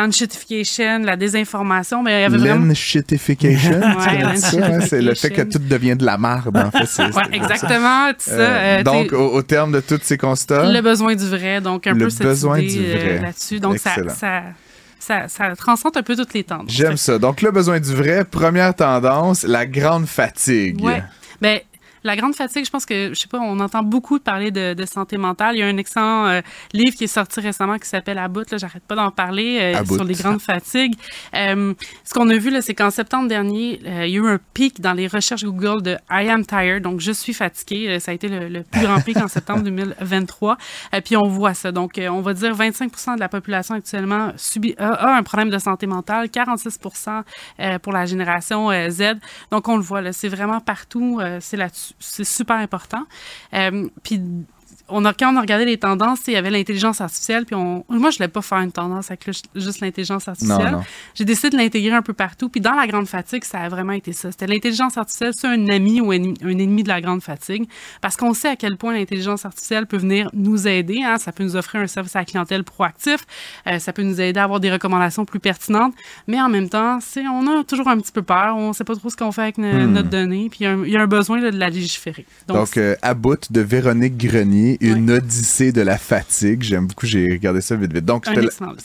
la 1.05 1.17
désinformation, 1.17 2.03
mais 2.03 2.21
il 2.21 2.23
y 2.23 2.25
avait 2.25 2.37
vraiment... 2.39 2.67
L'enshitification, 2.67 3.81
Ouais, 3.81 4.37
c'est 4.37 4.59
ça, 4.61 4.67
hein? 4.67 4.81
c'est 4.81 5.03
le 5.03 5.15
fait 5.15 5.31
que 5.31 5.43
tout 5.43 5.59
devient 5.59 5.97
de 5.97 6.05
la 6.05 6.19
marde, 6.19 6.57
en 6.57 6.71
fait. 6.71 6.87
c'est- 6.87 7.03
Ouais, 7.03 7.11
c'est- 7.31 7.37
exactement, 7.37 8.11
tout 8.13 8.17
ça. 8.21 8.77
Sais, 8.77 8.83
donc, 8.85 9.13
au, 9.13 9.35
au 9.35 9.43
terme 9.43 9.73
de 9.73 9.81
tous 9.81 10.01
ces 10.03 10.17
constats, 10.19 10.71
le 10.71 10.81
besoin 10.81 11.15
du 11.15 11.27
vrai, 11.29 11.61
donc 11.61 11.87
un 11.87 11.95
Le 11.95 12.05
peu 12.05 12.11
cette 12.11 12.23
besoin 12.23 12.59
idée 12.61 12.73
du 12.79 12.91
vrai. 12.91 13.21
là-dessus. 13.21 13.61
Donc, 13.61 13.79
ça, 13.79 13.95
ça, 14.09 14.43
ça, 14.99 15.29
ça 15.29 15.57
transcende 15.57 15.97
un 15.97 16.03
peu 16.03 16.17
toutes 16.17 16.35
les 16.35 16.45
tendances. 16.45 16.71
j'aime 16.73 16.97
ça. 16.97 17.19
Donc, 17.19 17.43
le 17.43 17.51
besoin 17.51 17.81
du 17.81 17.95
vrai, 17.95 18.25
première 18.25 18.75
tendance, 18.75 19.43
la 19.43 19.67
grande 19.67 20.07
fatigue. 20.07 20.81
Ouais. 20.83 21.03
Ben, 21.41 21.59
La 22.05 22.17
grande 22.17 22.35
fatigue, 22.35 22.65
je 22.65 22.71
pense 22.71 22.85
que, 22.85 23.11
je 23.11 23.21
sais 23.21 23.29
pas, 23.29 23.39
on 23.39 23.61
entend 23.61 23.83
beaucoup 23.83 24.19
parler 24.19 24.51
de, 24.51 24.75
de 24.75 24.85
santé 24.87 25.17
mentale. 25.17 25.55
Il 25.57 25.61
y 25.61 25.63
a 25.63 25.67
un 25.67 25.77
excellent 25.77 26.27
euh, 26.27 26.41
livre 26.73 26.97
qui 26.97 27.05
est 27.05 27.15
sorti 27.15 27.41
récemment 27.41 27.79
qui 27.79 27.89
s'appelle 27.89 28.19
À 28.19 28.29
bout, 28.29 28.51
là, 28.51 28.59
j'arrête 28.59 28.83
pas 28.85 28.95
d'en 28.97 29.11
parler, 29.11 29.59
euh, 29.61 29.85
sur 29.85 30.05
les 30.05 30.15
grandes 30.15 30.41
fatigues. 30.41 30.95
Euh, 31.35 31.75
ce 32.05 32.13
qu'on 32.15 32.29
a 32.31 32.37
vu, 32.37 32.51
là, 32.51 32.61
c'est 32.63 32.75
qu'en 32.75 32.91
septembre 32.91 33.29
dernier, 33.29 33.81
euh, 33.87 34.07
il 34.07 34.13
y 34.13 34.19
a 34.19 34.21
eu 34.21 34.29
un 34.29 34.39
pic 34.55 34.81
dans 34.81 34.93
les 34.95 35.07
recherches 35.07 35.45
Google 35.45 35.83
de 35.83 35.97
I 36.11 36.29
am 36.29 36.45
tired, 36.45 36.83
donc 36.83 37.01
je 37.01 37.13
suis 37.13 37.33
fatigué. 37.35 37.89
Euh, 37.89 37.99
Ça 38.01 38.11
a 38.11 38.15
été 38.15 38.29
le, 38.29 38.49
le 38.49 38.63
plus 38.65 38.83
grand 38.83 39.01
pic 39.01 39.17
en 39.19 39.29
septembre 39.37 39.63
2023. 39.63 40.57
Euh, 40.95 41.01
puis 41.05 41.17
on 41.17 41.29
voit 41.29 41.55
ça. 41.55 41.71
Donc, 41.73 41.99
euh, 41.99 42.09
on 42.09 42.21
va 42.21 42.35
dire 42.35 42.55
25% 42.55 43.15
de 43.15 43.21
la 43.21 43.29
population 43.29 43.75
actuellement 43.77 44.33
subit, 44.37 44.75
a, 44.79 44.93
a 44.93 45.17
un 45.17 45.23
problème 45.23 45.51
de 45.51 45.59
santé 45.59 45.87
mentale, 45.87 46.27
46% 46.27 47.23
euh, 47.61 47.79
pour 47.79 47.93
la 47.93 48.07
génération 48.07 48.71
Z. 48.91 49.15
Donc, 49.51 49.69
on 49.69 49.77
le 49.77 49.83
voit, 49.83 50.01
là, 50.01 50.13
c'est 50.13 50.29
vraiment 50.29 50.61
partout. 50.61 51.19
euh, 51.21 51.39
c'est 51.41 51.57
là-dessus. 51.57 51.92
C'est 51.99 52.25
super 52.25 52.57
important. 52.57 53.05
Euh, 53.55 53.89
on 54.89 55.05
a, 55.05 55.13
quand 55.15 55.33
on 55.33 55.37
a 55.37 55.41
regardé 55.41 55.65
les 55.65 55.79
tendances, 55.79 56.21
il 56.27 56.35
y 56.35 56.37
avait 56.37 56.51
l'intelligence 56.51 57.01
artificielle, 57.01 57.45
puis 57.47 57.55
on, 57.55 57.85
moi, 57.89 58.11
je 58.11 58.17
ne 58.17 58.19
voulais 58.19 58.29
pas 58.29 58.43
faire 58.43 58.59
une 58.59 58.73
tendance 58.73 59.11
avec 59.11 59.27
le- 59.27 59.33
juste 59.61 59.81
l'intelligence 59.81 60.29
artificielle. 60.29 60.59
J'ai 61.15 61.25
décidé 61.25 61.51
de 61.51 61.57
l'intégrer 61.57 61.95
un 61.95 62.03
peu 62.03 62.13
partout. 62.13 62.49
Puis 62.49 62.61
dans 62.61 62.75
la 62.75 62.87
grande 62.87 63.07
fatigue, 63.07 63.45
ça 63.45 63.61
a 63.61 63.69
vraiment 63.69 63.93
été 63.93 64.13
ça. 64.13 64.31
C'était 64.31 64.47
l'intelligence 64.47 64.97
artificielle, 64.99 65.33
c'est 65.37 65.47
un 65.49 65.69
ami 65.69 66.01
ou 66.01 66.11
un, 66.13 66.17
un 66.45 66.59
ennemi 66.59 66.83
de 66.83 66.89
la 66.89 67.01
grande 67.01 67.23
fatigue. 67.23 67.67
Parce 68.01 68.17
qu'on 68.17 68.35
sait 68.35 68.49
à 68.49 68.57
quel 68.57 68.77
point 68.77 68.93
l'intelligence 68.93 69.45
artificielle 69.45 69.87
peut 69.87 69.97
venir 69.99 70.29
nous 70.35 70.67
aider. 70.69 71.03
Hein. 71.05 71.17
Ça 71.19 71.33
peut 71.33 71.45
nous 71.45 71.57
offrir 71.57 71.81
un 71.81 71.87
service 71.87 72.15
à 72.17 72.21
la 72.21 72.25
clientèle 72.25 72.65
proactif. 72.65 73.25
Euh, 73.67 73.79
ça 73.79 73.93
peut 73.93 74.03
nous 74.03 74.21
aider 74.21 74.39
à 74.41 74.45
avoir 74.45 74.61
des 74.61 74.71
recommandations 74.73 75.25
plus 75.25 75.41
pertinentes. 75.41 75.95
Mais 76.27 76.41
en 76.41 76.49
même 76.49 76.69
temps, 76.69 76.99
c'est, 77.01 77.27
on 77.27 77.47
a 77.61 77.65
toujours 77.65 77.89
un 77.89 77.99
petit 77.99 78.13
peu 78.13 78.23
peur. 78.23 78.57
On 78.57 78.69
ne 78.69 78.73
sait 78.73 78.85
pas 78.85 78.95
trop 78.97 79.09
ce 79.11 79.17
qu'on 79.17 79.33
fait 79.33 79.43
avec 79.43 79.59
no- 79.59 79.87
notre 79.87 80.09
donnée. 80.11 80.49
Puis 80.51 80.61
il 80.61 80.65
y 80.65 80.67
a 80.67 80.73
un- 80.73 80.85
il 80.85 80.91
y, 80.91 80.97
a 80.97 81.01
un 81.03 81.07
besoin 81.07 81.41
là, 81.41 81.51
de 81.51 81.59
la 81.59 81.71
légiférer. 81.71 82.27
Donc, 82.49 82.57
Donc, 82.57 82.77
euh, 82.77 82.95
à 83.03 83.15
bout 83.15 83.51
de 83.51 83.61
Véronique 83.61 84.17
Grenier, 84.17 84.72
une 84.81 85.11
odyssée 85.11 85.73
de 85.73 85.81
la 85.83 85.99
fatigue. 85.99 86.63
J'aime 86.63 86.87
beaucoup, 86.87 87.07
j'ai 87.07 87.31
regardé 87.33 87.61
ça 87.61 87.77
vite 87.77 87.93
vite. 87.93 88.05
Donc, 88.05 88.25
c'était 88.27 88.41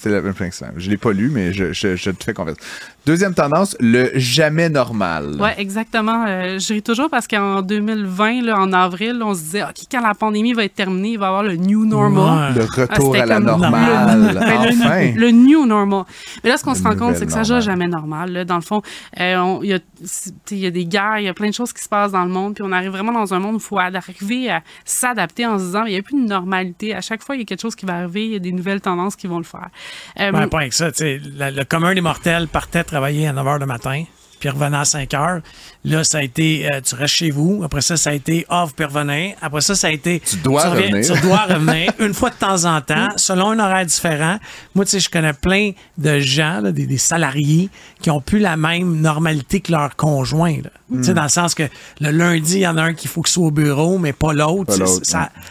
la- 0.09 0.21
même. 0.21 0.33
Je 0.77 0.89
l'ai 0.89 0.97
pas 0.97 1.11
lu, 1.11 1.29
mais 1.33 1.53
je, 1.53 1.73
je, 1.73 1.95
je 1.95 2.11
te 2.11 2.23
fais 2.23 2.33
confiance. 2.33 2.57
Deuxième 3.05 3.33
tendance, 3.33 3.75
le 3.79 4.11
jamais 4.15 4.67
normal. 4.69 5.37
Oui, 5.39 5.49
exactement. 5.57 6.25
Euh, 6.27 6.59
je 6.59 6.73
ris 6.73 6.81
toujours 6.81 7.09
parce 7.09 7.25
qu'en 7.27 7.61
2020, 7.61 8.41
là, 8.43 8.59
en 8.59 8.73
avril, 8.73 9.21
on 9.23 9.33
se 9.33 9.39
disait, 9.41 9.63
OK, 9.63 9.75
quand 9.89 10.01
la 10.01 10.13
pandémie 10.13 10.53
va 10.53 10.65
être 10.65 10.75
terminée, 10.75 11.11
il 11.11 11.17
va 11.19 11.25
y 11.25 11.29
avoir 11.29 11.43
le 11.43 11.55
new 11.55 11.85
normal. 11.85 12.53
Le 12.55 12.61
Ah, 12.63 12.81
retour 12.93 13.15
à 13.15 13.25
la 13.25 13.39
normale. 13.39 14.19
Le, 14.27 14.33
ben, 14.39 14.63
le- 14.63 14.69
enfin. 14.81 15.11
le 15.15 15.31
new 15.31 15.65
normal. 15.65 16.03
Mais 16.43 16.49
là, 16.49 16.57
ce 16.57 16.63
qu'on 16.65 16.75
se 16.75 16.83
rend 16.83 16.95
compte, 16.97 17.15
c'est 17.15 17.25
que 17.25 17.31
ça 17.31 17.43
n'est 17.43 17.61
jamais 17.61 17.87
normal. 17.87 18.31
là. 18.33 18.45
Dans 18.45 18.55
le 18.55 18.61
fond, 18.61 18.81
euh, 19.19 19.57
il 19.63 19.71
y, 19.75 19.79
c'est- 20.03 20.33
y 20.51 20.65
a 20.65 20.71
des 20.71 20.85
guerres, 20.85 21.19
il 21.19 21.25
y 21.25 21.29
a 21.29 21.33
plein 21.33 21.47
de 21.49 21.53
choses 21.53 21.71
qui 21.71 21.81
se 21.83 21.89
passent 21.89 22.11
dans 22.11 22.25
le 22.25 22.31
monde, 22.31 22.55
puis 22.55 22.63
on 22.67 22.71
arrive 22.73 22.91
vraiment 22.91 23.13
dans 23.13 23.33
un 23.33 23.39
monde 23.39 23.55
où 23.55 23.59
il 23.59 23.63
faut 23.63 23.79
arriver 23.79 24.49
à 24.49 24.61
s'adapter 24.83 25.45
en 25.45 25.57
se 25.59 25.63
disant, 25.65 25.76
il 25.85 25.93
n'y 25.93 25.99
a 25.99 26.01
plus 26.01 26.21
de 26.21 26.27
normalité. 26.27 26.95
À 26.95 27.01
chaque 27.01 27.23
fois, 27.23 27.35
il 27.35 27.39
y 27.39 27.41
a 27.41 27.45
quelque 27.45 27.61
chose 27.61 27.75
qui 27.75 27.85
va 27.85 27.95
arriver, 27.97 28.25
il 28.25 28.31
y 28.31 28.35
a 28.35 28.39
des 28.39 28.51
nouvelles 28.51 28.81
tendances 28.81 29.15
qui 29.15 29.27
vont 29.27 29.37
le 29.37 29.43
faire. 29.43 29.69
Euh, 30.19 30.31
Ben, 30.31 30.47
pas 30.47 30.59
avec 30.59 30.73
ça. 30.73 30.89
Le, 30.99 31.55
le 31.55 31.63
commun 31.65 31.93
des 31.93 32.01
mortels 32.01 32.47
partait 32.47 32.83
travailler 32.83 33.27
à 33.27 33.33
9 33.33 33.45
h 33.45 33.59
le 33.59 33.65
matin, 33.65 34.03
puis 34.39 34.49
revenait 34.49 34.77
à 34.77 34.85
5 34.85 35.09
h. 35.11 35.41
Là, 35.85 36.03
ça 36.03 36.17
a 36.19 36.21
été, 36.23 36.69
euh, 36.71 36.81
tu 36.81 36.95
restes 36.95 37.15
chez 37.15 37.31
vous. 37.31 37.61
Après 37.63 37.81
ça, 37.81 37.95
ça 37.97 38.09
a 38.09 38.13
été 38.13 38.45
off, 38.49 38.73
puis 38.75 38.85
revenir. 38.85 39.35
Après 39.41 39.61
ça, 39.61 39.75
ça 39.75 39.87
a 39.87 39.91
été. 39.91 40.19
Tu 40.19 40.35
dois 40.37 40.69
reviens- 40.69 40.87
revenir. 40.87 41.13
Tu 41.15 41.21
dois 41.21 41.37
revenir 41.49 41.91
une 41.99 42.13
fois 42.13 42.29
de 42.29 42.35
temps 42.35 42.65
en 42.65 42.81
temps, 42.81 43.07
selon 43.15 43.51
un 43.51 43.59
horaire 43.59 43.85
différent. 43.85 44.37
Moi, 44.75 44.85
tu 44.85 44.91
sais, 44.91 44.99
je 44.99 45.09
connais 45.09 45.33
plein 45.33 45.71
de 45.97 46.19
gens, 46.19 46.59
là, 46.61 46.71
des, 46.71 46.85
des 46.85 46.97
salariés, 46.97 47.69
qui 48.01 48.09
ont 48.11 48.21
plus 48.21 48.39
la 48.39 48.57
même 48.57 48.99
normalité 49.01 49.59
que 49.61 49.71
leur 49.71 49.95
conjoint. 49.95 50.53
Tu 50.55 50.61
Hmm. 50.89 51.03
sais, 51.03 51.13
dans 51.13 51.23
le 51.23 51.29
sens 51.29 51.53
que 51.53 51.63
le 51.99 52.11
lundi, 52.11 52.55
il 52.55 52.61
y 52.61 52.67
en 52.67 52.77
a 52.77 52.81
un 52.83 52.93
qui 52.93 53.09
faut 53.09 53.21
qu'il 53.21 53.33
soit 53.33 53.47
au 53.47 53.51
bureau, 53.51 53.97
mais 53.97 54.13
pas 54.13 54.31
l'autre. 54.33 54.73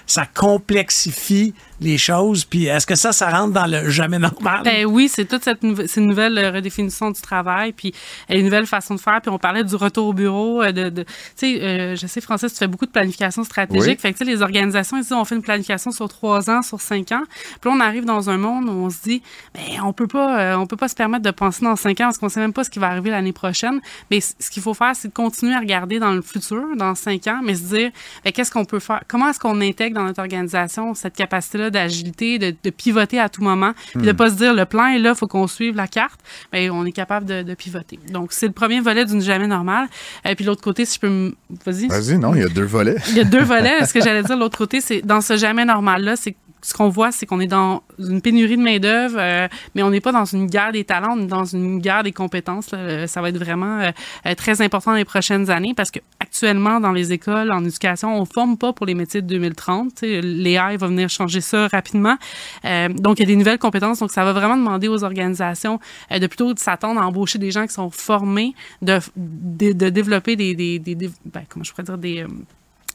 Ça 0.07 0.27
complexifie 0.35 1.55
les 1.81 1.99
choses. 1.99 2.45
Puis 2.45 2.67
est-ce 2.67 2.87
que 2.87 2.95
ça, 2.95 3.13
ça 3.13 3.31
rentre 3.31 3.53
dans 3.53 3.67
le 3.67 3.91
jamais 3.91 4.19
normal? 4.19 4.63
Ben 4.65 4.87
oui, 4.87 5.09
c'est 5.09 5.25
toute 5.27 5.45
cette 5.45 5.63
nouvelle 5.63 6.39
euh, 6.39 6.51
redéfinition 6.51 7.11
du 7.11 7.21
travail, 7.21 7.73
puis 7.73 7.93
euh, 8.31 8.37
une 8.37 8.45
nouvelle 8.45 8.67
façon 8.67 8.95
de 8.95 9.01
faire. 9.01 9.21
Puis 9.21 9.31
on 9.31 9.39
parlait 9.39 9.65
du 9.65 9.75
retour 9.77 10.07
au 10.09 10.13
bureau. 10.13 10.63
euh, 10.63 10.73
de, 10.73 10.89
de- 10.89 11.03
tu 11.03 11.09
sais, 11.37 11.63
euh, 11.63 11.97
je 11.97 12.07
sais, 12.07 12.21
Francis, 12.21 12.53
tu 12.53 12.59
fais 12.59 12.67
beaucoup 12.67 12.87
de 12.87 12.91
planification 12.91 13.45
stratégique. 13.45 13.87
Oui. 13.87 13.99
Fait 13.99 14.13
que 14.13 14.19
tu 14.19 14.25
sais, 14.25 14.31
les 14.31 14.43
organisations, 14.43 14.97
ils 14.97 15.03
disent, 15.03 15.13
on 15.13 15.25
fait 15.25 15.35
une 15.37 15.43
planification 15.43 15.91
sur 15.91 16.09
trois 16.09 16.49
ans, 16.51 16.63
sur 16.63 16.81
cinq 16.81 17.13
ans. 17.13 17.23
Puis 17.61 17.71
là, 17.71 17.77
on 17.77 17.81
arrive 17.81 18.05
dans 18.05 18.31
un 18.31 18.37
monde 18.39 18.69
où 18.69 18.73
on 18.73 18.91
se 18.91 19.03
dit, 19.03 19.23
ben 19.55 19.83
on 19.85 19.93
peut 19.93 20.07
pas, 20.07 20.41
euh, 20.41 20.57
on 20.57 20.67
peut 20.67 20.77
pas 20.77 20.89
se 20.89 20.95
permettre 20.95 21.25
de 21.25 21.31
penser 21.31 21.65
dans 21.65 21.77
cinq 21.77 22.01
ans 22.01 22.05
parce 22.07 22.19
qu'on 22.19 22.29
sait 22.29 22.41
même 22.41 22.53
pas 22.53 22.65
ce 22.65 22.71
qui 22.71 22.79
va 22.79 22.89
arriver 22.89 23.11
l'année 23.11 23.33
prochaine. 23.33 23.81
Mais 24.11 24.21
ce 24.21 24.51
qu'il 24.51 24.63
faut 24.63 24.75
faire, 24.75 24.93
c'est 24.95 25.09
de 25.09 25.13
continuer 25.15 25.55
à 25.55 25.59
regarder 25.61 25.99
dans 25.99 26.13
le 26.13 26.23
futur, 26.23 26.63
dans 26.77 26.95
cinq 26.95 27.27
ans, 27.27 27.41
mais 27.45 27.55
se 27.55 27.63
dire, 27.65 27.91
ben, 28.25 28.33
qu'est-ce 28.33 28.51
qu'on 28.51 28.65
peut 28.65 28.79
faire? 28.81 29.03
Comment 29.09 29.29
est-ce 29.29 29.41
qu'on 29.41 29.61
intègre 29.61 29.97
dans 29.97 30.05
notre 30.05 30.21
organisation 30.21 30.95
cette 30.95 31.15
capacité-là 31.17 31.66
d'agilité, 31.71 32.39
de, 32.39 32.55
de 32.63 32.71
pivoter 32.71 33.19
à 33.19 33.29
tout 33.29 33.43
moment, 33.43 33.73
puis 33.95 34.07
de 34.07 34.13
pas 34.13 34.31
se 34.31 34.35
dire, 34.37 34.55
le 34.55 34.65
plan 34.65 34.87
est 34.87 34.99
là, 34.99 35.15
faut 35.15 35.27
qu'on 35.27 35.47
suive 35.47 35.77
la 35.77 35.87
carte. 35.87 36.21
Ben, 36.53 36.71
on 36.71 36.85
est 36.87 36.93
capable 36.93 37.27
de, 37.27 37.43
de 37.43 37.55
pivoter. 37.55 37.99
Donc, 38.11 38.33
c'est 38.33 38.47
le 38.47 38.53
premier 38.53 38.81
volet 38.81 39.05
d'une 39.05 39.21
jamais 39.21 39.47
normale. 39.47 39.89
Et 40.25 40.35
puis 40.35 40.45
l'autre 40.45 40.63
côté, 40.63 40.85
si 40.85 40.97
je 40.97 41.01
peux 41.01 41.09
me... 41.09 41.35
Vas-y. 41.65 41.89
Vas-y, 41.89 42.19
non, 42.19 42.35
il 42.35 42.41
y 42.43 42.45
a 42.45 42.49
deux 42.49 42.65
volets. 42.65 42.97
Il 43.11 43.17
y 43.17 43.21
a 43.21 43.25
deux 43.25 43.43
volets. 43.43 43.85
Ce 43.87 43.93
que 43.93 44.01
j'allais 44.01 44.23
dire, 44.23 44.37
l'autre 44.37 44.59
côté, 44.59 44.81
c'est 44.81 45.03
dans 45.03 45.21
ce 45.21 45.37
jamais 45.37 45.65
normal-là, 45.65 46.17
c'est 46.17 46.33
que 46.33 46.39
ce 46.67 46.75
qu'on 46.75 46.89
voit, 46.89 47.13
c'est 47.13 47.27
qu'on 47.27 47.39
est 47.39 47.47
dans 47.47 47.85
une 47.97 48.21
pénurie 48.21 48.57
de 48.57 48.63
main-d'œuvre, 48.63 49.19
euh, 49.21 49.47
mais 49.77 49.85
on 49.85 49.91
n'est 49.91 50.01
pas 50.01 50.11
dans 50.11 50.25
une 50.25 50.47
guerre 50.49 50.73
des 50.73 50.83
talents, 50.83 51.15
on 51.17 51.23
est 51.23 51.27
dans 51.29 51.45
une 51.45 51.79
guerre 51.79 52.03
des 52.03 52.11
compétences. 52.11 52.71
Euh, 52.75 53.07
Ça 53.07 53.23
va 53.23 53.29
être 53.29 53.39
vraiment 53.39 53.79
euh, 53.79 54.35
très 54.35 54.61
important 54.63 54.91
dans 54.91 54.97
les 54.97 55.05
prochaines 55.05 55.49
années 55.49 55.75
parce 55.77 55.93
que 55.93 56.01
actuellement, 56.19 56.81
dans 56.81 56.91
les 56.91 57.13
écoles, 57.13 57.53
en 57.53 57.65
éducation, 57.65 58.17
on 58.17 58.23
ne 58.23 58.27
forme 58.27 58.59
pas 58.59 58.73
pour 58.73 58.85
les 58.85 58.95
métiers 58.95 59.23
de 59.23 59.29
2030. 59.29 59.95
Tu 59.95 60.01
sais, 60.01 60.21
L'AI 60.21 60.77
va 60.77 60.89
venir 60.89 61.09
changer 61.09 61.41
ça 61.41 61.69
rapidement. 61.69 62.17
Donc, 62.65 63.21
il 63.21 63.21
y 63.21 63.23
a 63.23 63.27
des 63.27 63.37
nouvelles 63.37 63.59
compétences. 63.61 64.01
Donc, 64.01 64.11
ça 64.11 64.25
va 64.25 64.33
vraiment 64.33 64.57
demander 64.57 64.89
aux 64.89 65.05
organisations 65.05 65.79
de 66.11 66.27
plutôt 66.27 66.53
s'attendre 66.57 67.01
à 67.01 67.07
embaucher 67.07 67.39
des 67.39 67.53
gens 67.53 67.65
qui 67.67 67.75
sont 67.75 67.91
formés, 67.91 68.55
de, 68.83 68.99
de, 69.17 69.89
développer 69.89 70.35
des- 70.35 70.81
ben, 71.25 71.43
comment 71.49 71.63
je 71.63 71.71
pourrais 71.71 71.85
dire, 71.85 71.99
des... 71.99 72.27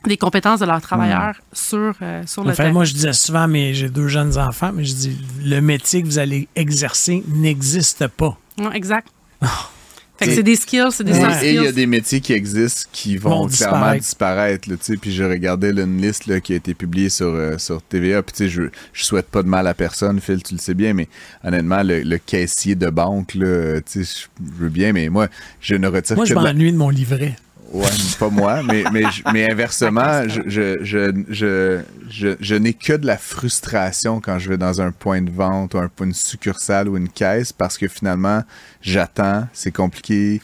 des 0.05 0.17
compétences 0.17 0.59
de 0.59 0.65
leurs 0.65 0.81
travailleurs 0.81 1.35
sur, 1.53 1.93
euh, 2.01 2.23
sur 2.25 2.43
le 2.43 2.51
fait, 2.51 2.63
terrain. 2.63 2.71
moi, 2.73 2.85
je 2.85 2.93
disais 2.93 3.13
souvent, 3.13 3.47
mais 3.47 3.73
j'ai 3.73 3.89
deux 3.89 4.07
jeunes 4.07 4.37
enfants, 4.37 4.71
mais 4.73 4.83
je 4.83 4.93
dis, 4.95 5.17
le 5.43 5.59
métier 5.61 6.01
que 6.01 6.07
vous 6.07 6.19
allez 6.19 6.47
exercer 6.55 7.23
n'existe 7.27 8.07
pas. 8.07 8.37
Ouais, 8.57 8.75
exact. 8.75 9.07
fait 10.17 10.25
que 10.25 10.31
Et- 10.31 10.35
c'est 10.35 10.43
des 10.43 10.55
skills, 10.55 10.87
c'est 10.91 11.03
des 11.03 11.11
Et 11.17 11.21
soft 11.21 11.43
et 11.43 11.49
il 11.49 11.55
y 11.55 11.57
a 11.59 11.61
skills. 11.63 11.73
des 11.75 11.85
métiers 11.87 12.19
qui 12.21 12.33
existent 12.33 12.89
qui 12.91 13.17
vont, 13.17 13.29
Vont 13.29 13.47
clairement 13.47 13.77
disparaître. 13.77 14.01
disparaître. 14.03 14.69
là, 14.69 14.75
tu 14.77 14.83
sais. 14.85 14.97
puis 14.97 15.11
je 15.13 15.23
regardais 15.23 15.71
là, 15.71 15.83
une 15.83 15.99
liste 16.01 16.27
là, 16.27 16.39
qui 16.39 16.53
a 16.53 16.55
été 16.57 16.73
publiée 16.75 17.09
sur, 17.09 17.27
euh, 17.27 17.57
sur 17.57 17.81
TVA. 17.81 18.21
Puis 18.21 18.33
tu 18.33 18.37
sais, 18.43 18.49
je, 18.49 18.63
je 18.93 19.03
souhaite 19.03 19.27
pas 19.27 19.41
de 19.43 19.47
mal 19.47 19.65
à 19.67 19.73
personne, 19.73 20.19
Phil, 20.19 20.41
tu 20.43 20.53
le 20.55 20.59
sais 20.59 20.73
bien, 20.75 20.93
mais 20.93 21.07
honnêtement, 21.43 21.81
le, 21.83 22.01
le 22.01 22.17
caissier 22.19 22.75
de 22.75 22.89
banque, 22.89 23.33
là, 23.35 23.81
tu 23.81 24.03
sais, 24.03 24.27
je 24.39 24.51
veux 24.63 24.69
bien, 24.69 24.93
mais 24.93 25.09
moi, 25.09 25.27
je 25.59 25.73
ne 25.75 25.87
retire 25.87 26.15
Moi, 26.15 26.25
que 26.25 26.29
je 26.29 26.35
de 26.35 26.39
la- 26.39 26.53
m'ennuie 26.53 26.71
de 26.71 26.77
mon 26.77 26.89
livret. 26.89 27.35
Ouais, 27.73 27.87
pas 28.19 28.29
moi, 28.29 28.63
mais, 28.63 28.83
mais, 28.91 29.03
mais 29.31 29.49
inversement, 29.49 30.27
je, 30.27 30.41
je, 30.45 30.83
je, 30.83 31.23
je, 31.29 31.79
je, 32.09 32.35
je 32.39 32.55
n'ai 32.55 32.73
que 32.73 32.93
de 32.93 33.05
la 33.05 33.17
frustration 33.17 34.19
quand 34.19 34.39
je 34.39 34.49
vais 34.49 34.57
dans 34.57 34.81
un 34.81 34.91
point 34.91 35.21
de 35.21 35.31
vente 35.31 35.73
ou 35.73 35.77
un, 35.77 35.89
une 36.01 36.13
succursale 36.13 36.89
ou 36.89 36.97
une 36.97 37.07
caisse 37.07 37.53
parce 37.53 37.77
que 37.77 37.87
finalement, 37.87 38.43
j'attends, 38.81 39.47
c'est 39.53 39.71
compliqué. 39.71 40.41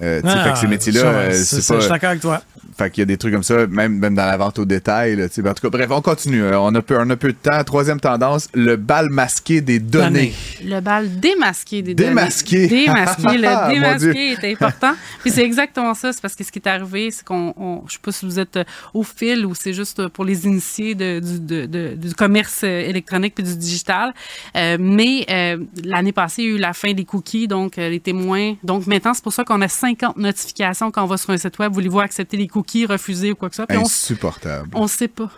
Euh, 0.00 0.22
tu 0.22 0.28
sais, 0.28 0.44
fait 0.44 0.52
que 0.52 0.58
ces 0.58 0.66
métiers-là, 0.68 1.00
ça, 1.00 1.06
euh, 1.08 1.32
c'est 1.32 1.66
pas. 1.66 1.74
Je 1.74 1.80
suis 1.80 1.90
d'accord 1.90 2.10
avec 2.10 2.22
toi. 2.22 2.42
Fait 2.76 2.90
qu'il 2.90 3.00
y 3.00 3.02
a 3.02 3.06
des 3.06 3.16
trucs 3.18 3.32
comme 3.34 3.42
ça, 3.42 3.66
même, 3.66 3.98
même 3.98 4.14
dans 4.14 4.26
la 4.26 4.36
vente 4.36 4.58
au 4.58 4.64
détail. 4.64 5.16
Là. 5.16 5.26
Ben, 5.36 5.50
en 5.50 5.54
tout 5.54 5.62
cas, 5.62 5.70
bref, 5.70 5.88
on 5.90 6.00
continue. 6.00 6.42
Euh, 6.42 6.58
On 6.60 6.74
a, 6.74 6.82
peu, 6.82 6.96
on 6.98 7.08
a 7.10 7.16
peu 7.16 7.28
de 7.32 7.36
temps. 7.38 7.62
Troisième 7.64 8.00
tendance, 8.00 8.48
le 8.54 8.76
bal 8.76 9.08
masqué 9.10 9.60
des 9.60 9.78
données. 9.78 10.32
Le 10.64 10.80
bal 10.80 11.18
démasqué 11.20 11.82
des 11.82 11.94
données. 11.94 12.08
Démasqué. 12.10 12.68
Le 12.68 12.68
Dieu. 13.98 14.12
démasqué 14.12 14.32
est 14.32 14.52
important. 14.52 14.92
Puis 15.20 15.30
c'est 15.30 15.44
exactement 15.44 15.94
ça. 15.94 16.12
C'est 16.12 16.20
parce 16.22 16.34
que 16.34 16.44
ce 16.44 16.52
qui 16.52 16.58
est 16.58 16.68
arrivé, 16.68 17.10
c'est 17.10 17.24
qu'on, 17.24 17.52
on- 17.56 17.82
je 17.88 17.94
sais 17.94 17.98
pas 18.02 18.12
si 18.12 18.24
vous 18.26 18.38
êtes 18.38 18.56
euh, 18.56 18.64
au 18.94 19.02
fil 19.02 19.44
ou 19.46 19.54
c'est 19.54 19.72
juste 19.72 20.00
euh, 20.00 20.08
pour 20.08 20.24
les 20.24 20.46
initiés 20.46 20.94
de- 20.94 21.20
du, 21.20 21.40
de- 21.40 21.66
de- 21.66 21.94
du 21.96 22.14
commerce 22.14 22.62
électronique 22.62 23.34
puis 23.34 23.44
du 23.44 23.56
digital. 23.56 24.12
Euh, 24.56 24.76
mais 24.80 25.24
euh, 25.30 25.58
l'année 25.84 26.12
passée, 26.12 26.42
il 26.42 26.48
y 26.48 26.52
a 26.52 26.56
eu 26.56 26.58
la 26.58 26.72
fin 26.72 26.92
des 26.92 27.04
cookies, 27.04 27.48
donc 27.48 27.78
euh, 27.78 27.88
les 27.88 28.00
témoins. 28.00 28.54
Donc 28.62 28.86
maintenant, 28.86 29.14
c'est 29.14 29.22
pour 29.22 29.32
ça 29.32 29.44
qu'on 29.44 29.60
a 29.60 29.68
50 29.68 30.16
notifications 30.16 30.90
quand 30.90 31.02
on 31.04 31.06
va 31.06 31.16
sur 31.16 31.30
un 31.30 31.36
site 31.36 31.58
web. 31.58 31.72
Voulez-vous 31.72 32.00
accepter 32.00 32.36
les 32.36 32.46
cookies, 32.48 32.59
refuser 32.86 33.32
ou 33.32 33.34
quoi 33.34 33.48
que 33.50 33.56
ce 33.56 33.64
soit. 33.64 33.76
On, 33.76 33.82
Insupportable. 33.82 34.68
on 34.74 34.86
sait 34.86 35.08
pas. 35.08 35.30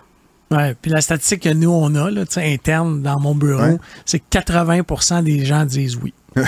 Ouais, 0.51 0.77
puis 0.81 0.91
la 0.91 1.01
statistique 1.01 1.45
que 1.45 1.49
nous, 1.49 1.71
on 1.71 1.95
a, 1.95 2.11
là, 2.11 2.27
tu 2.27 2.35
sais, 2.35 2.53
interne 2.53 3.01
dans 3.01 3.19
mon 3.19 3.35
bureau, 3.35 3.63
Ouais. 3.63 3.79
c'est 4.05 4.19
que 4.19 4.25
80 4.31 5.23
des 5.23 5.45
gens 5.47 5.65
disent 5.65 5.97
oui. 5.97 6.13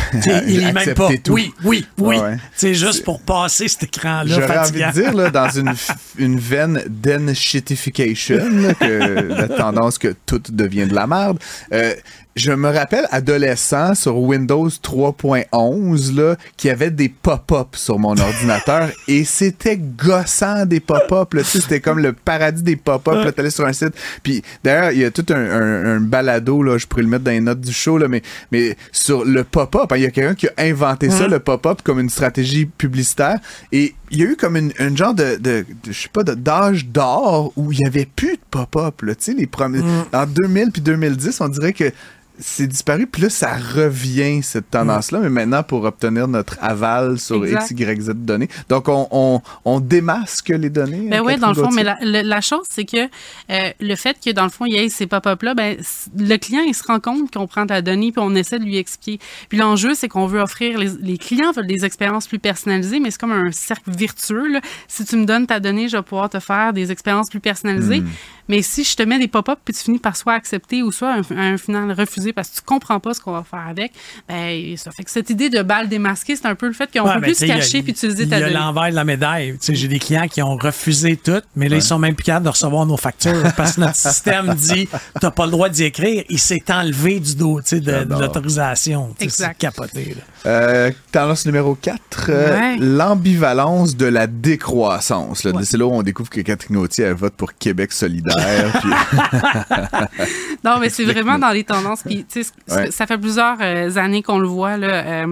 Il 0.46 0.62
est 0.62 0.72
même 0.72 0.94
pas 0.94 1.10
tout. 1.22 1.32
oui, 1.32 1.52
oui, 1.62 1.86
oui. 1.98 2.16
Ouais. 2.18 2.36
C'est 2.54 2.74
juste 2.74 3.04
pour 3.04 3.20
passer 3.20 3.68
cet 3.68 3.82
écran-là 3.84 4.24
J'aurais 4.26 4.58
envie 4.58 4.82
de 4.82 4.92
dire, 4.92 5.12
là, 5.14 5.30
dans 5.30 5.48
une, 5.56 5.74
une 6.18 6.38
veine 6.38 6.82
d'enshitification, 6.88 8.74
que 8.80 9.28
la 9.28 9.48
tendance 9.48 9.98
que 9.98 10.14
tout 10.26 10.40
devient 10.50 10.86
de 10.86 10.94
la 10.94 11.06
merde, 11.06 11.38
euh, 11.72 11.94
je 12.36 12.50
me 12.50 12.68
rappelle, 12.68 13.06
adolescent, 13.10 13.94
sur 13.94 14.18
Windows 14.18 14.68
3.11, 14.68 16.16
là, 16.16 16.36
qui 16.56 16.68
avait 16.68 16.90
des 16.90 17.08
pop-up 17.08 17.76
sur 17.76 17.98
mon 17.98 18.16
ordinateur 18.18 18.90
et 19.06 19.24
c'était 19.24 19.76
gossant 19.76 20.66
des 20.66 20.80
pop-up. 20.80 21.28
Tu 21.30 21.44
sais, 21.44 21.60
c'était 21.60 21.80
comme 21.80 22.00
le 22.00 22.12
paradis 22.12 22.62
des 22.62 22.76
pop-up. 22.76 23.32
Tu 23.34 23.40
allais 23.40 23.50
sur 23.50 23.66
un 23.66 23.72
site. 23.72 23.94
Puis 24.22 24.42
d'ailleurs, 24.64 24.90
il 24.90 24.98
y 24.98 25.04
a 25.04 25.10
tout 25.10 25.26
un, 25.30 25.36
un, 25.36 25.96
un, 25.96 26.00
balado, 26.00 26.62
là, 26.62 26.76
je 26.76 26.86
pourrais 26.86 27.02
le 27.02 27.08
mettre 27.08 27.24
dans 27.24 27.30
les 27.30 27.40
notes 27.40 27.60
du 27.60 27.72
show, 27.72 27.98
là, 27.98 28.08
mais, 28.08 28.22
mais 28.50 28.76
sur 28.90 29.24
le 29.24 29.44
pop-up, 29.44 29.92
hein, 29.92 29.96
il 29.96 30.02
y 30.02 30.06
a 30.06 30.10
quelqu'un 30.10 30.34
qui 30.34 30.48
a 30.48 30.52
inventé 30.58 31.10
ça, 31.10 31.28
le 31.28 31.38
pop-up, 31.38 31.82
comme 31.82 32.00
une 32.00 32.10
stratégie 32.10 32.66
publicitaire. 32.66 33.38
Et 33.70 33.94
il 34.10 34.18
y 34.18 34.22
a 34.22 34.26
eu 34.26 34.36
comme 34.36 34.56
une, 34.56 34.72
une 34.80 34.96
genre 34.96 35.14
de, 35.14 35.36
de, 35.36 35.64
je 35.86 35.92
sais 35.92 36.08
pas, 36.08 36.24
d'âge 36.24 36.86
d'or 36.86 37.52
où 37.56 37.70
il 37.70 37.78
y 37.78 37.86
avait 37.86 38.06
plus 38.06 38.32
de 38.32 38.42
pop-up. 38.50 39.02
Tu 39.06 39.14
sais, 39.18 39.34
les 39.34 39.46
premiers, 39.46 39.82
en 40.12 40.26
2000 40.26 40.72
puis 40.72 40.82
2010, 40.82 41.40
on 41.40 41.48
dirait 41.48 41.72
que 41.72 41.92
c'est 42.38 42.66
disparu, 42.66 43.06
puis 43.06 43.22
là, 43.22 43.30
ça 43.30 43.54
revient, 43.54 44.42
cette 44.42 44.70
tendance-là, 44.70 45.20
mais 45.20 45.28
maintenant, 45.28 45.62
pour 45.62 45.84
obtenir 45.84 46.26
notre 46.26 46.56
aval 46.60 47.18
sur 47.18 47.46
X, 47.46 47.70
Y, 47.70 48.00
Z 48.00 48.10
données. 48.14 48.48
Donc, 48.68 48.88
on, 48.88 49.06
on, 49.12 49.40
on 49.64 49.80
démasque 49.80 50.48
les 50.48 50.70
données. 50.70 51.08
Ben 51.08 51.22
oui, 51.24 51.36
dans 51.36 51.48
le 51.48 51.54
fond, 51.54 51.70
mais 51.70 51.84
la, 51.84 51.96
la, 52.00 52.40
chose, 52.40 52.64
c'est 52.68 52.84
que 52.84 53.04
euh, 53.50 53.70
le 53.80 53.94
fait 53.94 54.16
que, 54.24 54.30
dans 54.30 54.42
le 54.44 54.50
fond, 54.50 54.64
il 54.64 54.74
y 54.74 54.76
ait 54.76 54.88
ces 54.88 55.06
pop-up-là, 55.06 55.54
ben, 55.54 55.76
le 56.18 56.36
client, 56.36 56.62
il 56.66 56.74
se 56.74 56.82
rend 56.82 56.98
compte 56.98 57.32
qu'on 57.32 57.46
prend 57.46 57.66
ta 57.66 57.82
donnée, 57.82 58.10
puis 58.10 58.22
on 58.24 58.34
essaie 58.34 58.58
de 58.58 58.64
lui 58.64 58.78
expliquer. 58.78 59.24
Puis 59.48 59.58
l'enjeu, 59.58 59.94
c'est 59.94 60.08
qu'on 60.08 60.26
veut 60.26 60.40
offrir, 60.40 60.78
les, 60.78 60.90
les, 61.00 61.18
clients 61.18 61.52
veulent 61.52 61.66
des 61.66 61.84
expériences 61.84 62.26
plus 62.26 62.40
personnalisées, 62.40 62.98
mais 62.98 63.12
c'est 63.12 63.20
comme 63.20 63.32
un 63.32 63.52
cercle 63.52 63.92
virtueux. 63.92 64.48
Là. 64.48 64.60
Si 64.88 65.04
tu 65.04 65.16
me 65.16 65.24
donnes 65.24 65.46
ta 65.46 65.60
donnée, 65.60 65.88
je 65.88 65.96
vais 65.96 66.02
pouvoir 66.02 66.28
te 66.30 66.40
faire 66.40 66.72
des 66.72 66.90
expériences 66.90 67.30
plus 67.30 67.40
personnalisées. 67.40 68.00
Hmm. 68.00 68.08
Mais 68.48 68.62
si 68.62 68.84
je 68.84 68.96
te 68.96 69.02
mets 69.02 69.18
des 69.18 69.28
pop-up, 69.28 69.58
puis 69.64 69.74
tu 69.74 69.82
finis 69.82 69.98
par 69.98 70.16
soit 70.16 70.34
accepter 70.34 70.82
ou 70.82 70.92
soit 70.92 71.14
un, 71.14 71.22
un 71.36 71.58
final 71.58 71.92
refuser 71.92 72.32
parce 72.32 72.48
que 72.48 72.56
tu 72.56 72.62
comprends 72.62 73.00
pas 73.00 73.14
ce 73.14 73.20
qu'on 73.20 73.32
va 73.32 73.44
faire 73.44 73.66
avec, 73.68 73.92
ben, 74.28 74.76
ça 74.76 74.90
fait 74.90 75.04
que 75.04 75.10
cette 75.10 75.30
idée 75.30 75.50
de 75.50 75.62
balle 75.62 75.88
démasquée, 75.88 76.36
c'est 76.36 76.46
un 76.46 76.54
peu 76.54 76.66
le 76.66 76.72
fait 76.72 76.90
qu'on 76.92 77.04
peut 77.04 77.20
ben, 77.20 77.22
plus 77.22 77.38
se 77.38 77.46
cacher 77.46 77.82
puis 77.82 77.92
utiliser 77.92 78.28
ta 78.28 78.38
Il 78.38 78.42
y 78.42 78.44
a 78.44 78.50
l'envers 78.50 78.90
de 78.90 78.94
la 78.94 79.04
médaille. 79.04 79.56
J'ai 79.66 79.88
des 79.88 79.98
clients 79.98 80.28
qui 80.28 80.42
ont 80.42 80.56
refusé 80.56 81.16
tout, 81.16 81.42
mais 81.56 81.68
là, 81.68 81.76
ils 81.76 81.82
sont 81.82 81.98
même 81.98 82.14
plus 82.14 82.24
capables 82.24 82.44
de 82.44 82.50
recevoir 82.50 82.86
nos 82.86 82.96
factures 82.96 83.52
parce 83.56 83.76
que 83.76 83.80
notre 83.80 83.96
système 83.96 84.54
dit 84.54 84.88
t'as 85.20 85.30
pas 85.30 85.46
le 85.46 85.52
droit 85.52 85.68
d'y 85.68 85.84
écrire. 85.84 86.24
Il 86.28 86.38
s'est 86.38 86.64
enlevé 86.70 87.20
du 87.20 87.34
dos 87.36 87.60
de, 87.60 87.78
de 87.78 88.20
l'autorisation. 88.20 89.14
Exact. 89.20 89.56
C'est 89.58 89.66
capoté. 89.66 90.16
Euh, 90.46 90.90
tendance 91.12 91.46
numéro 91.46 91.74
4, 91.74 92.26
euh, 92.28 92.76
l'ambivalence 92.78 93.96
de 93.96 94.06
la 94.06 94.26
décroissance. 94.26 95.46
C'est 95.62 95.76
là 95.76 95.86
où 95.86 95.92
on 95.92 96.02
découvre 96.02 96.30
que 96.30 96.40
Catherine 96.40 96.76
Gauthier 96.76 97.04
elle 97.04 97.14
vote 97.14 97.34
pour 97.34 97.54
Québec 97.54 97.92
solidaire. 97.92 98.33
non, 100.64 100.78
mais 100.80 100.90
c'est 100.90 101.04
vraiment 101.04 101.38
dans 101.38 101.50
les 101.50 101.64
tendances. 101.64 102.02
Puis, 102.02 102.26
Ça 102.66 103.06
fait 103.06 103.18
plusieurs 103.18 103.58
euh, 103.60 103.96
années 103.96 104.22
qu'on 104.22 104.38
le 104.38 104.48
voit. 104.48 104.76
Là, 104.76 105.26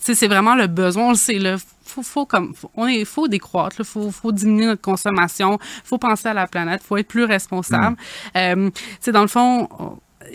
c'est 0.00 0.28
vraiment 0.28 0.54
le 0.54 0.66
besoin, 0.66 1.06
on 1.06 1.10
le 1.10 1.16
sait. 1.16 1.38
Là, 1.38 1.56
faut, 1.84 2.02
faut 2.02 2.26
comme 2.26 2.54
on 2.74 2.86
est 2.86 3.04
faut 3.04 3.28
décroître 3.28 3.76
il 3.78 3.84
faut, 3.84 4.10
faut 4.10 4.32
diminuer 4.32 4.66
notre 4.66 4.82
consommation 4.82 5.58
faut 5.84 5.98
penser 5.98 6.28
à 6.28 6.34
la 6.34 6.46
planète 6.46 6.82
faut 6.82 6.96
être 6.96 7.06
plus 7.06 7.24
responsable 7.24 7.96
mm. 8.34 8.70
dans 9.12 9.22
le 9.22 9.28
fond 9.28 9.68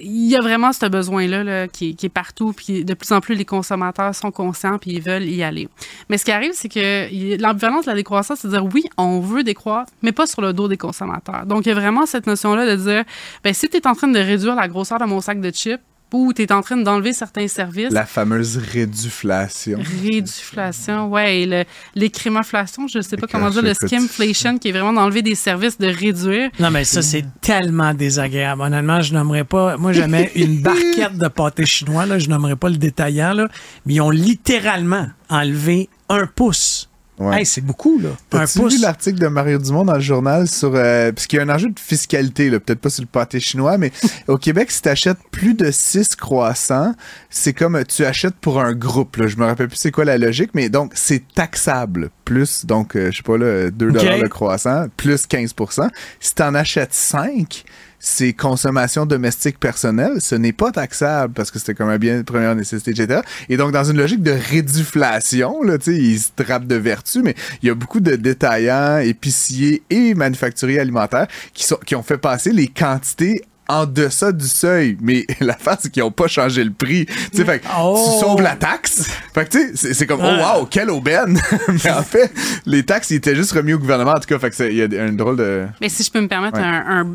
il 0.02 0.30
y 0.30 0.36
a 0.36 0.42
vraiment 0.42 0.72
ce 0.74 0.86
besoin-là 0.86 1.68
qui, 1.68 1.96
est 2.02 2.10
partout, 2.10 2.54
puis 2.54 2.84
de 2.84 2.94
plus 2.94 3.12
en 3.12 3.22
plus 3.22 3.36
les 3.36 3.46
consommateurs 3.46 4.14
sont 4.16 4.32
conscients 4.32 4.78
puis 4.78 4.92
ils 4.92 5.02
veulent 5.02 5.26
y 5.26 5.44
aller. 5.44 5.68
Mais 6.10 6.18
ce 6.18 6.26
qui 6.26 6.32
arrive, 6.32 6.52
c'est 6.54 6.70
que 6.70 7.42
l'ambivalence 7.42 7.86
de 7.86 7.92
la 7.92 7.96
décroissance, 7.96 8.40
c'est 8.40 8.48
de 8.48 8.54
dire 8.54 8.66
oui, 8.66 8.84
on 8.98 9.20
veut 9.20 9.44
décroître, 9.44 9.92
mais 10.02 10.12
pas 10.12 10.28
sur 10.28 10.42
le 10.42 10.54
dos 10.54 10.68
des 10.68 10.78
consommateurs. 10.78 11.46
Donc 11.46 11.66
il 11.66 11.70
y 11.70 11.72
a 11.72 11.76
vraiment 11.76 12.06
cette 12.06 12.28
notion-là 12.28 12.66
de 12.66 12.82
dire, 12.82 13.04
ben 13.44 13.54
si 13.54 13.68
tu 13.70 13.78
es 13.78 13.88
en 13.88 13.96
train 13.96 14.08
de 14.08 14.20
réduire 14.20 14.56
la 14.56 14.68
grosseur 14.68 15.00
de 15.00 15.06
mon 15.06 15.22
sac 15.22 15.40
de 15.40 15.52
chips, 15.52 15.82
ou 16.14 16.34
tu 16.34 16.42
es 16.42 16.52
en 16.52 16.62
train 16.62 16.78
d'enlever 16.78 17.14
certains 17.14 17.48
services. 17.48 17.92
La 17.92 18.06
fameuse 18.06 18.58
réduflation. 18.58 19.80
Réduflation, 20.04 21.10
ouais. 21.10 21.66
L'écrémaflation, 21.96 22.88
je 22.88 22.98
ne 22.98 23.04
sais 23.04 23.18
pas 23.18 23.28
comment 23.28 23.50
dire, 23.50 23.62
le 23.62 23.74
skimflation, 23.74 24.58
qui 24.58 24.70
est 24.70 24.72
vraiment 24.72 24.94
d'enlever 24.94 25.22
des 25.22 25.36
services, 25.36 25.78
de 25.78 25.88
réduire. 25.88 26.50
Non, 26.60 26.72
mais 26.72 26.84
ça, 26.84 27.02
c'est 27.02 27.26
tellement 27.42 27.94
désagréable. 27.94 28.62
Honnêtement, 28.62 29.02
je 29.02 29.14
n'aimerais 29.14 29.44
pas. 29.44 29.78
Moi, 29.78 29.94
j'aimais 29.94 30.32
une 30.36 30.62
barquette 30.62 31.18
de 31.18 31.28
pâté 31.28 31.66
chinois, 31.66 32.06
là, 32.06 32.20
je 32.20 32.28
n'aimerais 32.30 32.56
pas 32.56 32.70
le 32.70 32.78
détaillant, 32.78 33.34
là, 33.34 33.48
mais 33.86 33.96
ils 33.96 34.02
ont 34.02 34.10
littéralement 34.10 35.08
enlevé 35.30 35.90
un 36.10 36.26
pouce 36.26 36.89
Ouais. 37.20 37.44
c'est 37.44 37.62
beaucoup, 37.62 38.00
là. 38.00 38.10
T'as-tu 38.30 38.68
vu 38.68 38.82
l'article 38.82 39.20
de 39.20 39.28
Mario 39.28 39.58
Dumont 39.58 39.84
dans 39.84 39.96
le 39.96 40.00
journal 40.00 40.48
sur. 40.48 40.72
Euh, 40.74 41.12
parce 41.12 41.28
qu'il 41.28 41.38
y 41.38 41.42
a 41.42 41.46
un 41.46 41.50
enjeu 41.50 41.70
de 41.70 41.80
fiscalité, 41.80 42.50
là, 42.50 42.60
peut-être 42.60 42.80
pas 42.80 42.90
sur 42.90 43.04
le 43.04 43.08
pâté 43.08 43.40
chinois, 43.40 43.78
mais 43.78 43.92
au 44.28 44.38
Québec, 44.38 44.72
si 44.72 44.82
t'achètes 44.82 45.18
plus 45.30 45.54
de 45.54 45.70
6 45.70 46.16
croissants, 46.16 46.94
c'est 47.30 47.54
comme 47.54 47.84
tu 47.86 48.06
achètes 48.06 48.36
pour 48.36 48.62
un 48.62 48.74
groupe, 48.74 49.18
là. 49.18 49.28
Je 49.28 49.36
me 49.36 49.46
rappelle 49.46 49.68
plus 49.68 49.78
c'est 49.78 49.92
quoi 49.92 50.06
la 50.06 50.18
logique, 50.18 50.52
mais 50.54 50.70
donc 50.70 50.94
c'est 50.96 51.24
taxable. 51.34 52.10
Plus, 52.24 52.66
donc, 52.66 52.96
euh, 52.96 53.12
je 53.12 53.18
sais 53.18 53.24
pas, 53.24 53.38
là, 53.38 53.70
2 53.70 53.88
le 53.88 54.28
croissant, 54.30 54.86
plus 54.96 55.26
15% 55.28 55.90
Si 56.20 56.36
t'en 56.36 56.54
achètes 56.54 56.94
5, 56.94 57.66
c'est 58.00 58.34
consommation 58.34 59.06
domestique 59.06 59.60
personnelle, 59.60 60.22
ce 60.22 60.36
n'est 60.36 60.54
pas 60.54 60.72
taxable 60.72 61.34
parce 61.34 61.52
que 61.52 61.60
c'était 61.60 61.74
comme 61.74 61.90
un 61.90 61.98
bien 61.98 62.18
de 62.18 62.24
première 62.24 62.56
nécessité, 62.56 62.92
etc. 62.92 63.22
Et 63.50 63.58
donc, 63.58 63.72
dans 63.72 63.84
une 63.84 63.98
logique 63.98 64.24
de 64.24 64.32
réduflation, 64.32 65.62
là, 65.64 65.78
ils 65.88 66.20
se 66.20 66.30
trappent 66.36 66.68
de 66.68 66.76
vertu, 66.76 67.22
mais 67.22 67.36
il 67.62 67.68
y 67.68 67.70
a 67.70 67.76
beaucoup 67.76 68.00
de 68.00 68.16
détaillants, 68.16 69.00
épiciers 69.00 69.84
et 69.90 70.14
manufacturiers 70.14 70.80
alimentaires 70.80 71.28
qui, 71.54 71.66
sont, 71.66 71.80
qui 71.86 71.96
ont 71.96 72.04
fait 72.04 72.18
passer 72.18 72.52
les 72.52 72.68
quantités 72.68 73.44
en 73.68 73.86
deçà 73.86 74.32
du 74.32 74.48
seuil. 74.48 74.98
Mais 75.02 75.26
la 75.40 75.54
face, 75.54 75.80
c'est 75.84 75.92
qu'ils 75.92 76.04
n'ont 76.04 76.12
pas 76.12 76.28
changé 76.28 76.64
le 76.64 76.72
prix. 76.72 77.06
Tu 77.06 77.38
sais, 77.38 77.46
fait 77.46 77.62
oh. 77.78 78.04
tu 78.04 78.20
sauves 78.20 78.42
la 78.42 78.56
taxe. 78.56 79.10
Fait 79.34 79.46
que 79.46 79.52
tu 79.52 79.78
sais, 79.78 79.94
c'est 79.94 80.08
comme, 80.08 80.22
oh 80.22 80.58
wow, 80.60 80.66
quelle 80.66 80.90
aubaine. 80.90 81.40
mais 81.68 81.92
en 81.92 82.04
fait, 82.04 82.32
les 82.66 82.84
taxes, 82.84 83.12
ils 83.12 83.18
étaient 83.18 83.36
juste 83.36 83.52
remis 83.52 83.74
au 83.74 83.80
gouvernement. 83.80 84.12
En 84.12 84.20
tout 84.20 84.28
cas, 84.28 84.40
fait 84.40 84.50
que 84.50 84.64
il 84.70 84.78
y 84.78 84.98
a 84.98 85.04
un 85.04 85.14
drôle 85.14 85.38
de. 85.38 85.68
Mais 85.80 85.90
si 85.90 86.04
je 86.04 86.12
peux 86.12 86.22
me 86.22 86.28
permettre 86.28 86.60
un, 86.60 87.02
un 87.02 87.08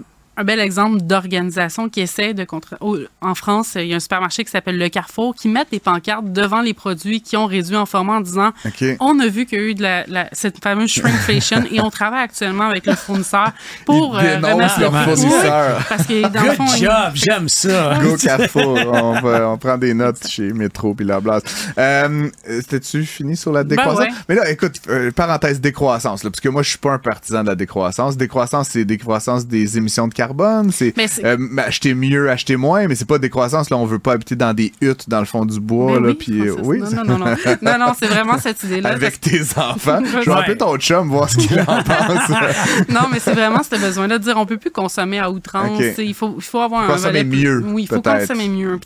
bel 0.43 0.59
exemple 0.59 1.03
d'organisation 1.03 1.89
qui 1.89 2.01
essaie 2.01 2.35
de 2.35 2.45
contre. 2.45 2.77
en 3.21 3.35
France, 3.35 3.77
il 3.77 3.87
y 3.87 3.93
a 3.93 3.97
un 3.97 4.01
supermarché 4.01 4.45
qui 4.45 4.51
s'appelle 4.51 4.79
Le 4.79 4.89
Carrefour 4.89 5.35
qui 5.35 5.49
met 5.49 5.65
des 5.71 5.79
pancartes 5.79 6.33
devant 6.33 6.61
les 6.61 6.75
produits 6.75 7.21
qui 7.21 7.37
ont 7.37 7.47
réduit 7.47 7.77
en 7.77 7.87
format 7.87 8.15
en 8.15 8.21
disant 8.21 8.53
on 9.01 9.21
a 9.21 9.29
vu 9.29 9.47
qu'il 9.47 9.59
y 9.59 9.63
a 9.63 9.65
eu 9.65 9.75
de 9.75 9.83
la, 9.83 10.29
cette 10.33 10.63
fameuse 10.63 10.91
shrinkflation 10.91 11.65
et 11.71 11.81
on 11.81 11.91
travaille 11.91 12.25
actuellement 12.25 12.65
avec 12.65 12.87
le 12.87 12.95
fournisseur 12.95 13.53
pour 13.87 14.17
euh, 14.17 14.39
remettre 14.39 14.81
leur 14.81 15.05
fournisseur. 15.05 15.85
parce 15.89 16.07
que 16.07 16.23
dans 16.23 16.41
Good 16.41 16.51
le 16.51 16.55
fond, 16.57 16.77
job, 16.77 17.13
j'aime 17.15 17.49
ça. 17.49 17.99
Go 18.03 18.17
Carrefour, 18.17 18.79
on, 18.87 19.53
on, 19.53 19.59
prend 19.59 19.79
des 19.79 19.95
notes 19.95 20.27
chez 20.27 20.53
Métro 20.53 20.95
puis 20.95 21.07
la 21.07 21.21
blase. 21.21 21.43
Euh, 21.79 22.29
C'était-tu 22.45 23.05
fini 23.05 23.37
sur 23.37 23.53
la 23.53 23.63
ben 23.63 23.77
décroissance? 23.77 24.15
Mais 24.29 24.35
là, 24.35 24.51
écoute, 24.51 24.81
euh, 24.89 25.11
parenthèse 25.13 25.61
décroissance, 25.61 26.25
là, 26.25 26.31
parce 26.31 26.41
que 26.41 26.49
moi, 26.49 26.63
je 26.63 26.71
suis 26.71 26.79
pas 26.79 26.93
un 26.93 26.99
partisan 26.99 27.43
de 27.43 27.49
la 27.49 27.55
décroissance. 27.55 28.17
Décroissance, 28.17 28.69
c'est 28.71 28.85
décroissance 28.85 29.47
des 29.47 29.79
émissions 29.79 30.09
de 30.09 30.15
carbone 30.15 30.24
carbone, 30.27 30.71
c'est 30.73 30.95
euh, 31.25 31.37
acheter 31.59 31.95
mieux, 31.95 32.31
acheter 32.31 32.57
moins, 32.57 32.87
mais 32.89 32.95
c'est 32.95 33.09
pas 33.09 33.19
décroissance. 33.19 33.71
Là, 33.71 33.77
on 33.77 33.85
veut 33.85 33.99
pas 33.99 34.13
habiter 34.13 34.37
dans 34.37 34.55
des 34.55 34.73
huttes 34.81 35.09
dans 35.09 35.21
le 35.21 35.25
fond 35.25 35.45
du 35.45 35.61
bois. 35.61 36.01
là, 36.01 36.09
oui, 36.09 36.15
puis, 36.15 36.41
euh, 36.41 36.57
oui. 36.63 36.79
Non, 36.79 37.05
non, 37.05 37.19
non, 37.19 37.37
non, 37.63 37.79
non, 37.79 37.93
c'est 37.99 38.07
vraiment 38.07 38.39
cette 38.39 38.63
idée-là. 38.63 38.91
Avec 38.91 39.21
tes 39.21 39.43
enfants. 39.57 40.03
Je 40.05 40.31
vais 40.31 40.33
appeler 40.33 40.57
ton 40.57 40.77
chum, 40.79 41.09
voir 41.09 41.29
ce 41.29 41.39
qu'il 41.39 41.61
en 41.61 41.65
pense. 41.65 42.29
non, 42.89 43.09
mais 43.11 43.19
c'est 43.19 43.35
vraiment 43.35 43.63
ce 43.63 43.77
besoin-là 43.77 44.19
de 44.19 44.25
dire 44.25 44.37
on 44.37 44.47
peut 44.47 44.57
plus 44.57 44.71
consommer 44.71 45.19
à 45.19 45.31
outrance. 45.31 45.81
Il, 45.99 46.15
faut, 46.15 46.35
il 46.37 46.43
faut 46.43 46.61
avoir 46.61 46.85
un 46.85 46.87
consommer 46.89 47.25
mieux. 47.25 47.63
Oui, 47.67 47.83
il 47.83 47.89
faut 47.89 48.01
consommer 48.03 48.49
mieux. 48.49 48.79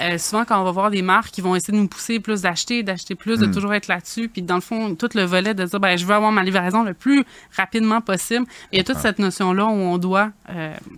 Euh, 0.00 0.18
souvent, 0.18 0.44
quand 0.44 0.60
on 0.60 0.64
va 0.64 0.70
voir 0.70 0.90
des 0.90 1.02
marques 1.02 1.30
qui 1.30 1.40
vont 1.40 1.54
essayer 1.54 1.72
de 1.72 1.82
nous 1.82 1.88
pousser 1.88 2.20
plus 2.20 2.42
d'acheter, 2.42 2.82
d'acheter 2.82 3.14
plus, 3.14 3.38
de 3.38 3.46
hmm. 3.46 3.52
toujours 3.52 3.74
être 3.74 3.88
là-dessus, 3.88 4.28
puis 4.28 4.42
dans 4.42 4.56
le 4.56 4.60
fond, 4.60 4.94
tout 4.94 5.08
le 5.14 5.24
volet 5.24 5.54
de 5.54 5.64
dire 5.64 5.80
ben, 5.80 5.96
je 5.96 6.04
veux 6.04 6.14
avoir 6.14 6.32
ma 6.32 6.42
livraison 6.42 6.82
le 6.82 6.94
plus 6.94 7.24
rapidement 7.56 8.00
possible. 8.00 8.46
Il 8.72 8.78
y 8.78 8.80
a 8.80 8.84
toute 8.84 8.98
cette 8.98 9.18
notion-là 9.18 9.64
où 9.64 9.68
on 9.68 9.98
doit. 9.98 10.30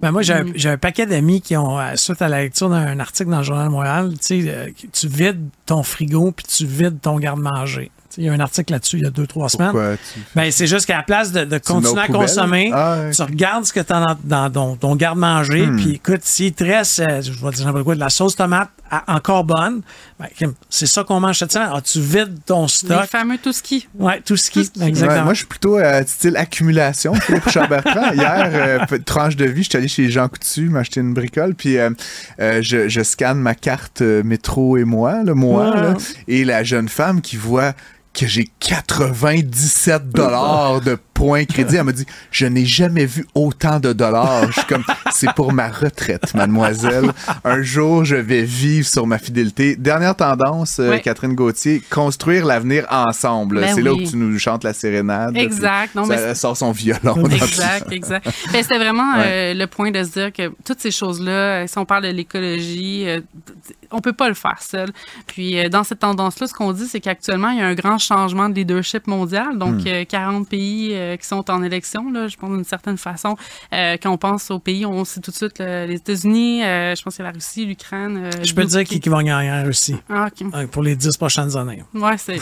Ben 0.00 0.10
moi, 0.10 0.22
j'ai 0.22 0.42
j'ai 0.54 0.68
un 0.68 0.78
paquet 0.78 1.06
d'amis 1.06 1.40
qui 1.40 1.56
ont, 1.56 1.78
euh, 1.78 1.96
suite 1.96 2.22
à 2.22 2.28
la 2.28 2.42
lecture 2.42 2.68
d'un 2.68 2.98
article 3.00 3.30
dans 3.30 3.38
le 3.38 3.42
Journal 3.42 3.66
de 3.66 3.72
Montréal, 3.72 4.12
tu 4.12 4.42
sais, 4.42 4.42
euh, 4.46 4.68
tu 4.92 5.08
vides 5.08 5.48
ton 5.66 5.82
frigo 5.82 6.32
puis 6.32 6.46
tu 6.46 6.66
vides 6.66 7.00
ton 7.00 7.18
garde-manger. 7.18 7.90
Il 8.18 8.24
y 8.24 8.28
a 8.28 8.32
un 8.32 8.40
article 8.40 8.72
là-dessus 8.72 8.98
il 8.98 9.04
y 9.04 9.06
a 9.06 9.10
deux, 9.10 9.26
trois 9.26 9.48
semaines. 9.48 9.96
Ben, 10.34 10.50
c'est 10.50 10.66
juste 10.66 10.86
qu'à 10.86 10.96
la 10.96 11.02
place 11.02 11.32
de, 11.32 11.58
continuer 11.58 12.00
à 12.00 12.08
consommer, 12.08 12.70
ah, 12.74 13.10
tu 13.14 13.22
regardes 13.22 13.64
ce 13.64 13.72
que 13.72 13.80
tu 13.80 13.92
as 13.92 14.16
dans, 14.24 14.50
dans, 14.50 14.76
ton 14.76 14.96
garde-manger, 14.96 15.66
hmm. 15.66 15.76
puis 15.76 15.90
écoute, 15.94 16.20
s'il 16.22 16.52
te 16.52 16.64
reste, 16.64 17.00
euh, 17.00 17.22
je 17.22 17.32
vais 17.32 17.50
dire 17.50 17.72
quoi, 17.84 17.94
de 17.94 18.00
la 18.00 18.10
sauce 18.10 18.36
tomate 18.36 18.70
encore 19.06 19.44
bonne, 19.44 19.80
ben, 20.20 20.26
c'est 20.68 20.86
ça 20.86 21.02
qu'on 21.02 21.18
mange 21.18 21.38
cette 21.38 21.52
semaine. 21.52 21.70
Ah, 21.72 21.80
tu 21.80 21.98
vides 21.98 22.40
ton 22.44 22.68
stock? 22.68 23.00
Les 23.00 23.06
fameux 23.06 23.38
tout 23.38 23.52
ski. 23.52 23.88
Oui, 23.98 24.12
tout 24.22 24.36
ski, 24.36 24.70
exactement. 24.82 25.24
moi, 25.24 25.32
je 25.32 25.38
suis 25.38 25.46
plutôt 25.46 25.78
euh, 25.78 26.02
style 26.06 26.36
accumulation, 26.36 27.14
Philippe 27.14 27.48
Chambertrand. 27.48 28.12
Hier, 28.14 28.50
euh, 28.52 28.98
tranche 29.06 29.36
de 29.36 29.46
vie, 29.46 29.62
je 29.62 29.70
suis 29.70 29.78
allé 29.78 29.88
chez 29.88 30.10
Jean 30.10 30.28
Coutu 30.28 30.68
m'acheter 30.68 31.00
une 31.00 31.14
bricole, 31.14 31.54
puis 31.54 31.76
je, 32.38 32.88
je, 32.88 33.02
scanne 33.02 33.38
ma 33.38 33.54
carte 33.54 34.02
métro 34.02 34.76
et 34.76 34.84
moi, 34.84 35.22
le 35.24 35.34
moi, 35.34 35.96
et 36.28 36.44
la 36.44 36.62
jeune 36.62 36.88
femme 36.88 37.22
qui 37.22 37.36
voit 37.36 37.72
que 38.14 38.26
j'ai 38.26 38.48
97 38.60 40.10
dollars 40.10 40.80
de 40.80 40.98
points 41.14 41.44
crédit. 41.44 41.76
Elle 41.76 41.84
m'a 41.84 41.92
dit, 41.92 42.06
je 42.30 42.46
n'ai 42.46 42.66
jamais 42.66 43.06
vu 43.06 43.26
autant 43.34 43.80
de 43.80 43.92
dollars. 43.92 44.46
Je 44.48 44.52
suis 44.60 44.66
comme, 44.66 44.84
c'est 45.12 45.32
pour 45.34 45.52
ma 45.52 45.68
retraite, 45.68 46.34
mademoiselle. 46.34 47.10
Un 47.44 47.62
jour, 47.62 48.04
je 48.04 48.16
vais 48.16 48.42
vivre 48.42 48.86
sur 48.86 49.06
ma 49.06 49.18
fidélité. 49.18 49.76
Dernière 49.76 50.14
tendance, 50.16 50.78
euh, 50.78 50.90
Oui. 50.92 51.00
Catherine 51.02 51.34
Gauthier, 51.34 51.82
construire 51.90 52.44
l'avenir 52.44 52.86
ensemble. 52.90 53.60
Ben 53.60 53.74
c'est 53.74 53.82
là 53.82 53.92
où 53.94 54.02
tu 54.02 54.16
nous 54.16 54.38
chantes 54.38 54.64
la 54.64 54.72
sérénade. 54.74 55.36
Exact. 55.36 55.94
Non, 55.94 56.04
ça- 56.04 56.14
mais 56.16 56.20
elle 56.22 56.36
sort 56.36 56.56
son 56.56 56.72
violon. 56.72 57.24
Exact, 57.30 57.90
exact. 57.92 58.26
Ben, 58.52 58.62
c'était 58.62 58.78
vraiment 58.78 59.14
Ouais. 59.16 59.24
euh, 59.26 59.54
le 59.54 59.66
point 59.66 59.90
de 59.90 60.02
se 60.04 60.10
dire 60.10 60.32
que 60.32 60.52
toutes 60.64 60.80
ces 60.80 60.90
choses-là, 60.90 61.62
euh, 61.62 61.66
si 61.66 61.78
on 61.78 61.84
parle 61.84 62.04
de 62.04 62.08
l'écologie, 62.10 63.04
euh, 63.08 63.20
on 63.90 64.00
peut 64.00 64.12
pas 64.12 64.28
le 64.28 64.34
faire 64.34 64.58
seul. 64.60 64.90
Puis 65.26 65.58
euh, 65.58 65.68
dans 65.68 65.84
cette 65.84 66.00
tendance-là, 66.00 66.46
ce 66.48 66.54
qu'on 66.54 66.72
dit, 66.72 66.86
c'est 66.86 67.00
qu'actuellement, 67.00 67.50
il 67.50 67.58
y 67.58 67.62
a 67.62 67.66
un 67.66 67.74
grand 67.74 67.98
changement 68.02 68.48
de 68.48 68.54
leadership 68.54 69.06
mondial. 69.06 69.58
Donc, 69.58 69.86
euh, 69.86 70.04
40 70.04 70.48
pays 70.48 70.90
euh, 70.92 71.16
qui 71.16 71.26
sont 71.26 71.50
en 71.50 71.62
élection, 71.62 72.10
là, 72.10 72.28
je 72.28 72.36
pense 72.36 72.50
d'une 72.50 72.64
certaine 72.64 72.98
façon. 72.98 73.36
Euh, 73.72 73.96
quand 74.02 74.10
on 74.10 74.18
pense 74.18 74.50
aux 74.50 74.58
pays, 74.58 74.84
on 74.86 75.04
sait 75.04 75.20
tout 75.20 75.30
de 75.30 75.36
suite 75.36 75.58
là, 75.58 75.86
les 75.86 75.96
États-Unis, 75.96 76.60
je 76.62 77.02
pense 77.02 77.16
qu'il 77.16 77.24
y 77.24 77.28
a 77.28 77.30
la 77.30 77.34
Russie, 77.34 77.66
l'Ukraine. 77.66 78.30
Je 78.42 78.54
peux 78.54 78.64
dire 78.64 78.84
qui, 78.84 79.00
qui 79.00 79.08
va 79.08 79.22
gagner 79.22 79.50
en 79.50 79.64
Russie. 79.64 79.96
Ah, 80.08 80.28
pour 80.70 80.82
les 80.82 80.96
dix 80.96 81.16
prochaines 81.16 81.56
années. 81.56 81.82
Ouais, 81.94 82.18
c'est. 82.18 82.38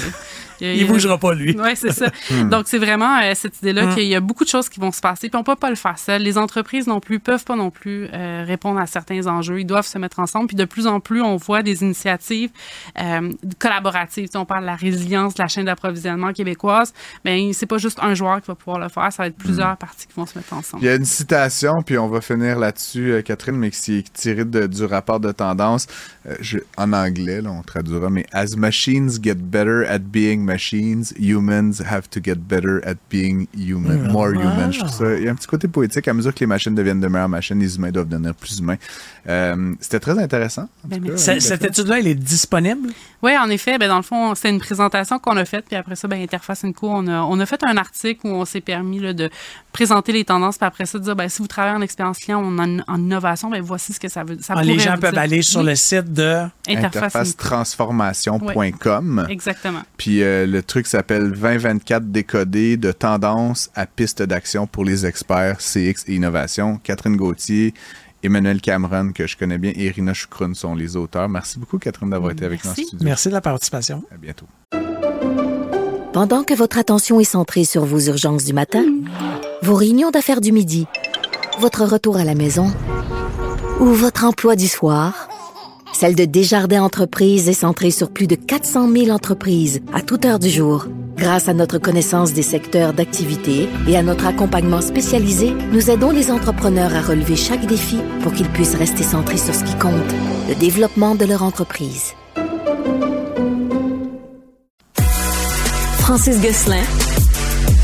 Il 0.60 0.76
Il 0.82 0.86
bougera 0.86 1.18
pas, 1.18 1.34
lui. 1.34 1.56
oui, 1.58 1.70
c'est 1.74 1.92
ça. 1.92 2.06
Donc, 2.50 2.64
c'est 2.68 2.78
vraiment 2.78 3.18
euh, 3.22 3.32
cette 3.34 3.58
idée-là 3.58 3.86
Hmm. 3.86 3.94
qu'il 3.94 4.04
y 4.04 4.14
a 4.14 4.20
beaucoup 4.20 4.44
de 4.44 4.48
choses 4.48 4.68
qui 4.68 4.78
vont 4.80 4.92
se 4.92 5.00
passer, 5.00 5.28
puis 5.28 5.38
on 5.38 5.42
peut 5.44 5.56
pas 5.56 5.70
le 5.70 5.76
faire 5.76 5.98
seul. 5.98 6.22
Les 6.22 6.36
entreprises 6.38 6.86
non 6.86 7.00
plus 7.00 7.18
peuvent 7.20 7.44
pas 7.44 7.56
non 7.56 7.70
plus 7.70 8.08
euh, 8.12 8.44
répondre 8.46 8.78
à 8.80 8.86
certains 8.86 9.26
enjeux. 9.26 9.60
Ils 9.60 9.64
doivent 9.66 9.86
se 9.86 9.98
mettre 9.98 10.18
ensemble, 10.20 10.48
puis 10.48 10.56
de 10.56 10.64
plus 10.64 10.86
en 10.86 11.00
plus, 11.00 11.22
on 11.22 11.36
voit 11.36 11.62
des 11.62 11.82
initiatives 11.82 12.50
euh, 13.00 13.32
collaboratives. 13.58 14.28
On 14.34 14.44
parle 14.44 14.62
de 14.62 14.66
la 14.66 14.76
résilience 14.76 15.34
de 15.34 15.42
la 15.42 15.48
chaîne 15.48 15.64
d'approvisionnement 15.66 16.32
québécoise, 16.32 16.92
mais 17.24 17.52
c'est 17.52 17.66
pas 17.66 17.78
juste 17.78 17.98
un 18.02 18.14
joueur 18.14 18.40
qui 18.40 18.48
va 18.48 18.54
pouvoir 18.54 18.78
le 18.78 18.88
faire, 18.88 19.12
ça 19.12 19.22
va 19.22 19.26
être 19.28 19.36
plusieurs 19.36 19.76
parties 19.76 20.06
qui 20.06 20.14
vont 20.16 20.26
se 20.26 20.36
mettre 20.38 20.52
ensemble. 20.52 20.82
Il 20.82 20.86
y 20.86 20.90
a 20.90 20.94
une 20.94 21.04
citation, 21.04 21.82
puis 21.84 21.98
on 21.98 22.08
va 22.08 22.20
finir 22.20 22.58
là-dessus, 22.58 23.12
euh, 23.12 23.22
Catherine, 23.22 23.56
mais 23.56 23.70
qui 23.70 23.98
est 23.98 24.12
tirée 24.12 24.44
de- 24.44 24.66
du 24.66 24.84
rapport 24.84 25.20
de 25.20 25.32
tendance. 25.32 25.86
Euh, 26.26 26.34
je- 26.40 26.58
en 26.76 26.92
anglais, 26.92 27.40
là, 27.40 27.50
on 27.50 27.62
traduira, 27.62 28.10
mais 28.10 28.26
As 28.32 28.56
machines 28.56 29.10
get 29.22 29.34
better 29.36 29.84
at 29.88 29.98
being 30.00 30.38
machines, 30.54 31.04
humans 31.18 31.80
have 31.84 32.08
to 32.10 32.20
get 32.22 32.36
better 32.36 32.80
at 32.86 32.94
being 33.10 33.46
human, 33.56 34.08
Mm. 34.08 34.12
more 34.12 34.32
Ah. 34.36 34.40
human. 34.42 34.72
Je 34.72 34.78
trouve 34.80 34.90
ça. 34.92 35.16
Il 35.16 35.24
y 35.24 35.28
a 35.28 35.32
un 35.32 35.34
petit 35.34 35.46
côté 35.46 35.68
poétique. 35.68 36.06
À 36.08 36.12
mesure 36.14 36.34
que 36.34 36.40
les 36.40 36.46
machines 36.46 36.74
deviennent 36.74 37.00
de 37.00 37.08
meilleures 37.08 37.28
machines, 37.28 37.58
les 37.58 37.76
humains 37.76 37.90
doivent 37.90 38.08
devenir 38.08 38.34
plus 38.34 38.58
humains. 38.58 38.76
Euh, 39.28 39.74
C'était 39.80 40.00
très 40.00 40.18
intéressant. 40.18 40.68
en 40.84 40.88
Ben, 40.88 41.02
cas. 41.04 41.16
Cette 41.40 41.64
étude-là, 41.64 41.98
elle 42.00 42.06
est 42.08 42.14
disponible? 42.14 42.88
Oui, 43.22 43.32
en 43.36 43.48
effet, 43.50 43.76
ben 43.78 43.88
dans 43.88 43.98
le 43.98 44.02
fond, 44.02 44.34
c'était 44.34 44.48
une 44.50 44.60
présentation 44.60 45.18
qu'on 45.18 45.36
a 45.36 45.44
faite, 45.44 45.66
puis 45.68 45.76
après 45.76 45.94
ça, 45.96 46.08
ben 46.08 46.20
Interface 46.22 46.64
Co, 46.74 46.88
on 46.90 47.06
a, 47.06 47.20
on 47.22 47.38
a 47.38 47.46
fait 47.46 47.62
un 47.64 47.76
article 47.76 48.26
où 48.26 48.30
on 48.30 48.44
s'est 48.46 48.60
permis 48.62 48.98
là, 48.98 49.12
de 49.12 49.28
présenter 49.72 50.12
les 50.12 50.24
tendances, 50.24 50.56
puis 50.58 50.66
après 50.66 50.86
ça, 50.86 50.98
de 50.98 51.04
dire, 51.04 51.16
ben, 51.16 51.28
si 51.28 51.42
vous 51.42 51.48
travaillez 51.48 51.76
en 51.76 51.82
expérience 51.82 52.18
client 52.18 52.42
ou 52.42 52.46
en, 52.58 52.78
en 52.88 52.96
innovation, 52.98 53.50
ben 53.50 53.60
voici 53.62 53.92
ce 53.92 54.00
que 54.00 54.08
ça 54.08 54.24
veut 54.24 54.38
ça 54.40 54.54
Ah, 54.56 54.62
les 54.62 54.78
gens 54.78 54.96
peuvent 54.98 55.16
aller 55.18 55.42
sur 55.42 55.60
Oui, 55.60 55.66
le 55.66 55.74
site 55.76 56.12
de... 56.12 56.44
Interface 56.68 57.34
Co. 57.34 57.56
interfacetransformation.com. 57.98 59.26
Exactement. 59.28 59.82
Puis 59.96 60.22
euh, 60.22 60.39
le 60.46 60.62
truc 60.62 60.86
s'appelle 60.86 61.32
2024 61.32 62.04
décodé 62.10 62.76
de 62.76 62.92
tendance 62.92 63.70
à 63.74 63.86
piste 63.86 64.22
d'action 64.22 64.66
pour 64.66 64.84
les 64.84 65.06
experts 65.06 65.58
CX 65.58 66.04
et 66.06 66.14
innovation. 66.14 66.78
Catherine 66.82 67.16
Gauthier, 67.16 67.74
Emmanuel 68.22 68.60
Cameron, 68.60 69.12
que 69.12 69.26
je 69.26 69.36
connais 69.36 69.58
bien, 69.58 69.72
et 69.74 69.86
Irina 69.86 70.12
Choukroun 70.14 70.54
sont 70.54 70.74
les 70.74 70.96
auteurs. 70.96 71.28
Merci 71.28 71.58
beaucoup, 71.58 71.78
Catherine, 71.78 72.10
d'avoir 72.10 72.32
été 72.32 72.44
avec 72.44 72.64
nous 72.64 72.70
en 72.70 72.74
Merci. 72.74 72.86
studio. 72.86 73.04
Merci 73.04 73.28
de 73.28 73.34
la 73.34 73.40
participation. 73.40 74.04
À 74.12 74.16
bientôt. 74.16 74.46
Pendant 76.12 76.42
que 76.42 76.54
votre 76.54 76.78
attention 76.78 77.20
est 77.20 77.24
centrée 77.24 77.64
sur 77.64 77.84
vos 77.84 78.00
urgences 78.00 78.44
du 78.44 78.52
matin, 78.52 78.84
vos 79.62 79.74
réunions 79.74 80.10
d'affaires 80.10 80.40
du 80.40 80.52
midi, 80.52 80.86
votre 81.60 81.84
retour 81.84 82.16
à 82.16 82.24
la 82.24 82.34
maison 82.34 82.72
ou 83.78 83.86
votre 83.86 84.24
emploi 84.24 84.56
du 84.56 84.68
soir, 84.68 85.28
celle 85.92 86.14
de 86.14 86.24
Desjardins 86.24 86.82
Entreprises 86.82 87.48
est 87.48 87.52
centrée 87.52 87.90
sur 87.90 88.10
plus 88.10 88.26
de 88.26 88.34
400 88.34 88.90
000 88.90 89.10
entreprises 89.10 89.80
à 89.92 90.00
toute 90.00 90.24
heure 90.24 90.38
du 90.38 90.48
jour. 90.48 90.86
Grâce 91.16 91.48
à 91.48 91.54
notre 91.54 91.78
connaissance 91.78 92.32
des 92.32 92.42
secteurs 92.42 92.94
d'activité 92.94 93.68
et 93.86 93.96
à 93.96 94.02
notre 94.02 94.26
accompagnement 94.26 94.80
spécialisé, 94.80 95.52
nous 95.72 95.90
aidons 95.90 96.10
les 96.10 96.30
entrepreneurs 96.30 96.94
à 96.94 97.02
relever 97.02 97.36
chaque 97.36 97.66
défi 97.66 97.98
pour 98.22 98.32
qu'ils 98.32 98.48
puissent 98.48 98.76
rester 98.76 99.02
centrés 99.02 99.36
sur 99.36 99.54
ce 99.54 99.64
qui 99.64 99.74
compte, 99.74 99.92
le 100.48 100.54
développement 100.54 101.14
de 101.14 101.26
leur 101.26 101.42
entreprise. 101.42 102.14
Francis 105.98 106.40
Gosselin 106.40 106.82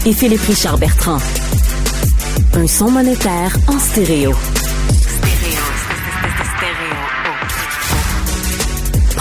et 0.07 0.13
Philippe 0.13 0.41
Richard 0.41 0.79
Bertrand. 0.79 1.19
Un 2.55 2.67
son 2.67 2.91
monétaire 2.91 3.55
en 3.69 3.79
stéréo. 3.79 4.33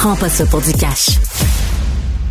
Prends 0.06 0.16
pas 0.16 0.30
ça 0.30 0.46
pour 0.46 0.62
du 0.62 0.72
cash. 0.72 1.18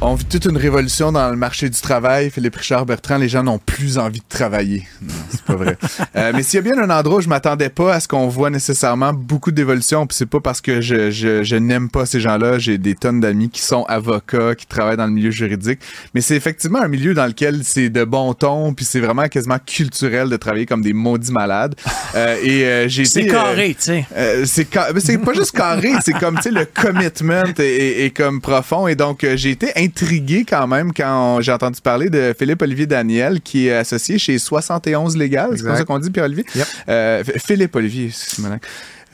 On 0.00 0.16
vit 0.16 0.24
toute 0.26 0.44
une 0.44 0.58
révolution 0.58 1.12
dans 1.12 1.30
le 1.30 1.36
marché 1.36 1.70
du 1.70 1.80
travail. 1.80 2.28
Philippe 2.30 2.56
Richard 2.56 2.84
Bertrand, 2.84 3.16
les 3.16 3.28
gens 3.28 3.42
n'ont 3.42 3.58
plus 3.58 3.96
envie 3.96 4.18
de 4.18 4.24
travailler. 4.28 4.86
Non, 5.00 5.14
c'est 5.30 5.42
pas 5.42 5.54
vrai. 5.54 5.78
Euh, 6.16 6.30
mais 6.34 6.42
s'il 6.44 6.58
y 6.64 6.68
a 6.70 6.74
bien 6.74 6.80
un 6.80 6.90
endroit 6.90 7.18
où 7.18 7.20
je 7.20 7.28
m'attendais 7.28 7.68
pas 7.70 7.94
à 7.94 7.98
ce 7.98 8.06
qu'on 8.06 8.28
voit 8.28 8.48
nécessairement 8.48 9.12
beaucoup 9.12 9.50
d'évolution, 9.50 10.06
puis 10.06 10.16
c'est 10.16 10.26
pas 10.26 10.38
parce 10.40 10.60
que 10.60 10.80
je, 10.80 11.10
je, 11.10 11.42
je 11.42 11.56
n'aime 11.56 11.88
pas 11.90 12.06
ces 12.06 12.20
gens-là. 12.20 12.58
J'ai 12.60 12.78
des 12.78 12.94
tonnes 12.94 13.20
d'amis 13.20 13.50
qui 13.50 13.60
sont 13.60 13.82
avocats, 13.84 14.54
qui 14.54 14.66
travaillent 14.66 14.96
dans 14.96 15.06
le 15.06 15.12
milieu 15.12 15.32
juridique. 15.32 15.80
Mais 16.14 16.20
c'est 16.20 16.36
effectivement 16.36 16.80
un 16.80 16.86
milieu 16.88 17.14
dans 17.14 17.26
lequel 17.26 17.62
c'est 17.64 17.88
de 17.90 18.04
bon 18.04 18.32
ton, 18.34 18.74
puis 18.74 18.84
c'est 18.84 19.00
vraiment 19.00 19.26
quasiment 19.28 19.58
culturel 19.64 20.28
de 20.28 20.36
travailler 20.36 20.66
comme 20.66 20.82
des 20.82 20.92
maudits 20.92 21.32
malades. 21.32 21.74
Euh, 22.16 22.36
et 22.44 22.64
euh, 22.64 22.86
j'ai 22.88 23.04
C'est 23.06 23.22
été, 23.22 23.30
euh, 23.30 23.32
carré, 23.32 23.68
tu 23.76 23.86
sais. 23.86 24.06
euh, 24.16 24.44
c'est 24.46 24.72
ca- 24.72 24.90
c'est 25.00 25.18
pas 25.18 25.32
juste 25.32 25.50
carré, 25.50 25.90
c'est 26.04 26.12
comme 26.12 26.36
tu 26.36 26.42
sais 26.42 26.50
le 26.52 26.64
commitment 26.64 27.42
est, 27.42 27.58
est- 27.58 28.04
est 28.04 28.10
comme 28.10 28.40
profond 28.40 28.86
et 28.86 28.94
donc 28.94 29.24
euh, 29.24 29.36
j'ai 29.36 29.50
été 29.50 29.76
intrigué 29.84 30.44
quand 30.48 30.66
même 30.66 30.92
quand 30.92 31.40
j'ai 31.40 31.52
entendu 31.52 31.80
parler 31.80 32.10
de 32.10 32.34
Philippe 32.38 32.62
Olivier 32.62 32.86
Daniel 32.86 33.40
qui 33.40 33.68
est 33.68 33.74
associé 33.76 34.18
chez 34.18 34.38
71 34.38 35.16
Légal, 35.16 35.50
c'est 35.56 35.62
comme 35.64 35.72
ça 35.76 35.84
qu'on 35.84 35.98
dit 35.98 36.10
Pierre 36.10 36.24
Olivier. 36.26 36.44
Yep. 36.54 36.66
Euh, 36.88 37.22
F- 37.22 37.38
Philippe 37.46 37.76
Olivier, 37.76 38.10
c'est. 38.12 38.42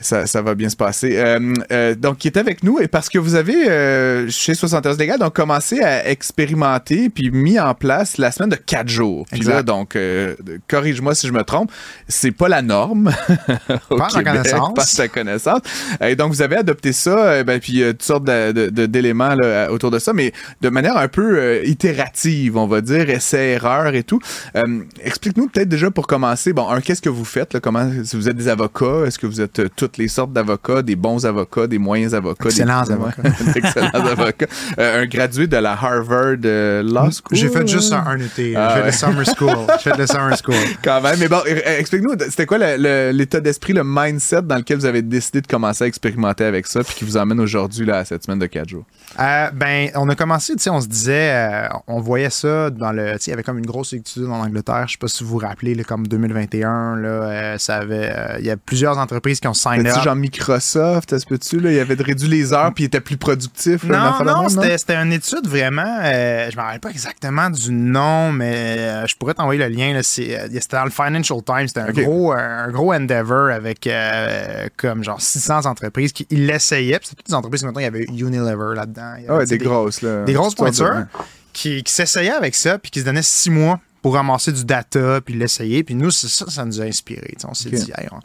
Ça, 0.01 0.25
ça 0.25 0.41
va 0.41 0.55
bien 0.55 0.69
se 0.69 0.75
passer. 0.75 1.17
Euh, 1.17 1.53
euh, 1.71 1.95
donc, 1.95 2.17
qui 2.17 2.27
est 2.27 2.37
avec 2.37 2.63
nous 2.63 2.79
et 2.79 2.87
parce 2.87 3.09
que 3.09 3.19
vous 3.19 3.35
avez, 3.35 3.69
euh, 3.69 4.29
chez 4.29 4.53
71 4.53 4.97
Légal, 4.97 5.19
donc 5.19 5.33
commencé 5.35 5.81
à 5.81 6.09
expérimenter 6.09 7.09
puis 7.09 7.31
mis 7.31 7.59
en 7.59 7.73
place 7.73 8.17
la 8.17 8.31
semaine 8.31 8.49
de 8.49 8.55
quatre 8.55 8.89
jours. 8.89 9.25
Puis 9.29 9.37
Exact. 9.37 9.53
là, 9.53 9.63
donc, 9.63 9.95
euh, 9.95 10.35
corrige-moi 10.67 11.15
si 11.15 11.27
je 11.27 11.33
me 11.33 11.43
trompe, 11.43 11.71
c'est 12.07 12.31
pas 12.31 12.47
la 12.49 12.61
norme. 12.61 13.11
au 13.89 13.97
Pas 13.97 14.07
Québec, 14.07 14.25
connaissance. 14.25 14.73
Pas 14.75 14.85
ta 14.97 15.07
connaissance. 15.07 15.61
Et 16.01 16.15
donc, 16.15 16.33
vous 16.33 16.41
avez 16.41 16.57
adopté 16.57 16.91
ça, 16.93 17.17
euh, 17.17 17.43
ben, 17.43 17.59
puis 17.59 17.81
euh, 17.81 17.91
toutes 17.91 18.03
sortes 18.03 18.25
d'éléments 18.25 19.35
là, 19.35 19.71
autour 19.71 19.91
de 19.91 19.99
ça, 19.99 20.13
mais 20.13 20.33
de 20.61 20.69
manière 20.69 20.97
un 20.97 21.07
peu 21.07 21.65
itérative, 21.65 22.57
on 22.57 22.67
va 22.67 22.81
dire, 22.81 23.09
essai-erreur 23.09 23.93
et 23.93 24.03
tout. 24.03 24.19
Euh, 24.55 24.81
Explique-nous 25.03 25.47
peut-être 25.47 25.69
déjà 25.69 25.91
pour 25.91 26.07
commencer, 26.07 26.53
bon, 26.53 26.69
un, 26.69 26.81
qu'est-ce 26.81 27.01
que 27.01 27.09
vous 27.09 27.25
faites? 27.25 27.53
Là, 27.53 27.59
comment, 27.59 27.89
si 28.03 28.15
vous 28.15 28.29
êtes 28.29 28.37
des 28.37 28.47
avocats, 28.47 29.05
est-ce 29.05 29.19
que 29.19 29.27
vous 29.27 29.41
êtes 29.41 29.59
euh, 29.59 29.69
toutes 29.91 29.97
les 29.97 30.07
sortes 30.07 30.31
d'avocats, 30.31 30.81
des 30.81 30.95
bons 30.95 31.25
avocats, 31.25 31.67
des 31.67 31.77
moyens 31.77 32.13
avocats? 32.13 32.45
Excellents 32.45 32.83
des, 32.85 32.93
avocats. 32.93 33.21
Excellents 33.55 33.89
avocats. 33.93 34.45
Euh, 34.79 35.03
un 35.03 35.05
gradué 35.05 35.47
de 35.47 35.57
la 35.57 35.73
Harvard 35.73 36.37
euh, 36.45 36.81
Law 36.81 37.11
School? 37.11 37.33
J'ai 37.33 37.49
fait 37.49 37.67
juste 37.67 37.91
un, 37.91 38.05
un 38.05 38.19
été. 38.19 38.55
Ah 38.55 38.73
J'ai 38.75 38.81
fait 38.81 38.85
le 38.85 38.91
summer 38.91 39.25
school. 39.25 39.67
J'ai 39.83 39.91
fait 39.91 39.97
le 39.97 40.07
summer 40.07 40.37
school. 40.37 40.55
Quand 40.83 41.01
même. 41.01 41.19
Mais 41.19 41.27
bon, 41.27 41.41
euh, 41.45 41.77
explique-nous, 41.79 42.13
c'était 42.29 42.45
quoi 42.45 42.57
l'état 42.57 43.41
d'esprit, 43.41 43.73
le 43.73 43.83
mindset 43.83 44.43
dans 44.43 44.57
lequel 44.57 44.77
vous 44.77 44.85
avez 44.85 45.01
décidé 45.01 45.41
de 45.41 45.47
commencer 45.47 45.83
à 45.83 45.87
expérimenter 45.87 46.45
avec 46.45 46.67
ça, 46.67 46.83
puis 46.83 46.95
qui 46.95 47.03
vous 47.03 47.17
emmène 47.17 47.39
aujourd'hui 47.39 47.89
à 47.91 48.05
cette 48.05 48.23
semaine 48.23 48.39
de 48.39 48.45
quatre 48.45 48.69
jours? 48.69 48.85
Euh, 49.19 49.49
ben, 49.51 49.89
on 49.95 50.07
a 50.07 50.15
commencé, 50.15 50.53
tu 50.55 50.61
sais, 50.61 50.69
on 50.69 50.79
se 50.79 50.87
disait, 50.87 51.31
euh, 51.33 51.67
on 51.87 51.99
voyait 51.99 52.29
ça 52.29 52.69
dans 52.69 52.93
le, 52.93 53.13
tu 53.13 53.19
sais, 53.19 53.23
il 53.27 53.29
y 53.31 53.33
avait 53.33 53.43
comme 53.43 53.57
une 53.57 53.65
grosse 53.65 53.91
étude 53.91 54.25
en 54.25 54.39
Angleterre, 54.39 54.85
je 54.87 54.93
sais 54.93 54.97
pas 54.97 55.07
si 55.07 55.23
vous 55.23 55.31
vous 55.31 55.37
rappelez, 55.37 55.75
là, 55.75 55.83
comme 55.83 56.07
2021, 56.07 56.95
là, 56.95 57.09
euh, 57.09 57.57
ça 57.57 57.77
avait, 57.77 58.13
il 58.39 58.45
y 58.45 58.49
a 58.49 58.57
plusieurs 58.57 58.97
entreprises 58.97 59.39
qui 59.39 59.47
ont 59.47 59.53
signé 59.53 59.80
C'était 59.89 60.01
genre 60.03 60.15
Microsoft, 60.15 61.13
est-ce 61.13 61.25
que 61.25 61.35
tu 61.35 61.59
là, 61.59 61.71
il 61.71 61.79
avait 61.79 61.93
réduit 61.95 62.27
les 62.27 62.53
heures 62.53 62.73
puis 62.73 62.83
il 62.83 62.87
était 62.87 62.99
plus 63.01 63.17
productif. 63.17 63.83
là, 63.83 64.15
Non, 64.19 64.25
non, 64.25 64.49
même, 64.49 64.77
c'était 64.77 64.95
une 64.95 65.13
étude 65.13 65.47
vraiment. 65.47 65.99
euh, 66.03 66.49
je 66.51 66.55
me 66.57 66.61
rappelle 66.61 66.79
pas 66.79 66.89
exactement 66.89 67.49
du 67.49 67.71
nom, 67.71 68.31
mais 68.31 68.75
euh, 68.79 69.07
je 69.07 69.15
pourrais 69.15 69.33
t'envoyer 69.33 69.59
le 69.59 69.67
lien. 69.75 69.93
euh, 69.95 70.01
C'était 70.03 70.47
dans 70.77 70.83
le 70.85 70.91
Financial 70.91 71.37
Times. 71.43 71.67
C'était 71.67 71.79
un, 71.81 71.91
gros, 71.91 72.31
un 72.31 72.69
gros 72.71 72.93
endeavor 72.93 73.49
avec 73.51 73.87
euh, 73.87 74.67
comme 74.77 75.03
genre 75.03 75.21
600 75.21 75.65
entreprises 75.65 76.11
qui 76.13 76.25
l'essayaient. 76.31 76.99
C'était 77.01 77.15
toutes 77.15 77.27
des 77.27 77.33
entreprises, 77.33 77.63
mettons, 77.63 77.79
il 77.79 77.83
y 77.83 77.87
avait 77.87 78.03
Unilever 78.05 78.75
là-dedans. 78.75 79.13
Ah 79.29 79.35
ouais, 79.37 79.45
des 79.45 79.57
grosses 79.57 80.01
là. 80.01 80.23
des 80.23 80.33
grosses 80.33 80.55
pointures 80.55 81.05
qui, 81.53 81.83
qui 81.83 81.91
s'essayaient 81.93 82.31
avec 82.31 82.55
ça, 82.55 82.77
puis 82.77 82.91
qui 82.91 82.99
se 83.01 83.05
donnaient 83.05 83.21
six 83.21 83.49
mois 83.49 83.79
pour 84.01 84.15
ramasser 84.15 84.51
du 84.51 84.65
data, 84.65 85.19
puis 85.23 85.33
l'essayer. 85.35 85.83
Puis 85.83 85.95
nous, 85.95 86.09
c'est 86.11 86.27
ça, 86.29 86.45
ça 86.49 86.65
nous 86.65 86.81
a 86.81 86.85
inspiré. 86.85 87.35
On 87.47 87.53
s'est 87.53 87.69
Ok. 87.69 87.75
dit, 87.75 87.91
Hey, 87.97 88.07
on, 88.11 88.19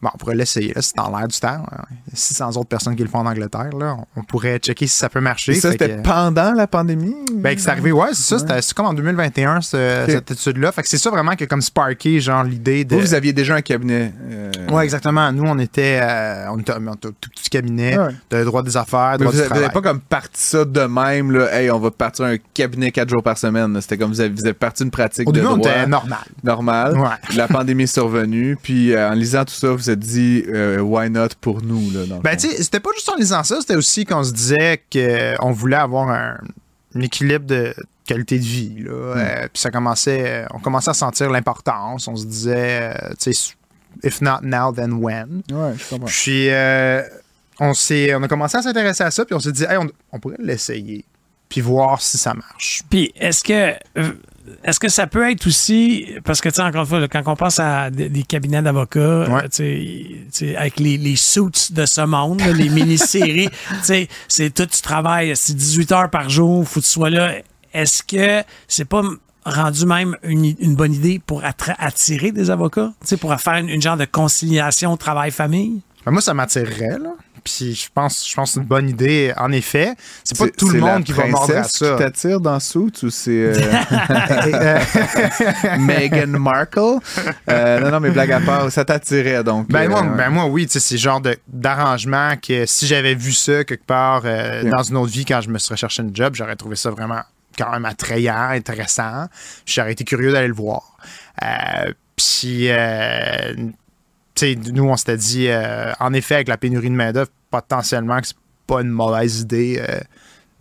Bon, 0.00 0.10
on 0.14 0.16
pourrait 0.18 0.36
l'essayer, 0.36 0.72
là, 0.74 0.80
c'est 0.80 0.94
dans 0.96 1.10
l'air 1.16 1.26
du 1.26 1.38
temps. 1.40 1.48
hein. 1.72 1.82
600 2.14 2.50
autres 2.56 2.68
personnes 2.68 2.94
qui 2.94 3.02
le 3.02 3.08
font 3.08 3.18
en 3.18 3.26
Angleterre, 3.26 3.70
là. 3.76 3.96
On 4.16 4.22
pourrait 4.22 4.58
checker 4.58 4.86
si 4.86 4.96
ça 4.96 5.08
peut 5.08 5.20
marcher. 5.20 5.52
Et 5.52 5.54
ça, 5.60 5.72
c'était 5.72 5.96
que- 5.96 6.02
pendant 6.02 6.52
la 6.52 6.68
pandémie? 6.68 7.16
Ben, 7.34 7.56
que 7.56 7.60
c'est 7.60 7.70
arrivé, 7.70 7.90
ouais, 7.90 8.08
c'est 8.12 8.22
ça. 8.22 8.38
c'était- 8.38 8.74
comme 8.76 8.86
en 8.86 8.94
2021, 8.94 9.60
ce- 9.60 10.04
Ok. 10.04 10.10
cette 10.10 10.30
étude-là. 10.30 10.70
Fait 10.70 10.82
que 10.82 10.88
c'est 10.88 10.98
ça 10.98 11.10
vraiment 11.10 11.34
que 11.34 11.44
comme 11.46 11.60
sparké, 11.62 12.20
genre, 12.20 12.44
l'idée 12.44 12.84
de. 12.84 12.94
Vous, 12.94 13.00
vous 13.02 13.14
aviez 13.14 13.32
déjà 13.32 13.56
un 13.56 13.60
cabinet. 13.60 14.12
euh, 14.30 14.50
Ouais, 14.70 14.84
exactement. 14.84 15.32
Nous, 15.32 15.42
on 15.44 15.58
était, 15.58 15.98
euh, 16.00 16.46
on 16.52 16.58
était, 16.60 16.72
on 16.78 16.86
un 16.92 16.94
tout 16.96 17.12
petit 17.34 17.50
cabinet 17.50 17.98
Ouais. 17.98 18.14
de 18.30 18.44
droit 18.44 18.62
des 18.62 18.76
affaires, 18.76 19.12
Mais 19.12 19.18
droit 19.18 19.32
vous 19.32 19.32
du 19.32 19.38
n'avez 19.38 19.48
travail. 19.48 19.70
pas 19.72 19.80
comme 19.82 20.00
parti 20.00 20.40
ça 20.40 20.64
de 20.64 20.80
même, 20.82 21.32
là. 21.32 21.52
Hey, 21.52 21.70
on 21.72 21.80
va 21.80 21.90
partir 21.90 22.24
un 22.26 22.36
cabinet 22.54 22.92
quatre 22.92 23.08
jours 23.08 23.22
par 23.22 23.36
semaine. 23.36 23.80
C'était 23.80 23.98
comme 23.98 24.10
vous 24.12 24.20
avez, 24.20 24.30
vous 24.30 24.44
avez 24.44 24.54
parti 24.54 24.84
une 24.84 24.90
pratique 24.92 25.28
Au 25.28 25.32
de 25.32 25.40
début, 25.40 25.52
on 25.52 25.56
droit 25.56 25.70
était 25.72 25.86
normal. 25.88 26.20
normale. 26.44 26.98
Ouais. 26.98 27.36
La 27.36 27.48
pandémie 27.48 27.82
est 27.84 27.86
survenue. 27.86 28.56
Puis 28.62 28.92
euh, 28.94 29.10
en 29.10 29.14
lisant 29.14 29.44
tout 29.44 29.54
ça, 29.54 29.70
vous 29.72 29.87
vous 29.88 29.92
êtes 29.92 29.98
dit, 30.00 30.44
euh, 30.48 30.80
why 30.80 31.08
not 31.08 31.28
pour 31.40 31.62
nous, 31.62 31.90
là, 31.90 32.04
dans 32.06 32.18
Ben, 32.20 32.36
tu 32.36 32.48
sais, 32.48 32.62
c'était 32.62 32.80
pas 32.80 32.90
juste 32.94 33.08
en 33.08 33.16
lisant 33.16 33.42
ça, 33.42 33.60
c'était 33.60 33.76
aussi 33.76 34.04
qu'on 34.04 34.22
se 34.22 34.32
disait 34.32 34.82
qu'on 34.92 35.50
voulait 35.52 35.76
avoir 35.76 36.10
un, 36.10 36.38
un 36.94 37.00
équilibre 37.00 37.46
de 37.46 37.74
qualité 38.04 38.38
de 38.38 38.44
vie. 38.44 38.84
Là. 38.84 38.90
Hmm. 38.90 39.18
Euh, 39.18 39.48
puis 39.52 39.60
ça 39.60 39.70
commençait, 39.70 40.42
euh, 40.42 40.46
on 40.54 40.58
commençait 40.58 40.90
à 40.90 40.94
sentir 40.94 41.30
l'importance. 41.30 42.08
On 42.08 42.16
se 42.16 42.26
disait, 42.26 42.92
euh, 42.94 43.14
tu 43.20 43.32
sais, 43.32 43.54
if 44.02 44.20
not 44.20 44.40
now, 44.42 44.72
then 44.72 44.92
when. 44.94 45.42
Ouais, 45.50 45.74
je 45.78 45.88
comprends. 45.88 46.06
Puis 46.06 46.50
euh, 46.50 47.02
on, 47.60 47.74
s'est, 47.74 48.14
on 48.14 48.22
a 48.22 48.28
commencé 48.28 48.56
à 48.56 48.62
s'intéresser 48.62 49.04
à 49.04 49.10
ça, 49.10 49.24
puis 49.24 49.34
on 49.34 49.40
s'est 49.40 49.52
dit, 49.52 49.64
hey, 49.64 49.76
on, 49.76 49.88
on 50.12 50.20
pourrait 50.20 50.36
l'essayer, 50.38 51.04
puis 51.48 51.60
voir 51.60 52.00
si 52.00 52.18
ça 52.18 52.34
marche. 52.34 52.82
Puis 52.90 53.12
est-ce 53.16 53.44
que 53.44 53.74
euh, 53.98 54.12
est-ce 54.64 54.80
que 54.80 54.88
ça 54.88 55.06
peut 55.06 55.30
être 55.30 55.46
aussi 55.46 56.06
parce 56.24 56.40
que 56.40 56.48
tu 56.48 56.56
sais 56.56 56.62
encore 56.62 56.82
une 56.82 56.86
fois 56.86 57.08
quand 57.08 57.22
on 57.26 57.36
pense 57.36 57.58
à 57.60 57.90
des, 57.90 58.22
cabinets 58.22 58.62
d'avocats 58.62 58.98
Ouais. 59.28 59.42
euh, 59.44 59.48
tu 59.50 60.26
sais, 60.30 60.56
avec 60.56 60.78
les, 60.80 60.96
les 60.98 61.16
suits 61.16 61.70
de 61.70 61.86
ce 61.86 62.00
monde 62.02 62.40
là, 62.40 62.52
les 62.52 62.68
mini-séries 62.70 63.48
tu 63.48 63.76
sais 63.82 64.08
c'est 64.28 64.52
tout 64.52 64.66
tu 64.66 64.82
travailles 64.82 65.32
c'est 65.36 65.54
18 65.54 65.92
heures 65.92 66.10
par 66.10 66.28
jour 66.28 66.66
faut 66.66 66.80
que 66.80 66.84
tu 66.84 66.90
sois 66.90 67.10
là 67.10 67.32
est-ce 67.72 68.02
que 68.02 68.42
c'est 68.66 68.84
pas 68.86 69.02
rendu 69.44 69.86
même 69.86 70.16
une, 70.22 70.54
une 70.58 70.74
bonne 70.76 70.92
idée 70.92 71.20
pour 71.24 71.42
attirer 71.78 72.32
des 72.32 72.50
avocats 72.50 72.92
tu 73.00 73.06
sais 73.08 73.16
pour 73.16 73.34
faire 73.40 73.54
une, 73.54 73.68
une 73.68 73.82
genre 73.82 73.96
de 73.96 74.04
conciliation 74.04 74.96
travail-famille? 74.96 75.80
Ben, 76.04 76.12
moi, 76.12 76.22
ça 76.22 76.32
m'attirerait, 76.32 76.98
là. 76.98 77.10
Puis 77.42 77.74
je 77.74 77.88
pense, 77.92 78.28
je 78.28 78.34
pense 78.34 78.50
que 78.50 78.54
c'est 78.54 78.60
une 78.60 78.66
bonne 78.66 78.88
idée. 78.88 79.32
En 79.36 79.52
effet, 79.52 79.94
c'est 80.24 80.38
pas 80.38 80.48
tout 80.48 80.70
le 80.70 80.80
monde 80.80 81.04
qui 81.04 81.12
va 81.12 81.26
mordre 81.26 81.56
à 81.56 81.64
ça. 81.64 81.92
qui 81.92 81.98
t'attire 81.98 82.40
dans 82.40 82.60
Suits 82.60 82.92
ou 83.02 83.10
c'est 83.10 83.30
euh, 83.54 84.78
Meghan 85.78 86.38
Markle? 86.38 86.98
Euh, 87.48 87.80
non, 87.80 87.90
non, 87.90 88.00
mais 88.00 88.10
blague 88.10 88.32
à 88.32 88.40
part, 88.40 88.70
ça 88.70 88.84
t'attirait 88.84 89.42
donc. 89.44 89.68
Ben, 89.68 89.84
euh, 89.84 89.88
moi, 89.88 90.02
ouais. 90.02 90.16
ben 90.16 90.30
moi, 90.30 90.46
oui, 90.46 90.66
tu 90.66 90.72
sais, 90.72 90.80
c'est 90.80 90.94
le 90.94 91.00
genre 91.00 91.22
d'arrangement 91.46 92.34
que 92.36 92.66
si 92.66 92.86
j'avais 92.86 93.14
vu 93.14 93.32
ça 93.32 93.64
quelque 93.64 93.86
part 93.86 94.22
dans 94.22 94.82
une 94.82 94.96
autre 94.96 95.12
vie 95.12 95.24
quand 95.24 95.40
je 95.40 95.50
me 95.50 95.58
serais 95.58 95.76
cherché 95.76 96.02
une 96.02 96.14
job, 96.14 96.34
j'aurais 96.34 96.56
trouvé 96.56 96.76
ça 96.76 96.90
vraiment 96.90 97.22
quand 97.56 97.70
même 97.72 97.84
attrayant, 97.84 98.50
intéressant. 98.50 99.26
J'aurais 99.66 99.92
été 99.92 100.04
curieux 100.04 100.32
d'aller 100.32 100.48
le 100.48 100.54
voir. 100.54 100.96
Puis, 102.16 102.68
nous, 104.72 104.84
on 104.84 104.96
s'était 104.96 105.16
dit, 105.16 105.48
euh, 105.48 105.92
en 106.00 106.12
effet, 106.12 106.36
avec 106.36 106.48
la 106.48 106.56
pénurie 106.56 106.90
de 106.90 106.94
main-d'œuvre, 106.94 107.30
potentiellement 107.50 108.20
que 108.20 108.28
c'est 108.28 108.36
pas 108.66 108.82
une 108.82 108.90
mauvaise 108.90 109.40
idée 109.40 109.82
euh, 109.86 110.00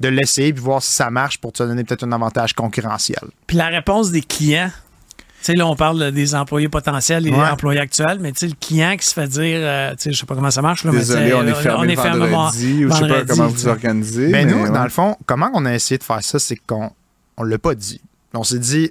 de 0.01 0.07
l'essayer 0.07 0.53
puis 0.53 0.61
voir 0.61 0.82
si 0.82 0.91
ça 0.91 1.09
marche 1.09 1.39
pour 1.39 1.51
te 1.51 1.63
donner 1.63 1.84
peut-être 1.84 2.03
un 2.03 2.11
avantage 2.11 2.53
concurrentiel. 2.53 3.19
puis 3.45 3.57
la 3.57 3.67
réponse 3.67 4.11
des 4.11 4.21
clients 4.21 4.71
tu 5.39 5.53
sais, 5.53 5.53
là, 5.53 5.67
on 5.67 5.75
parle 5.75 6.11
des 6.11 6.34
employés 6.34 6.67
potentiels 6.67 7.28
et 7.28 7.30
des 7.30 7.38
employés 7.38 7.80
actuels, 7.80 8.17
mais 8.19 8.32
tu 8.32 8.39
sais, 8.39 8.47
le 8.47 8.55
client 8.59 8.97
qui 8.97 9.05
se 9.05 9.13
fait 9.13 9.28
dire, 9.28 9.59
euh, 9.61 9.91
tu 9.91 9.95
sais, 9.99 10.11
je 10.11 10.17
sais 10.17 10.25
pas 10.25 10.34
comment 10.34 10.49
ça 10.49 10.63
marche, 10.63 10.84
là, 10.84 10.91
mais 10.91 10.97
Désolé, 10.97 11.25
tu 11.25 11.30
sais, 11.30 11.36
on 11.36 11.43
est 11.43 11.53
fermé 11.53 11.95
fermé 11.95 12.28
vendredi, 12.28 12.86
ou 12.86 12.89
je 12.89 12.95
sais 12.95 13.01
pas 13.01 13.07
vendredi, 13.07 13.28
comment 13.30 13.47
vous 13.47 13.67
organisez. 13.67 14.32
Ben 14.32 14.47
mais 14.47 14.51
nous, 14.51 14.63
ouais. 14.63 14.71
dans 14.71 14.84
le 14.84 14.89
fond, 14.89 15.15
comment 15.28 15.51
on 15.53 15.63
a 15.65 15.75
essayé 15.75 15.99
de 15.99 16.03
faire 16.03 16.23
ça, 16.23 16.39
c'est 16.39 16.55
qu'on 16.55 16.89
on 17.38 17.43
l'a 17.43 17.59
pas 17.59 17.75
dit. 17.75 18.01
On 18.34 18.43
s'est 18.43 18.59
dit. 18.59 18.89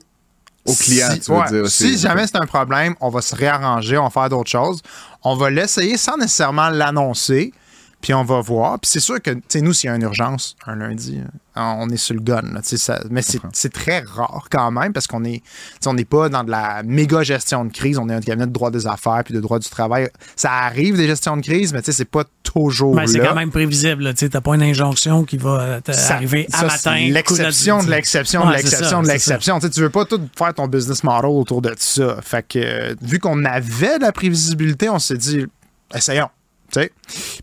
Au 0.67 0.75
client, 0.75 1.11
si, 1.13 1.21
tu 1.21 1.31
veux 1.31 1.39
ouais, 1.39 1.49
dire 1.49 1.63
aussi. 1.65 1.97
Si 1.97 1.99
jamais 1.99 2.27
c'est 2.27 2.37
un 2.37 2.47
problème, 2.47 2.95
on 3.01 3.09
va 3.09 3.23
se 3.23 3.35
réarranger, 3.35 3.99
on 3.99 4.05
va 4.05 4.11
faire 4.11 4.29
d'autres 4.29 4.51
choses. 4.51 4.81
On 5.23 5.37
va 5.37 5.51
l'essayer 5.51 5.97
sans 5.97 6.17
nécessairement 6.17 6.69
l'annoncer, 6.69 7.53
puis 8.01 8.15
on 8.15 8.25
va 8.25 8.41
voir. 8.41 8.79
Puis 8.79 8.91
c'est 8.93 9.01
sûr 9.01 9.21
que, 9.21 9.31
tu 9.31 9.43
sais, 9.49 9.61
nous, 9.61 9.73
s'il 9.73 9.89
y 9.89 9.93
a 9.93 9.97
une 9.97 10.03
urgence 10.03 10.55
un 10.67 10.77
lundi, 10.77 11.19
euh, 11.19 11.61
on 11.61 11.89
est 11.89 11.97
sur 11.97 12.15
le 12.15 12.21
gun. 12.21 12.43
là, 12.53 12.61
ça- 12.63 13.01
mais 13.11 13.23
c'est 13.23 13.73
très 13.73 14.01
rare 14.01 14.47
quand 14.51 14.71
même 14.71 14.93
parce 14.93 15.07
qu'on 15.07 15.25
est, 15.25 15.43
on 15.87 15.95
n'est 15.95 16.05
pas 16.05 16.29
dans 16.29 16.45
de 16.45 16.51
la 16.51 16.83
méga 16.85 17.23
gestion 17.23 17.65
de 17.65 17.73
crise. 17.73 17.99
On 17.99 18.09
est 18.09 18.15
un 18.15 18.21
cabinet 18.21 18.47
de 18.47 18.53
droit 18.53 18.71
des 18.71 18.87
affaires 18.87 19.23
puis 19.25 19.35
de 19.35 19.41
droit 19.41 19.59
du 19.59 19.69
travail. 19.69 20.09
Ça 20.37 20.53
arrive 20.53 20.97
des 20.97 21.07
gestions 21.07 21.37
de 21.37 21.43
crise, 21.43 21.73
mais 21.73 21.81
tu 21.81 21.87
sais, 21.87 21.93
c'est 21.93 22.05
pas 22.05 22.25
toujours 22.43 22.95
Ben, 22.95 23.07
c'est 23.07 23.19
quand 23.19 23.35
même 23.35 23.51
prévisible. 23.51 24.15
Tu 24.15 24.29
t'as 24.31 24.41
pas 24.41 24.55
une 24.55 24.63
injonction 24.63 25.25
qui 25.25 25.37
va 25.39 25.61
euh, 25.61 25.81
Ça- 25.93 26.15
arriver 26.15 26.47
à 26.53 26.59
ça, 26.59 26.67
matin. 26.67 27.09
L'exception 27.11 27.83
de 27.83 27.91
l'exception 27.91 28.47
de 28.47 28.53
l'exception 28.53 29.03
de 29.03 29.09
l'exception. 29.09 29.59
Tu 29.59 29.81
veux 29.81 29.91
pas 29.91 30.05
tout 30.05 30.21
faire 30.37 30.55
ton 30.55 30.69
business 30.69 31.03
model 31.03 31.31
autour 31.31 31.63
de 31.63 31.75
ça. 31.79 32.19
Fait 32.23 32.47
que, 32.47 32.59
euh, 32.59 32.95
vu 33.03 33.19
qu'on 33.19 33.45
avait 33.45 33.99
de 33.99 34.03
la 34.05 34.13
prévisibilité, 34.13 34.89
on 34.91 34.99
s'est 34.99 35.17
dit, 35.17 35.47
essayons. 35.95 36.29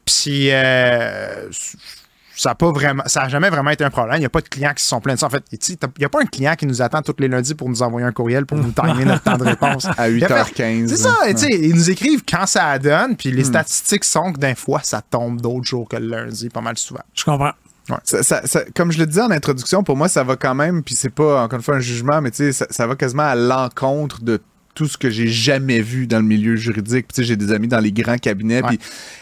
Puis, 0.05 0.49
euh, 0.51 1.47
ça 2.35 2.49
n'a 2.49 2.55
pas 2.55 2.71
vraiment, 2.71 3.03
ça 3.05 3.21
a 3.21 3.29
jamais 3.29 3.49
vraiment 3.49 3.69
été 3.69 3.83
un 3.83 3.89
problème. 3.89 4.17
Il 4.17 4.21
n'y 4.21 4.25
a 4.25 4.29
pas 4.29 4.41
de 4.41 4.49
clients 4.49 4.73
qui 4.75 4.83
se 4.83 4.89
sont 4.89 4.99
plaints 4.99 5.13
de 5.13 5.19
ça. 5.19 5.27
En 5.27 5.29
fait, 5.29 5.43
il 5.51 5.77
n'y 5.99 6.05
a 6.05 6.09
pas 6.09 6.21
un 6.21 6.25
client 6.25 6.55
qui 6.55 6.65
nous 6.65 6.81
attend 6.81 7.01
tous 7.01 7.15
les 7.19 7.27
lundis 7.27 7.53
pour 7.55 7.69
nous 7.69 7.83
envoyer 7.83 8.05
un 8.07 8.11
courriel 8.11 8.45
pour 8.45 8.57
nous 8.57 8.71
timer 8.71 9.05
notre 9.05 9.23
temps 9.23 9.37
de 9.37 9.43
réponse. 9.43 9.85
À 9.97 10.09
Il 10.09 10.17
y 10.19 10.23
a 10.25 10.27
fait- 10.27 10.51
8h15. 10.63 10.87
C'est 10.87 10.97
ça, 10.97 11.15
ils 11.49 11.75
nous 11.75 11.89
écrivent 11.91 12.23
quand 12.27 12.45
ça 12.47 12.77
donne, 12.79 13.15
puis 13.15 13.31
Hmm. 13.31 13.35
les 13.35 13.43
statistiques 13.43 14.03
sont 14.03 14.33
que 14.33 14.39
d'un 14.39 14.55
fois, 14.55 14.81
ça 14.83 15.01
tombe 15.01 15.39
d'autres 15.41 15.65
jours 15.65 15.87
que 15.87 15.95
le 15.97 16.07
lundi, 16.07 16.49
pas 16.49 16.61
mal 16.61 16.77
souvent. 16.77 17.03
Je 17.13 17.23
comprends. 17.23 17.51
Ça- 18.05 18.23
ça- 18.23 18.47
ça- 18.47 18.63
comme 18.75 18.91
je 18.93 18.97
le 18.97 19.05
disais 19.05 19.21
en 19.21 19.31
introduction, 19.31 19.83
pour 19.83 19.97
moi, 19.97 20.07
ça 20.07 20.23
va 20.23 20.35
quand 20.37 20.55
même, 20.55 20.83
puis 20.83 20.95
c'est 20.95 21.09
pas 21.09 21.43
encore 21.43 21.57
une 21.57 21.63
fois 21.63 21.75
un 21.75 21.79
jugement, 21.81 22.21
mais 22.21 22.31
tu 22.31 22.37
sais, 22.37 22.51
ça, 22.53 22.65
ça 22.69 22.87
va 22.87 22.95
quasiment 22.95 23.23
à 23.23 23.35
l'encontre 23.35 24.23
de 24.23 24.39
tout 24.73 24.87
ce 24.87 24.97
que 24.97 25.09
j'ai 25.09 25.27
jamais 25.27 25.81
vu 25.81 26.07
dans 26.07 26.17
le 26.19 26.25
milieu 26.25 26.55
juridique. 26.55 27.07
Puis, 27.07 27.15
tu 27.15 27.21
sais, 27.21 27.23
j'ai 27.23 27.35
des 27.35 27.51
amis 27.51 27.67
dans 27.67 27.79
les 27.79 27.91
grands 27.91 28.17
cabinets. 28.17 28.61
Ouais. 28.61 28.69
Puis, 28.69 28.79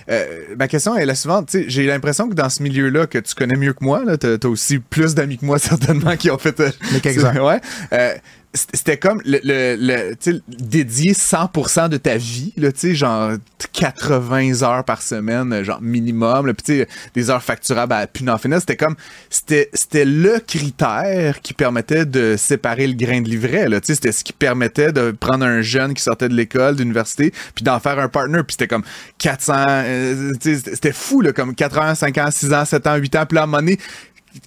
euh, 0.10 0.26
ma 0.58 0.68
question 0.68 0.96
est 0.96 1.06
la 1.06 1.16
suivante. 1.16 1.50
Tu 1.50 1.64
sais, 1.64 1.66
j'ai 1.68 1.86
l'impression 1.86 2.30
que 2.30 2.34
dans 2.34 2.50
ce 2.50 2.64
milieu-là, 2.64 3.08
que 3.08 3.18
tu 3.18 3.36
connais 3.36 3.56
mieux 3.58 3.74
que 3.74 3.84
moi, 3.84 4.04
là, 4.06 4.18
t'as, 4.18 4.38
t'as 4.38 4.48
aussi 4.48 4.80
plus 4.80 5.16
d'amis 5.16 5.38
que 5.38 5.46
moi 5.46 5.60
certainement 5.60 6.16
qui 6.16 6.32
ont 6.32 6.38
fait. 6.38 6.60
euh, 6.60 6.72
ouais. 7.92 8.22
C'était 8.54 8.98
comme 8.98 9.22
le, 9.24 9.40
le, 9.44 9.76
le- 9.78 10.42
dédier 10.50 11.14
100% 11.14 11.88
de 11.88 11.96
ta 11.96 12.18
vie, 12.18 12.52
là, 12.58 12.70
genre 12.94 13.32
80 13.72 14.62
heures 14.64 14.84
par 14.84 15.02
semaine, 15.02 15.64
genre 15.64 15.82
minimum, 15.82 16.48
là, 16.48 16.54
sais, 16.66 16.88
des 17.14 17.30
heures 17.30 17.42
facturables 17.44 17.94
à 17.94 18.08
plus. 18.08 18.60
C'était 18.60 18.76
comme, 18.76 18.96
c'était 19.30 19.70
c'était 19.74 20.04
le 20.04 20.40
critère 20.46 21.40
qui 21.42 21.54
permettait 21.54 22.06
de 22.06 22.36
séparer 22.38 22.88
le 22.88 22.94
grain 22.96 23.22
de 23.22 23.30
livret, 23.30 23.70
là, 23.70 23.80
c'était 23.82 24.12
ce 24.12 24.24
qui 24.24 24.34
permettait 24.34 24.92
de 24.92 25.12
prendre 25.12 25.46
un 25.46 25.62
jeune 25.62 25.94
qui 25.94 26.04
sortait 26.04 26.28
de 26.28 26.36
l'école, 26.36 26.76
d'université, 26.76 27.32
puis 27.56 27.64
d'en 27.64 27.80
faire 27.80 28.00
un 28.00 28.10
partner, 28.10 28.40
puis 28.40 28.52
c'était 28.60 28.68
comme 28.68 28.84
400, 29.18 29.54
euh, 29.68 30.32
c'était- 30.42 30.92
fou, 30.92 31.22
là, 31.22 31.32
comme 31.32 31.56
4 31.56 31.80
ans, 31.80 31.96
5 31.96 32.18
ans, 32.18 32.30
6 32.32 32.52
ans, 32.54 32.66
7 32.66 32.86
ans, 32.88 32.96
8 32.96 33.16
ans, 33.16 33.26
puis 33.26 33.36
là, 33.38 33.44
à 33.44 33.46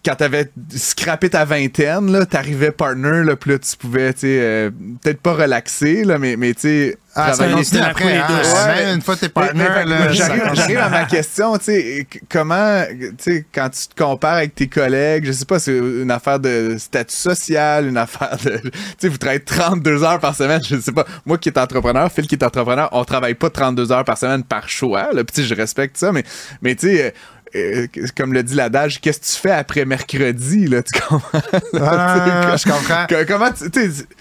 quand 0.05 0.15
t'avais 0.17 0.51
scrappé 0.75 1.31
ta 1.31 1.45
vingtaine, 1.45 2.11
là, 2.11 2.25
t'arrivais 2.27 2.71
partner, 2.71 3.23
là, 3.25 3.37
puis 3.37 3.51
là, 3.53 3.59
tu 3.59 3.77
pouvais, 3.77 4.13
tu 4.13 4.21
sais, 4.21 4.39
euh, 4.41 4.71
peut-être 5.03 5.21
pas 5.21 5.35
relaxer, 5.35 6.05
là, 6.05 6.19
mais, 6.19 6.37
mais 6.37 6.55
tu 6.55 6.61
sais, 6.61 6.99
Ah, 7.15 7.33
ça 7.33 7.45
après, 7.45 7.93
coulée 7.93 8.17
hein. 8.17 8.27
Ouais, 8.67 8.93
une 8.95 9.01
fois 9.01 9.15
t'es 9.17 9.29
partner, 9.29 9.65
mais- 9.73 9.85
là, 9.85 10.11
j'arrive, 10.13 10.79
à 10.79 10.89
ma 10.89 11.05
question, 11.05 11.57
tu 11.59 11.65
sais, 11.67 12.07
comment, 12.29 12.83
tu 12.89 13.15
sais, 13.19 13.47
quand 13.55 13.69
tu 13.71 13.87
te 13.89 14.03
compares 14.03 14.37
avec 14.39 14.55
tes 14.55 14.67
collègues, 14.69 15.27
je 15.27 15.33
sais 15.33 15.45
pas, 15.45 15.59
c'est 15.59 15.77
une 15.77 16.11
affaire 16.11 16.41
de 16.41 16.77
statut 16.79 17.15
social, 17.15 17.87
une 17.87 17.99
affaire 17.99 18.37
de, 18.45 18.57
tu 18.63 18.71
sais, 18.99 19.09
vous 19.09 19.19
travaillez 19.19 19.45
32 19.45 20.03
heures 20.03 20.19
par 20.19 20.35
semaine, 20.35 20.63
je 20.65 20.81
sais 20.81 20.93
pas, 20.93 21.05
moi 21.25 21.39
qui 21.39 21.51
est 21.51 21.59
entrepreneur, 21.59 22.11
Phil 22.11 22.27
qui 22.27 22.35
est 22.35 22.43
entrepreneur, 22.45 22.89
on 22.93 23.05
travaille 23.05 23.35
pas 23.35 23.51
32 23.51 23.93
heures 23.93 24.05
par 24.05 24.19
semaine 24.19 24.43
par 24.43 24.69
choix, 24.69 25.13
là, 25.13 25.23
puis 25.25 25.45
je 25.45 25.55
respecte 25.55 25.97
ça, 25.99 26.11
mais, 26.11 26.25
mais 26.63 26.75
tu 26.75 26.89
sais, 26.89 27.15
euh, 27.57 27.87
comme 28.17 28.33
le 28.33 28.43
dit 28.43 28.55
l'adage, 28.55 29.01
qu'est-ce 29.01 29.21
que 29.21 29.25
tu 29.27 29.41
fais 29.41 29.51
après 29.53 29.85
mercredi, 29.85 30.67
là, 30.67 30.83
tu 30.83 30.99
comprends? 31.01 31.41
Ah, 31.81 32.57
je 32.59 32.65
comprends. 32.71 33.07
Comment 33.29 33.51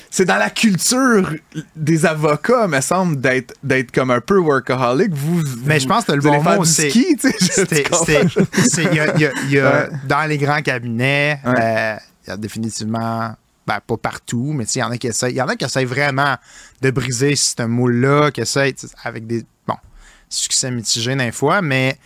c'est 0.10 0.26
dans 0.26 0.38
la 0.38 0.50
culture 0.50 1.34
des 1.76 2.06
avocats 2.06 2.68
me 2.68 2.80
semble 2.82 3.20
d'être 3.20 3.54
d'être 3.64 3.92
comme 3.92 4.12
un 4.12 4.22
peu 4.22 4.38
workaholic 4.38 5.14
vous 5.14 5.42
Mais 5.66 5.80
je 5.80 5.88
pense 5.88 6.06
que 6.06 6.12
le 6.12 6.22
bon 6.22 6.42
mot, 6.44 6.64
c'est- 6.64 6.92
dans 10.08 10.28
les 10.28 10.38
grands 10.38 10.62
cabinets, 10.62 11.40
Ouais. 11.46 11.54
euh, 11.60 11.96
il 12.26 12.30
y 12.30 12.34
a 12.34 12.38
définitivement, 12.38 13.36
ben, 13.68 13.80
pas 13.86 13.98
partout, 13.98 14.52
mais 14.56 14.66
il 14.66 14.80
y 14.80 14.84
en 14.84 14.92
a 14.92 14.98
qui 14.98 15.08
essayent, 15.08 15.34
il 15.34 15.38
y 15.38 15.42
en 15.42 15.48
a 15.48 15.56
qui 15.56 15.66
essayent 15.66 15.86
vraiment 15.86 16.36
de 16.82 16.92
briser 16.92 17.36
ce 17.36 17.64
moule-là, 17.64 18.32
qui 18.32 18.42
essayent 18.42 18.76
avec 19.04 19.26
des, 19.28 19.44
bon, 19.68 19.76
succès 20.30 20.72
mitigés 20.72 21.16
d'un 21.16 21.32
fois, 21.32 21.62
mais 21.62 21.98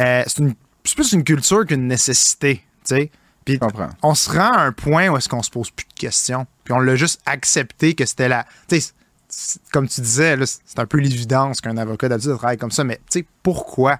euh, 0.00 0.22
c'est 0.26 0.38
une- 0.38 0.54
c'est 0.84 0.94
plus 0.96 1.12
une 1.12 1.24
culture 1.24 1.64
qu'une 1.66 1.86
nécessité, 1.86 2.64
tu 2.86 2.94
sais. 2.96 3.10
Puis 3.44 3.54
Je 3.54 3.58
comprends. 3.60 3.88
on 4.02 4.14
se 4.14 4.30
rend 4.30 4.52
à 4.52 4.60
un 4.62 4.72
point 4.72 5.08
où 5.08 5.16
est-ce 5.16 5.28
qu'on 5.28 5.42
se 5.42 5.50
pose 5.50 5.70
plus 5.70 5.86
de 5.86 5.94
questions. 5.98 6.46
Puis 6.64 6.72
on 6.74 6.78
l'a 6.80 6.94
juste 6.96 7.20
accepté 7.26 7.94
que 7.94 8.04
c'était 8.06 8.28
la. 8.28 8.44
Tu 8.68 8.80
sais, 8.80 8.92
c'est- 9.28 9.60
comme 9.72 9.88
tu 9.88 10.00
disais, 10.00 10.36
là, 10.36 10.44
c'est 10.46 10.78
un 10.78 10.86
peu 10.86 10.98
l'évidence 10.98 11.60
qu'un 11.60 11.76
avocat 11.76 12.08
d'habitude 12.08 12.36
travaille 12.36 12.58
comme 12.58 12.70
ça, 12.70 12.84
mais 12.84 12.96
tu 13.10 13.20
sais, 13.20 13.26
pourquoi? 13.42 13.98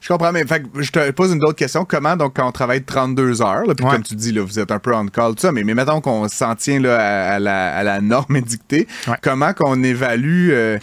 Je 0.00 0.08
comprends, 0.08 0.32
mais 0.32 0.44
fait 0.46 0.62
je 0.78 0.90
te 0.90 1.10
pose 1.12 1.32
une 1.32 1.42
autre 1.44 1.54
question. 1.56 1.86
Comment, 1.86 2.14
donc, 2.16 2.34
quand 2.36 2.46
on 2.46 2.52
travaille 2.52 2.82
32 2.84 3.40
heures, 3.40 3.64
là, 3.64 3.74
puis 3.74 3.86
Ouais. 3.86 3.92
comme 3.92 4.02
tu 4.02 4.14
dis, 4.14 4.32
là, 4.32 4.42
vous 4.42 4.58
êtes 4.58 4.70
un 4.70 4.78
peu 4.78 4.94
on 4.94 5.06
call, 5.06 5.34
tout 5.34 5.40
ça, 5.40 5.50
mais, 5.52 5.64
mais 5.64 5.72
mettons 5.74 6.00
qu'on 6.02 6.28
s'en 6.28 6.54
tient 6.56 6.78
là, 6.78 6.98
à, 6.98 7.34
à 7.36 7.38
la, 7.38 7.74
à 7.76 7.82
la 7.84 8.00
norme 8.02 8.36
édictée, 8.36 8.86
Ouais. 9.08 9.16
comment 9.22 9.54
qu'on 9.54 9.82
évalue, 9.82 10.50
euh, 10.50 10.78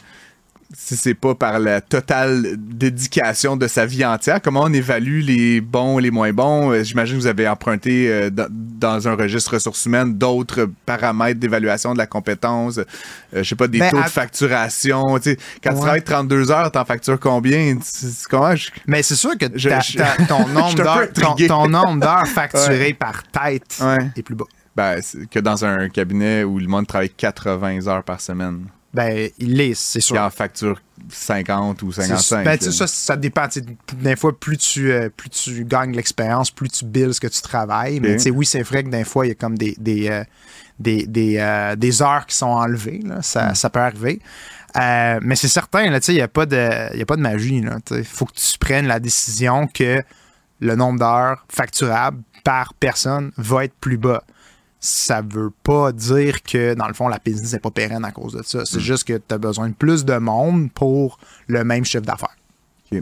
si 0.73 0.95
c'est 0.95 1.13
pas 1.13 1.35
par 1.35 1.59
la 1.59 1.81
totale 1.81 2.55
dédication 2.57 3.57
de 3.57 3.67
sa 3.67 3.85
vie 3.85 4.05
entière, 4.05 4.41
comment 4.41 4.61
on 4.63 4.73
évalue 4.73 5.21
les 5.21 5.59
bons 5.61 5.99
et 5.99 6.03
les 6.03 6.11
moins 6.11 6.31
bons? 6.33 6.71
Euh, 6.71 6.83
J'imagine 6.83 7.15
que 7.17 7.21
vous 7.21 7.27
avez 7.27 7.47
emprunté 7.47 8.09
euh, 8.09 8.29
dans, 8.31 9.07
un 9.07 9.15
registre 9.15 9.53
ressources 9.53 9.85
humaines 9.85 10.17
d'autres 10.17 10.69
paramètres 10.85 11.39
d'évaluation 11.39 11.93
de 11.93 11.97
la 11.97 12.07
compétence, 12.07 12.77
euh, 12.79 12.83
je 13.33 13.43
sais 13.43 13.55
pas, 13.55 13.67
des 13.67 13.79
Ben, 13.79 13.89
taux 13.91 13.97
à- 13.97 14.03
de 14.03 14.09
facturation. 14.09 15.17
tu 15.19 15.31
sais, 15.31 15.37
Quand 15.63 15.73
tu 15.73 15.79
travailles 15.79 16.03
32 16.03 16.51
heures, 16.51 16.71
t'en 16.71 16.85
factures 16.85 17.19
combien? 17.19 17.77
Comment 18.29 18.55
je... 18.55 18.69
Mais 18.87 19.03
c'est 19.03 19.15
sûr 19.15 19.37
que 19.37 19.45
Je- 19.55 19.69
je- 19.69 20.25
ton, 20.27 20.47
nombre 20.47 20.75
d'heures, 20.75 21.11
ton, 21.13 21.21
intrigué. 21.31 21.47
ton 21.47 21.67
nombre 21.67 21.99
d'heures 21.99 22.27
facturées 22.27 22.93
par 22.93 23.23
tête 23.23 23.77
Ouais. 23.81 23.97
est 24.15 24.23
plus 24.23 24.35
bas. 24.35 24.45
Ben, 24.75 25.01
que 25.29 25.39
dans 25.39 25.65
un 25.65 25.89
cabinet 25.89 26.43
où 26.45 26.57
le 26.57 26.67
monde 26.67 26.87
travaille 26.87 27.09
80 27.09 27.87
heures 27.87 28.03
par 28.03 28.21
semaine, 28.21 28.67
Ben, 28.93 29.29
il 29.37 29.55
l'est, 29.55 29.73
c'est 29.73 30.01
sûr. 30.01 30.19
en 30.19 30.29
facture 30.29 30.81
50 31.09 31.81
ou 31.83 31.91
C'est- 31.93 32.01
55. 32.07 32.43
ben, 32.43 32.59
ça, 32.59 32.87
ça 32.87 33.15
dépend. 33.15 33.47
Des 33.93 34.15
fois, 34.17 34.37
plus 34.37 34.57
tu, 34.57 34.91
euh, 34.91 35.09
plus 35.15 35.29
tu 35.29 35.63
gagnes 35.63 35.93
l'expérience, 35.95 36.51
plus 36.51 36.67
tu 36.69 36.83
billes 36.85 37.13
ce 37.13 37.21
que 37.21 37.27
tu 37.27 37.41
travailles. 37.41 37.99
Mais 38.01 38.29
oui, 38.31 38.45
c'est 38.45 38.61
vrai 38.63 38.83
que 38.83 38.89
des 38.89 39.03
fois, 39.05 39.25
il 39.25 39.29
y 39.29 39.31
a 39.31 39.35
comme 39.35 39.57
des, 39.57 39.75
des, 39.79 40.09
euh, 40.09 40.23
des, 40.79 41.05
des, 41.05 41.37
euh, 41.37 41.75
des 41.77 42.01
heures 42.01 42.25
qui 42.25 42.35
sont 42.35 42.47
enlevées. 42.47 42.99
Là. 43.05 43.21
Ça, 43.21 43.55
ça 43.55 43.69
peut 43.69 43.79
arriver. 43.79 44.19
Mais 44.75 45.35
c'est 45.35 45.47
certain, 45.47 45.83
il 45.83 46.13
n'y 46.13 46.21
a, 46.21 46.27
pas 46.27 46.45
de- 46.45 46.93
il 46.93 46.99
y 46.99 47.01
a 47.01 47.05
pas 47.05 47.15
de 47.15 47.21
magie. 47.21 47.63
Il 47.91 48.03
faut 48.03 48.25
que 48.25 48.33
tu 48.35 48.57
prennes 48.57 48.87
la 48.87 48.99
décision 48.99 49.67
que 49.67 50.03
le 50.59 50.75
nombre 50.75 50.99
d'heures 50.99 51.45
facturables 51.49 52.21
par 52.43 52.73
personne 52.73 53.31
va 53.37 53.65
être 53.65 53.73
plus 53.79 53.97
bas. 53.97 54.23
Ça 54.83 55.21
veut 55.21 55.51
pas 55.63 55.91
dire 55.91 56.41
que, 56.41 56.73
dans 56.73 56.87
le 56.87 56.93
fond, 56.95 57.07
la 57.07 57.19
business 57.23 57.53
n'est 57.53 57.59
pas 57.59 57.69
pérenne 57.71 58.03
à 58.03 58.11
cause 58.11 58.33
de 58.33 58.41
ça. 58.43 58.65
C'est 58.65 58.79
juste 58.79 59.03
que 59.07 59.13
tu 59.13 59.33
as 59.33 59.37
besoin 59.37 59.69
de 59.69 59.73
plus 59.75 60.03
de 60.05 60.17
monde 60.17 60.71
pour 60.73 61.19
le 61.47 61.63
même 61.63 61.85
chiffre 61.85 62.03
d'affaires. 62.03 62.35
Euh, 62.93 62.99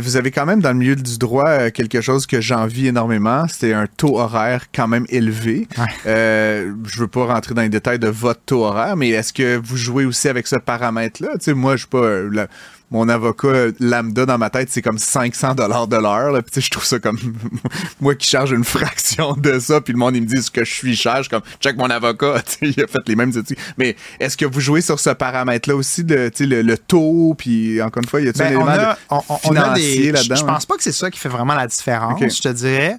Vous 0.00 0.16
avez 0.16 0.30
quand 0.30 0.46
même 0.46 0.60
dans 0.60 0.68
le 0.70 0.76
milieu 0.78 0.94
du 0.94 1.18
droit 1.18 1.48
euh, 1.48 1.70
quelque 1.70 2.00
chose 2.00 2.26
que 2.26 2.40
j'envie 2.40 2.86
énormément. 2.86 3.46
C'est 3.48 3.72
un 3.72 3.86
taux 3.88 4.20
horaire 4.20 4.66
quand 4.72 4.86
même 4.86 5.04
élevé. 5.08 5.66
Ouais. 5.78 5.84
Euh, 6.06 6.72
je 6.84 7.00
veux 7.00 7.08
pas 7.08 7.24
rentrer 7.26 7.52
dans 7.54 7.62
les 7.62 7.68
détails 7.68 7.98
de 7.98 8.06
votre 8.06 8.42
taux 8.42 8.64
horaire, 8.64 8.94
mais 8.96 9.08
est-ce 9.08 9.32
que 9.32 9.56
vous 9.56 9.76
jouez 9.76 10.04
aussi 10.04 10.28
avec 10.28 10.46
ce 10.46 10.54
paramètre-là? 10.56 11.30
Tu 11.38 11.46
sais, 11.46 11.54
moi, 11.54 11.72
je 11.74 11.80
suis 11.80 11.88
pas. 11.88 12.20
la- 12.30 12.46
mon 12.90 13.08
avocat 13.08 13.48
euh, 13.48 13.72
lambda 13.80 14.26
dans 14.26 14.38
ma 14.38 14.48
tête, 14.48 14.68
c'est 14.70 14.80
comme 14.82 14.98
500 14.98 15.54
dollars 15.56 15.88
de 15.88 15.96
l'heure. 15.96 16.30
là. 16.32 16.40
Puis 16.42 16.60
je 16.60 16.70
trouve 16.70 16.84
ça 16.84 16.98
comme 17.00 17.18
moi 18.00 18.14
qui 18.14 18.28
charge 18.28 18.52
une 18.52 18.62
fraction 18.64 19.32
de 19.34 19.58
ça, 19.58 19.80
puis 19.80 19.92
le 19.92 19.98
monde 19.98 20.14
il 20.16 20.22
me 20.22 20.26
dit 20.26 20.40
ce 20.42 20.50
que 20.50 20.64
je 20.64 20.72
suis 20.72 20.94
cher, 20.96 21.16
je 21.16 21.22
suis 21.22 21.30
comme 21.30 21.42
check 21.60 21.76
mon 21.76 21.90
avocat, 21.90 22.42
il 22.62 22.80
a 22.80 22.86
fait 22.86 22.98
les 23.08 23.16
mêmes 23.16 23.30
études. 23.36 23.56
Mais 23.76 23.96
est-ce 24.20 24.36
que 24.36 24.44
vous 24.46 24.60
jouez 24.60 24.80
sur 24.82 25.00
ce 25.00 25.10
paramètre-là 25.10 25.74
aussi, 25.74 26.04
de, 26.04 26.28
tu 26.28 26.44
sais, 26.44 26.46
le, 26.46 26.62
le 26.62 26.78
taux, 26.78 27.34
puis 27.36 27.82
encore 27.82 28.02
une 28.02 28.08
fois, 28.08 28.20
y 28.20 28.28
a-t-il 28.28 28.42
un 28.42 28.48
Ben, 28.50 28.54
élément 28.54 28.66
a, 28.70 28.92
de- 28.94 28.98
on, 29.10 29.16
on- 29.16 29.38
on 29.44 29.56
a 29.56 29.62
financier 29.74 29.98
des. 30.02 30.12
là-dedans? 30.12 30.34
Je 30.36 30.40
je 30.40 30.44
hein? 30.44 30.52
pense 30.52 30.66
pas 30.66 30.76
que 30.76 30.82
c'est 30.82 30.92
ça 30.92 31.10
qui 31.10 31.18
fait 31.18 31.28
vraiment 31.28 31.54
la 31.54 31.66
différence, 31.66 32.20
je 32.20 32.40
te 32.42 32.48
dirais, 32.48 32.96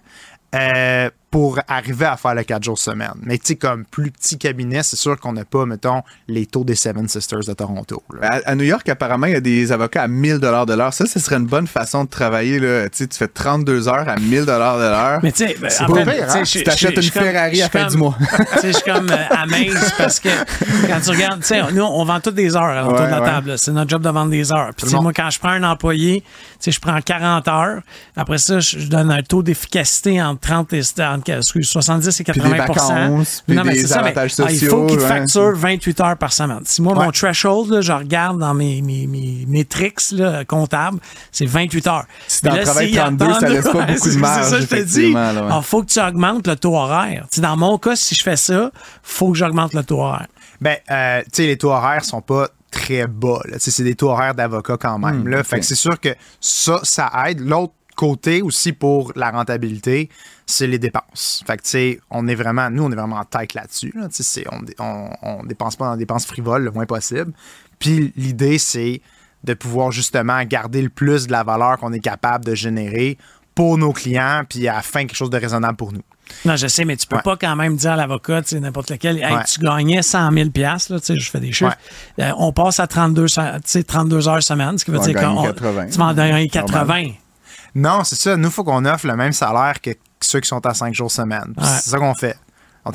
euh, 0.55 1.09
pour 1.29 1.59
arriver 1.67 2.05
à 2.05 2.15
faire 2.15 2.33
le 2.35 2.43
4 2.43 2.63
jours 2.63 2.79
semaine. 2.79 3.11
Mais 3.21 3.37
tu 3.37 3.47
sais, 3.47 3.55
comme 3.57 3.83
plus 3.83 4.11
petit 4.11 4.37
cabinet, 4.37 4.81
c'est 4.81 4.95
sûr 4.95 5.19
qu'on 5.19 5.33
n'a 5.33 5.43
pas, 5.43 5.65
mettons, 5.65 6.01
les 6.29 6.45
taux 6.45 6.63
des 6.63 6.75
Seven 6.75 7.07
Sisters 7.09 7.39
de 7.45 7.53
Toronto. 7.53 8.01
là. 8.19 8.39
À, 8.45 8.51
à 8.51 8.55
New 8.55 8.63
York, 8.63 8.87
apparemment, 8.87 9.27
il 9.27 9.33
y 9.33 9.35
a 9.35 9.41
des 9.41 9.71
avocats 9.73 10.03
à 10.03 10.07
1000 10.07 10.39
dollars 10.39 10.65
de 10.65 10.73
l'heure. 10.73 10.93
Ça, 10.93 11.05
ce 11.05 11.19
serait 11.19 11.35
une 11.35 11.45
bonne 11.45 11.67
façon 11.67 12.05
de 12.05 12.09
travailler. 12.09 12.59
Là. 12.59 12.87
Tu 12.89 12.99
sais, 12.99 13.07
tu 13.07 13.17
fais 13.17 13.27
32 13.27 13.89
heures 13.89 14.07
à 14.07 14.15
1000 14.15 14.45
dollars 14.45 14.77
de 14.77 14.83
l'heure. 14.83 15.19
Mais 15.21 15.33
tu 15.33 15.45
sais, 15.45 15.57
ben, 15.59 15.69
C'est 15.69 15.85
pas 15.85 15.93
pire, 16.05 16.25
hein? 16.29 16.43
je- 16.45 16.51
Tu 16.59 16.63
t'achètes 16.63 16.95
une 16.95 17.03
Ferrari 17.03 17.61
à 17.61 17.65
la 17.65 17.69
fin 17.69 17.83
comme- 17.83 17.91
du 17.91 17.97
mois. 17.97 18.17
tu 18.53 18.59
sais, 18.61 18.67
je 18.71 18.77
suis 18.77 18.83
comme 18.91 19.09
euh, 19.09 19.25
amaze 19.31 19.93
parce 19.97 20.19
que 20.21 20.29
quand 20.87 20.99
tu 21.03 21.09
regardes, 21.09 21.41
tu 21.41 21.47
sais, 21.47 21.61
nous, 21.73 21.83
on 21.83 22.05
vend 22.05 22.21
toutes 22.21 22.35
des 22.35 22.55
heures 22.55 22.87
Ouais, 22.87 22.93
de 23.05 23.11
la 23.11 23.19
ouais. 23.21 23.25
table. 23.27 23.53
C'est 23.57 23.71
notre 23.73 23.89
job 23.89 24.01
de 24.01 24.09
vendre 24.09 24.31
des 24.31 24.51
heures. 24.53 24.67
Puis, 24.67 24.85
tu 24.85 24.89
sais, 24.91 24.95
Absolument. 24.95 25.03
moi, 25.03 25.13
quand 25.13 25.29
je 25.29 25.39
prends 25.39 25.49
un 25.49 25.63
employé, 25.63 26.21
tu 26.21 26.27
sais, 26.61 26.71
je 26.71 26.79
prends 26.79 26.99
40 27.01 27.47
heures. 27.49 27.81
Après 28.15 28.37
ça, 28.37 28.59
je, 28.61 28.79
je 28.79 28.87
donne 28.87 29.11
un 29.11 29.21
taux 29.23 29.43
d'efficacité 29.43 30.21
entre 30.21 30.39
30 30.41 30.73
et 30.73 30.81
entre, 31.17 31.31
excuse, 31.31 31.67
70 31.67 32.19
et 32.19 32.23
80 32.23 32.49
des 32.49 32.57
vacances, 32.57 33.43
puis 33.47 33.55
Non, 33.55 33.63
mais 33.63 33.73
des 33.73 33.81
c'est 33.81 33.87
ça, 33.87 34.01
mais, 34.01 34.09
avantages 34.09 34.33
ah, 34.39 34.43
Il 34.49 34.59
faut 34.59 34.65
sociaux, 34.65 34.85
qu'il 34.87 34.97
te 34.97 35.01
ouais. 35.03 35.07
facture 35.07 35.51
28 35.55 35.99
heures 36.01 36.17
par 36.17 36.33
semaine. 36.33 36.61
Si 36.65 36.81
moi, 36.81 36.97
Ouais. 36.97 37.05
mon 37.05 37.11
threshold, 37.11 37.69
là, 37.71 37.81
je 37.81 37.91
regarde 37.91 38.39
dans 38.39 38.53
mes, 38.53 38.81
mes, 38.81 39.07
mes, 39.07 39.45
mes 39.47 39.65
tricks 39.65 40.11
là, 40.11 40.45
comptables, 40.45 40.99
c'est 41.31 41.45
28 41.45 41.87
heures. 41.87 42.05
Si 42.27 42.45
y 42.45 42.49
a 42.49 42.63
32, 42.65 43.33
ça 43.33 43.49
laisse 43.49 43.63
pas 43.65 43.71
ouais, 43.73 43.85
beaucoup 43.93 44.07
de 44.07 44.11
c'est- 44.13 44.17
marge, 44.19 44.43
C'est 44.43 44.49
ça, 44.49 44.59
je 44.61 44.65
te 44.65 44.83
dis. 44.83 45.13
ouais. 45.13 45.33
Il 45.57 45.63
faut 45.63 45.83
que 45.83 45.91
tu 45.91 45.99
augmentes 45.99 46.47
le 46.47 46.55
taux 46.55 46.75
horaire. 46.75 47.25
Dans 47.37 47.57
mon 47.57 47.77
cas, 47.77 47.95
si 47.95 48.15
je 48.15 48.23
fais 48.23 48.35
ça, 48.37 48.71
faut 49.03 49.31
que 49.31 49.37
j'augmente 49.37 49.73
le 49.73 49.83
taux 49.83 50.01
horaire. 50.01 50.27
Ben, 50.61 50.77
euh, 50.89 51.21
tu 51.25 51.29
sais, 51.33 51.45
les 51.47 51.57
taux 51.57 51.71
horaires 51.71 52.03
sont 52.03 52.21
pas 52.21 52.47
très 52.71 53.07
bas. 53.07 53.39
C'est 53.59 53.83
des 53.83 53.95
taux 53.95 54.09
horaires 54.09 54.33
d'avocat 54.35 54.77
quand 54.79 54.97
même. 54.99 55.21
Hmm, 55.23 55.27
là. 55.27 55.43
Fait 55.43 55.59
que 55.59 55.65
c'est 55.65 55.75
sûr 55.75 55.99
que 55.99 56.09
ça, 56.41 56.79
ça 56.83 57.11
aide. 57.27 57.39
L'autre 57.41 57.73
côté 57.97 58.41
aussi 58.41 58.71
pour 58.71 59.11
la 59.15 59.31
rentabilité, 59.31 60.09
c'est 60.45 60.67
les 60.67 60.79
dépenses. 60.79 61.43
Fait 61.45 61.57
que, 61.57 61.63
tu 61.63 61.69
sais, 61.69 61.99
on 62.11 62.27
est 62.27 62.35
vraiment, 62.35 62.69
nous, 62.69 62.83
on 62.83 62.91
est 62.91 62.95
vraiment 62.95 63.17
en 63.17 63.25
tête 63.25 63.53
là-dessus. 63.55 63.91
Là. 63.95 64.07
On, 64.51 64.61
on, 64.79 65.09
on 65.23 65.43
dépense 65.43 65.75
pas 65.75 65.85
dans 65.87 65.93
des 65.95 65.99
dépenses 66.05 66.25
frivoles 66.25 66.63
le 66.63 66.71
moins 66.71 66.85
possible. 66.85 67.33
Puis 67.79 68.13
l'idée, 68.15 68.57
c'est 68.59 69.01
de 69.43 69.53
pouvoir 69.53 69.91
justement 69.91 70.41
garder 70.43 70.81
le 70.81 70.89
plus 70.89 71.27
de 71.27 71.31
la 71.31 71.43
valeur 71.43 71.77
qu'on 71.79 71.91
est 71.91 71.99
capable 71.99 72.45
de 72.45 72.55
générer 72.55 73.17
pour 73.55 73.77
nos 73.79 73.91
clients, 73.91 74.43
puis 74.47 74.67
à 74.67 74.75
la 74.75 74.81
fin, 74.83 75.01
quelque 75.07 75.15
chose 75.15 75.31
de 75.31 75.37
raisonnable 75.37 75.75
pour 75.77 75.91
nous. 75.91 76.03
Non, 76.45 76.55
je 76.55 76.67
sais, 76.67 76.85
mais 76.85 76.95
tu 76.97 77.07
peux 77.07 77.15
Ouais. 77.15 77.21
pas 77.23 77.37
quand 77.37 77.55
même 77.55 77.75
dire 77.75 77.93
à 77.93 77.95
l'avocat, 77.95 78.41
tu 78.43 78.49
sais, 78.49 78.59
n'importe 78.59 78.91
lequel, 78.91 79.17
hey, 79.17 79.33
Ouais. 79.33 79.43
tu 79.47 79.59
gagnais 79.59 80.03
100 80.03 80.31
000 80.31 80.49
piastres, 80.51 80.93
là, 80.93 80.99
tu 80.99 81.05
sais, 81.07 81.15
je 81.17 81.29
fais 81.31 81.39
des 81.39 81.51
chiffres. 81.51 81.75
Euh, 82.19 82.31
on 82.37 82.51
passe 82.51 82.79
à 82.79 82.85
32, 82.85 83.27
se- 83.27 83.39
tu 83.55 83.61
sais, 83.65 83.83
32 83.83 84.27
heures 84.27 84.43
semaine, 84.43 84.77
ce 84.77 84.85
qui 84.85 84.91
veut 84.91 84.99
On 84.99 85.01
dire 85.01 85.13
80. 85.15 85.87
tu 85.89 85.97
vas 85.97 86.05
en 86.05 86.13
gagner 86.13 86.47
80. 86.49 87.13
Non, 87.77 88.03
c'est 88.03 88.15
ça. 88.15 88.35
Nous, 88.35 88.47
il 88.49 88.51
faut 88.53 88.63
qu'on 88.63 88.83
offre 88.85 89.07
le 89.07 89.15
même 89.15 89.33
salaire 89.33 89.79
que 89.81 89.91
ceux 90.21 90.39
qui 90.39 90.47
sont 90.47 90.65
à 90.65 90.73
5 90.73 90.93
jours 90.93 91.11
semaine. 91.11 91.53
Ouais. 91.57 91.63
C'est 91.81 91.91
ça 91.91 91.97
qu'on 91.97 92.13
fait. 92.15 92.37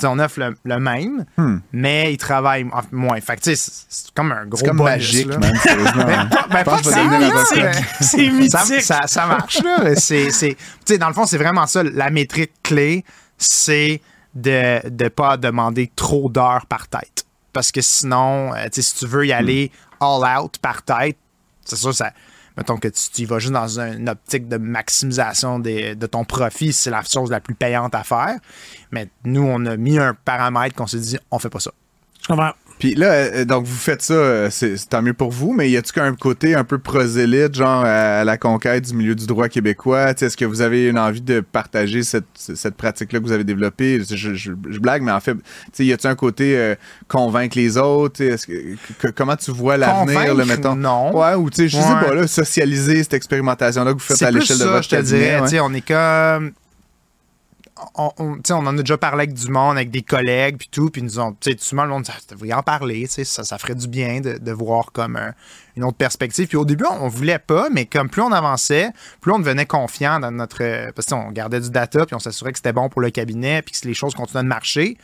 On 0.05 0.19
offre 0.21 0.41
le, 0.41 0.57
le 0.65 0.79
même, 0.79 1.27
mais 1.71 2.15
ils 2.15 2.17
travaillent 2.17 2.67
en- 2.73 2.81
moins. 2.93 3.21
Fait 3.21 3.37
que, 3.37 3.43
c'est- 3.45 3.57
c'est 3.89 4.11
comme 4.15 4.33
un 4.33 4.47
gros 4.47 4.57
C'est 4.59 4.67
comme 4.67 4.79
bonus, 4.79 4.91
magique, 5.27 5.27
là. 5.29 5.37
Ben, 5.39 6.31
ben, 6.51 6.65
pas 6.65 6.79
c'est 6.83 7.05
mythique. 7.05 7.85
C'est 8.01 8.49
Ça, 8.49 8.65
mythique. 8.65 8.83
ça, 8.83 9.03
ça 9.07 9.27
marche, 9.27 9.63
là. 9.63 9.95
C'est, 9.97 10.31
c'est- 10.31 10.55
tu 10.57 10.95
sais, 10.95 10.99
dans 10.99 11.09
le 11.09 11.13
fond, 11.15 11.27
c'est 11.27 11.37
vraiment 11.37 11.67
ça. 11.67 11.83
La 11.83 12.09
métrique 12.09 12.53
clé, 12.63 13.05
c'est 13.37 14.01
de 14.35 14.81
ne 14.89 15.09
pas 15.09 15.37
demander 15.37 15.93
trop 15.95 16.31
d'heures 16.31 16.65
par 16.67 16.89
tête. 16.89 17.27
Parce 17.53 17.71
que 17.71 17.83
sinon, 17.83 18.55
euh, 18.55 18.67
si 18.73 18.95
tu 18.95 19.07
veux 19.07 19.27
y 19.27 19.33
aller 19.35 19.71
all 20.01 20.25
out 20.41 20.57
par 20.63 20.83
tête, 20.83 21.19
c'est 21.67 21.77
sûr, 21.77 21.95
ça. 21.95 22.13
Mettons 22.57 22.77
que 22.77 22.89
tu, 22.89 23.23
y 23.23 23.25
vas 23.25 23.39
juste 23.39 23.53
dans 23.53 23.81
une 23.81 24.09
optique 24.09 24.49
de 24.49 24.57
maximisation 24.57 25.59
de 25.59 26.07
ton 26.07 26.25
profit, 26.25 26.73
c'est 26.73 26.91
la 26.91 27.03
chose 27.03 27.31
la 27.31 27.41
plus 27.41 27.55
payante 27.55 27.95
à 27.95 28.03
faire. 28.03 28.37
Mais 28.91 29.09
nous, 29.25 29.43
on 29.43 29.65
a 29.67 29.77
mis 29.77 29.99
un 29.99 30.15
paramètre 30.15 30.75
qu'on 30.75 30.87
s'est 30.87 31.01
dit, 31.01 31.19
on 31.31 31.39
fait 31.39 31.51
pas 31.51 31.61
ça. 31.61 31.73
Je. 32.29 32.35
Puis 32.83 32.97
là, 32.97 33.13
euh, 33.13 33.45
donc 33.45 33.65
vous 33.65 33.77
faites 33.77 34.03
ça, 34.03 34.13
euh, 34.15 34.49
c'est 34.51 34.75
tant 34.89 35.03
mieux 35.03 35.15
pour 35.15 35.31
vous, 35.31 35.53
mais 35.53 35.71
y 35.71 35.77
a-tu 35.77 35.93
qu'un 35.93 36.13
côté 36.17 36.57
un 36.57 36.65
peu 36.65 36.79
prosélyte, 36.79 37.55
genre 37.55 37.85
à 37.85 38.25
la 38.25 38.37
conquête 38.37 38.89
du 38.89 38.95
milieu 38.97 39.15
du 39.15 39.25
droit 39.29 39.49
québécois? 39.49 40.11
Est-ce 40.21 40.37
que 40.37 40.45
vous 40.45 40.63
avez 40.63 40.89
une 40.89 40.99
envie 40.99 41.21
de 41.21 41.39
partager 41.39 42.03
cette, 42.03 42.25
cette 42.35 42.75
pratique-là 42.75 43.21
que 43.21 43.25
vous 43.25 43.31
avez 43.31 43.45
développée? 43.45 44.03
Je, 44.11 44.35
je- 44.35 44.53
je 44.69 44.79
blague, 44.81 45.03
mais 45.03 45.13
en 45.13 45.21
fait, 45.21 45.37
y 45.79 45.93
a-tu 45.93 46.09
un 46.09 46.17
côté 46.17 46.59
euh, 46.59 46.75
convaincre 47.07 47.57
les 47.57 47.79
autres? 47.79 48.21
Est-ce 48.21 48.49
que- 48.49 48.75
que- 49.01 49.09
comment 49.15 49.37
tu 49.37 49.53
vois 49.53 49.77
l'avenir, 49.77 50.19
Convaincre, 50.21 50.45
mettons? 50.47 50.75
non. 50.75 51.17
Ouais, 51.17 51.35
ou 51.37 51.51
tu 51.51 51.59
sais, 51.59 51.69
je 51.69 51.77
sais 51.77 51.83
pas, 52.05 52.13
là, 52.15 52.27
socialiser 52.27 53.01
cette 53.05 53.15
expérimentation-là 53.15 53.93
que 53.93 53.99
vous 53.99 54.05
faites 54.05 54.21
à 54.23 54.33
l'échelle 54.33 54.59
de 54.59 54.65
votre 54.65 54.83
je 54.83 54.89
te 54.89 55.01
dirais. 55.03 55.41
ouais. 55.41 55.61
On 55.61 55.73
est 55.73 55.87
comme. 55.87 56.51
On, 57.95 58.11
on- 58.19 58.41
en 58.55 58.67
a 58.67 58.73
déjà 58.81 58.97
parlé 58.99 59.25
avec 59.25 59.35
du 59.35 59.49
monde, 59.51 59.77
avec 59.77 59.91
des 59.91 60.03
collègues, 60.03 60.57
puis 60.59 60.69
tout, 60.71 60.91
puis 60.91 61.03
nous 61.03 61.19
ont, 61.21 61.33
tu 61.33 61.51
sais, 61.51 61.57
tout 61.57 61.75
le 61.77 61.87
monde, 61.89 62.07
ça 62.07 62.15
devrait 62.31 62.53
en 62.53 62.63
parler, 62.63 63.07
ça, 63.07 63.25
ça 63.45 63.59
ferait 63.59 63.75
du 63.75 63.89
bien 63.89 64.21
de, 64.21 64.39
de 64.39 64.53
voir 64.53 64.93
comme 64.93 65.17
un- 65.17 65.33
une 65.77 65.85
autre 65.85 65.97
perspective. 65.97 66.47
Puis 66.49 66.57
au 66.57 66.65
début, 66.65 66.85
on, 66.91 67.05
on 67.05 67.09
voulait 67.09 67.39
pas, 67.39 67.69
mais 67.71 67.87
comme 67.87 68.09
plus 68.11 68.23
on 68.23 68.33
avançait, 68.33 68.91
plus 69.21 69.33
on 69.33 69.39
devenait 69.39 69.67
confiant 69.67 70.21
dans 70.21 70.31
notre, 70.31 70.63
euh, 70.63 70.93
parce 70.95 71.07
qu'on 71.09 71.31
gardait 71.31 71.61
du 71.61 71.71
data, 71.71 72.05
puis 72.07 72.15
on 72.15 72.19
s'assurait 72.21 72.53
que 72.53 72.59
c'était 72.59 72.73
bon 72.73 72.89
pour 72.89 73.01
le 73.01 73.11
cabinet, 73.11 73.63
puis 73.63 73.75
que 73.79 73.87
les 73.89 73.95
choses 73.95 74.15
continuaient 74.15 74.43
de 74.45 74.49
marcher. 74.49 74.97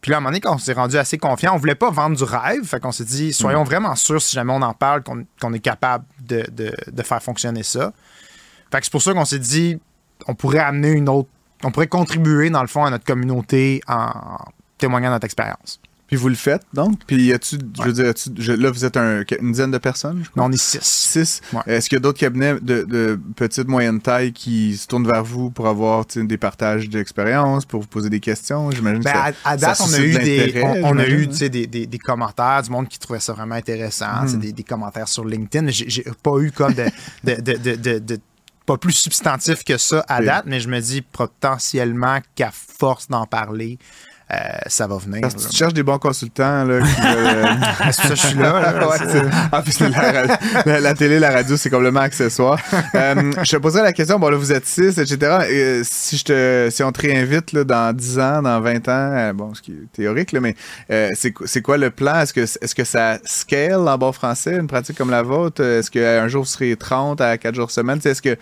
Puis 0.00 0.10
là, 0.10 0.16
à 0.16 0.18
un 0.18 0.20
moment 0.20 0.30
donné, 0.30 0.40
quand 0.40 0.54
on 0.54 0.58
s'est 0.58 0.72
rendu 0.72 0.96
assez 0.96 1.18
confiant, 1.18 1.54
on 1.54 1.58
voulait 1.58 1.74
pas 1.74 1.90
vendre 1.90 2.16
du 2.16 2.24
rêve. 2.24 2.64
Fait 2.64 2.80
qu'on 2.80 2.90
s'est 2.92 3.04
dit, 3.04 3.34
soyons 3.34 3.64
vraiment 3.64 3.94
sûrs, 3.96 4.22
si 4.22 4.34
jamais 4.34 4.52
on 4.54 4.62
en 4.62 4.72
parle, 4.72 5.02
qu'on 5.02 5.26
qu'on 5.40 5.52
est 5.52 5.58
capable 5.60 6.06
de, 6.20 6.42
de- 6.50 6.74
de 6.90 7.02
faire 7.02 7.22
fonctionner 7.22 7.62
ça. 7.62 7.92
Fait 8.72 8.78
que 8.78 8.84
c'est 8.86 8.90
pour 8.92 9.02
ça 9.02 9.12
qu'on 9.12 9.26
s'est 9.26 9.38
dit, 9.38 9.78
on 10.26 10.34
pourrait 10.34 10.60
amener 10.60 10.90
une 10.92 11.08
autre. 11.10 11.28
On 11.64 11.70
pourrait 11.70 11.86
contribuer, 11.88 12.50
dans 12.50 12.62
le 12.62 12.68
fond, 12.68 12.84
à 12.84 12.90
notre 12.90 13.04
communauté 13.04 13.80
en 13.88 14.10
témoignant 14.78 15.08
de 15.08 15.14
notre 15.14 15.26
expérience. 15.26 15.80
Puis 16.06 16.16
vous 16.16 16.28
le 16.28 16.34
faites, 16.34 16.62
donc? 16.74 16.98
Puis 17.06 17.22
y 17.26 17.32
a-tu, 17.32 17.56
je 17.78 17.82
veux 17.84 17.92
dire, 17.92 18.06
y 18.06 18.42
je- 18.42 18.52
là, 18.52 18.72
vous 18.72 18.84
êtes 18.84 18.96
un- 18.96 19.22
une 19.40 19.52
dizaine 19.52 19.70
de 19.70 19.78
personnes, 19.78 20.22
je 20.24 20.30
crois? 20.30 20.42
Non, 20.42 20.48
on 20.48 20.52
est 20.52 20.56
six. 20.60 20.80
Six? 20.82 21.40
Ouais. 21.52 21.60
Est-ce 21.68 21.88
qu'il 21.88 21.94
y 21.94 21.98
a 21.98 22.00
d'autres 22.00 22.18
cabinets 22.18 22.54
de, 22.60 22.82
de 22.82 23.20
petite, 23.36 23.68
moyenne 23.68 24.00
taille 24.00 24.32
qui 24.32 24.76
se 24.76 24.88
tournent 24.88 25.06
vers 25.06 25.22
vous 25.22 25.50
pour 25.50 25.68
avoir 25.68 26.04
tu 26.06 26.26
des 26.26 26.36
partages 26.36 26.88
d'expérience, 26.88 27.64
pour 27.64 27.82
vous 27.82 27.86
poser 27.86 28.10
des 28.10 28.18
questions? 28.18 28.72
J'imagine 28.72 29.04
Ben, 29.04 29.12
que 29.12 29.18
ça- 29.18 29.32
à, 29.44 29.50
à 29.52 29.56
date, 29.56 29.76
ça 29.76 29.84
on 29.88 29.92
a 29.94 30.00
eu, 30.00 30.12
de 30.14 30.18
des, 30.18 30.60
on, 30.64 30.82
on 30.82 30.98
a 30.98 31.06
eu 31.06 31.26
hein? 31.26 31.30
tu 31.38 31.48
des, 31.48 31.68
des, 31.68 31.86
des 31.86 31.98
commentaires 31.98 32.62
du 32.64 32.70
monde 32.70 32.88
qui 32.88 32.98
trouvait 32.98 33.20
ça 33.20 33.32
vraiment 33.32 33.54
intéressant, 33.54 34.22
tu 34.24 34.30
sais, 34.30 34.36
des, 34.38 34.52
des 34.52 34.64
commentaires 34.64 35.06
sur 35.06 35.24
LinkedIn. 35.24 35.68
J'ai 35.68 36.04
pas 36.24 36.38
eu 36.40 36.50
comme 36.50 36.74
de- 36.74 36.90
pas 38.70 38.78
plus 38.78 38.92
substantif 38.92 39.64
que 39.64 39.76
ça 39.78 40.04
à 40.06 40.22
date, 40.22 40.44
mais 40.46 40.60
je 40.60 40.68
me 40.68 40.78
dis 40.78 41.02
potentiellement 41.02 42.20
qu'à 42.36 42.52
force 42.52 43.08
d'en 43.08 43.26
parler, 43.26 43.78
euh, 44.32 44.36
ça 44.66 44.86
va 44.86 44.96
venir. 44.98 45.20
Parce 45.22 45.34
que 45.34 45.48
tu 45.50 45.56
cherches 45.56 45.74
des 45.74 45.82
bons 45.82 45.98
consultants 45.98 46.64
là, 46.64 46.80
qui 46.80 47.00
euh, 47.04 47.44
Ah, 47.80 47.92
ça 47.92 48.14
je 48.14 48.14
suis 48.14 48.38
là. 48.38 48.60
là. 48.60 48.88
Ouais, 48.88 49.22
en 49.52 49.62
plus, 49.62 49.80
la, 49.80 49.88
ra- 49.88 50.38
la- 50.66 50.80
la 50.80 50.94
télé, 50.94 51.18
la 51.18 51.30
radio, 51.30 51.56
c'est 51.56 51.70
complètement 51.70 52.00
accessoire. 52.00 52.58
Euh, 52.94 53.32
je 53.42 53.50
te 53.50 53.56
poserai 53.56 53.82
la 53.82 53.92
question, 53.92 54.18
bon 54.18 54.28
là, 54.28 54.36
vous 54.36 54.52
êtes 54.52 54.66
six, 54.66 54.98
etc. 54.98 55.16
Euh, 55.50 55.82
si, 55.84 56.16
je 56.18 56.24
te, 56.24 56.68
si 56.70 56.82
on 56.82 56.92
te 56.92 57.00
réinvite 57.00 57.52
là, 57.52 57.64
dans 57.64 57.94
10 57.96 58.18
ans, 58.18 58.42
dans 58.42 58.60
20 58.60 58.88
ans, 58.88 58.92
euh, 59.12 59.32
bon, 59.32 59.54
ce 59.54 59.62
qui 59.62 59.72
est 59.72 59.92
théorique, 59.92 60.32
là, 60.32 60.40
mais 60.40 60.54
euh, 60.90 61.08
c'est 61.14 61.32
qu- 61.32 61.46
c'est 61.46 61.62
quoi 61.62 61.76
le 61.78 61.90
plan? 61.90 62.20
Est-ce 62.20 62.32
que, 62.32 62.40
est 62.40 62.74
que 62.74 62.84
ça 62.84 63.18
scale 63.24 63.88
en 63.88 63.98
bon 63.98 64.12
français, 64.12 64.56
une 64.56 64.66
pratique 64.68 64.96
comme 64.96 65.10
la 65.10 65.22
vôtre? 65.22 65.62
Est-ce 65.62 65.90
qu'un 65.90 66.28
jour, 66.28 66.44
vous 66.44 66.48
serez 66.48 66.76
30 66.76 67.20
à 67.20 67.36
4 67.38 67.54
jours 67.54 67.70
semaine? 67.70 67.98
Est-ce 68.04 68.22
que, 68.22 68.36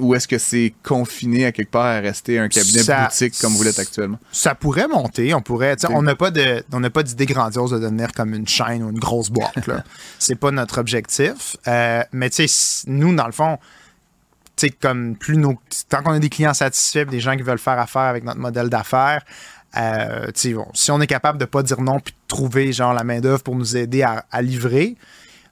ou 0.00 0.14
est-ce 0.14 0.26
que 0.28 0.38
c'est 0.38 0.74
confiné 0.82 1.46
à 1.46 1.52
quelque 1.52 1.70
part 1.70 1.84
à 1.86 2.00
rester 2.00 2.38
un 2.38 2.48
cabinet 2.48 2.82
Ça- 2.82 3.04
boutique 3.04 3.34
comme 3.40 3.52
vous 3.54 3.62
l'êtes 3.62 3.78
actuellement? 3.78 4.18
Ça 4.32 4.54
pourrait 4.54 4.88
monter, 4.88 5.34
on 5.34 5.40
pourrait. 5.42 5.76
On 5.90 6.02
n'a 6.02 6.14
pas 6.14 6.30
de, 6.30 6.64
on 6.72 6.80
n'a 6.80 6.90
pas 6.90 7.02
d'idée 7.02 7.26
grandiose 7.26 7.70
de 7.72 7.78
devenir 7.78 8.12
comme 8.12 8.34
une 8.34 8.48
chaîne 8.48 8.82
ou 8.82 8.90
une 8.90 8.98
grosse 8.98 9.30
boîte. 9.30 9.66
là. 9.66 9.84
C'est 10.18 10.36
pas 10.36 10.50
notre 10.50 10.78
objectif. 10.78 11.56
Euh, 11.68 12.02
mais 12.12 12.30
tu 12.30 12.36
sais, 12.36 12.44
s- 12.44 12.84
nous 12.86 13.14
dans 13.14 13.26
le 13.26 13.32
fond, 13.32 13.58
comme 14.80 15.16
plus 15.16 15.36
nos, 15.36 15.58
tant 15.88 16.02
qu'on 16.02 16.12
a 16.12 16.18
des 16.18 16.28
clients 16.30 16.54
satisfaits, 16.54 17.04
des 17.06 17.20
gens 17.20 17.36
qui 17.36 17.42
veulent 17.42 17.58
faire 17.58 17.78
affaire 17.78 18.02
avec 18.02 18.24
notre 18.24 18.38
modèle 18.40 18.68
d'affaires. 18.70 19.22
euh, 19.76 20.26
bon, 20.54 20.66
si 20.72 20.90
on 20.90 21.00
est 21.00 21.06
capable 21.06 21.38
de 21.38 21.44
pas 21.44 21.62
dire 21.62 21.80
non 21.80 21.98
puis 22.00 22.12
de 22.14 22.18
trouver 22.28 22.72
genre 22.72 22.94
la 22.94 23.04
main 23.04 23.20
d'œuvre 23.20 23.42
pour 23.42 23.56
nous 23.56 23.76
aider 23.76 24.02
à, 24.02 24.24
à 24.30 24.40
livrer, 24.40 24.96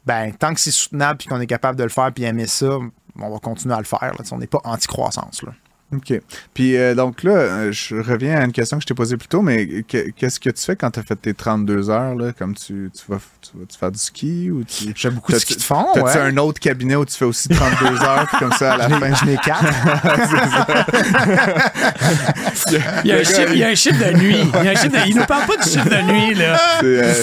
ben 0.07 0.33
tant 0.33 0.55
que 0.55 0.61
c'est 0.61 0.71
soutenable 0.71 1.19
puis 1.19 1.29
qu'on 1.29 1.41
est 1.41 1.47
capable 1.47 1.77
de 1.77 1.83
le 1.83 1.89
faire 1.91 2.13
puis 2.13 2.25
aimer 2.25 2.47
ça, 2.47 2.79
on 3.21 3.31
va 3.31 3.39
continuer 3.39 3.75
à 3.75 3.79
le 3.79 3.85
faire. 3.85 4.01
là. 4.03 4.25
On 4.31 4.39
n'est 4.39 4.47
pas 4.47 4.61
anti-croissance. 4.65 5.43
là. 5.43 5.53
OK. 5.95 6.21
Puis 6.55 6.77
euh, 6.77 6.95
donc 6.95 7.23
là, 7.23 7.33
euh, 7.33 7.73
je 7.73 7.97
reviens 7.97 8.41
à 8.41 8.45
une 8.45 8.53
question 8.53 8.79
que 8.79 8.83
je 8.83 8.87
t'ai 8.87 8.95
posée 8.95 9.17
plus 9.17 9.29
tôt, 9.29 9.43
mais 9.43 9.83
que- 9.83 10.11
qu'est-ce 10.11 10.41
que 10.41 10.51
tu 10.51 10.63
fais 10.63 10.77
quand 10.77 10.91
tu 10.91 11.01
as 11.01 11.03
fait 11.03 11.17
tes 11.17 11.35
32 11.35 11.91
heures, 11.91 12.15
là, 12.15 12.33
comme 12.39 12.55
tu, 12.55 12.91
tu 12.95 13.03
vas, 13.09 13.19
tu 13.43 13.51
vas 13.59 13.65
tu 13.71 13.79
faire 13.79 13.91
du 13.93 13.99
ski 13.99 14.51
ou 14.51 14.65
tu... 14.65 14.93
J'ai 14.95 15.11
beaucoup 15.11 15.33
de 15.33 15.39
ski 15.39 15.57
de 15.57 15.63
fond. 15.63 15.87
T'as-tu 15.95 16.07
ouais. 16.07 16.17
un 16.19 16.37
autre 16.39 16.61
cabinet 16.61 16.97
où 16.97 17.05
tu 17.05 17.15
fais 17.17 17.25
aussi 17.27 17.49
32 17.49 17.87
heures, 18.03 18.27
puis 18.29 18.39
comme 18.39 18.53
ça, 18.53 18.75
à 18.75 18.77
la 18.79 18.89
Je 18.89 18.95
fin? 18.95 19.15
je 19.15 19.25
n'ai 19.27 19.37
quatre. 19.37 19.65
Il 23.05 23.09
y 23.09 23.13
a 23.13 23.17
un 23.17 23.25
chiffre, 23.25 23.53
il 23.53 23.59
y 23.59 23.65
a 23.65 23.69
un 23.69 23.75
chiffre 23.75 24.05
de 24.05 24.13
nuit. 24.19 24.37
Il, 24.61 24.65
y 24.65 24.69
a 24.69 24.73
un 24.73 24.75
chiffre 24.75 25.05
de- 25.05 25.09
il 25.09 25.17
nous 25.17 25.25
parle 25.25 25.47
pas 25.47 25.57
du 25.63 25.69
chiffre 25.69 25.89
de 25.89 26.13
nuit, 26.13 26.35
là. 26.35 26.59
C'est 26.81 26.87
euh, 26.87 27.15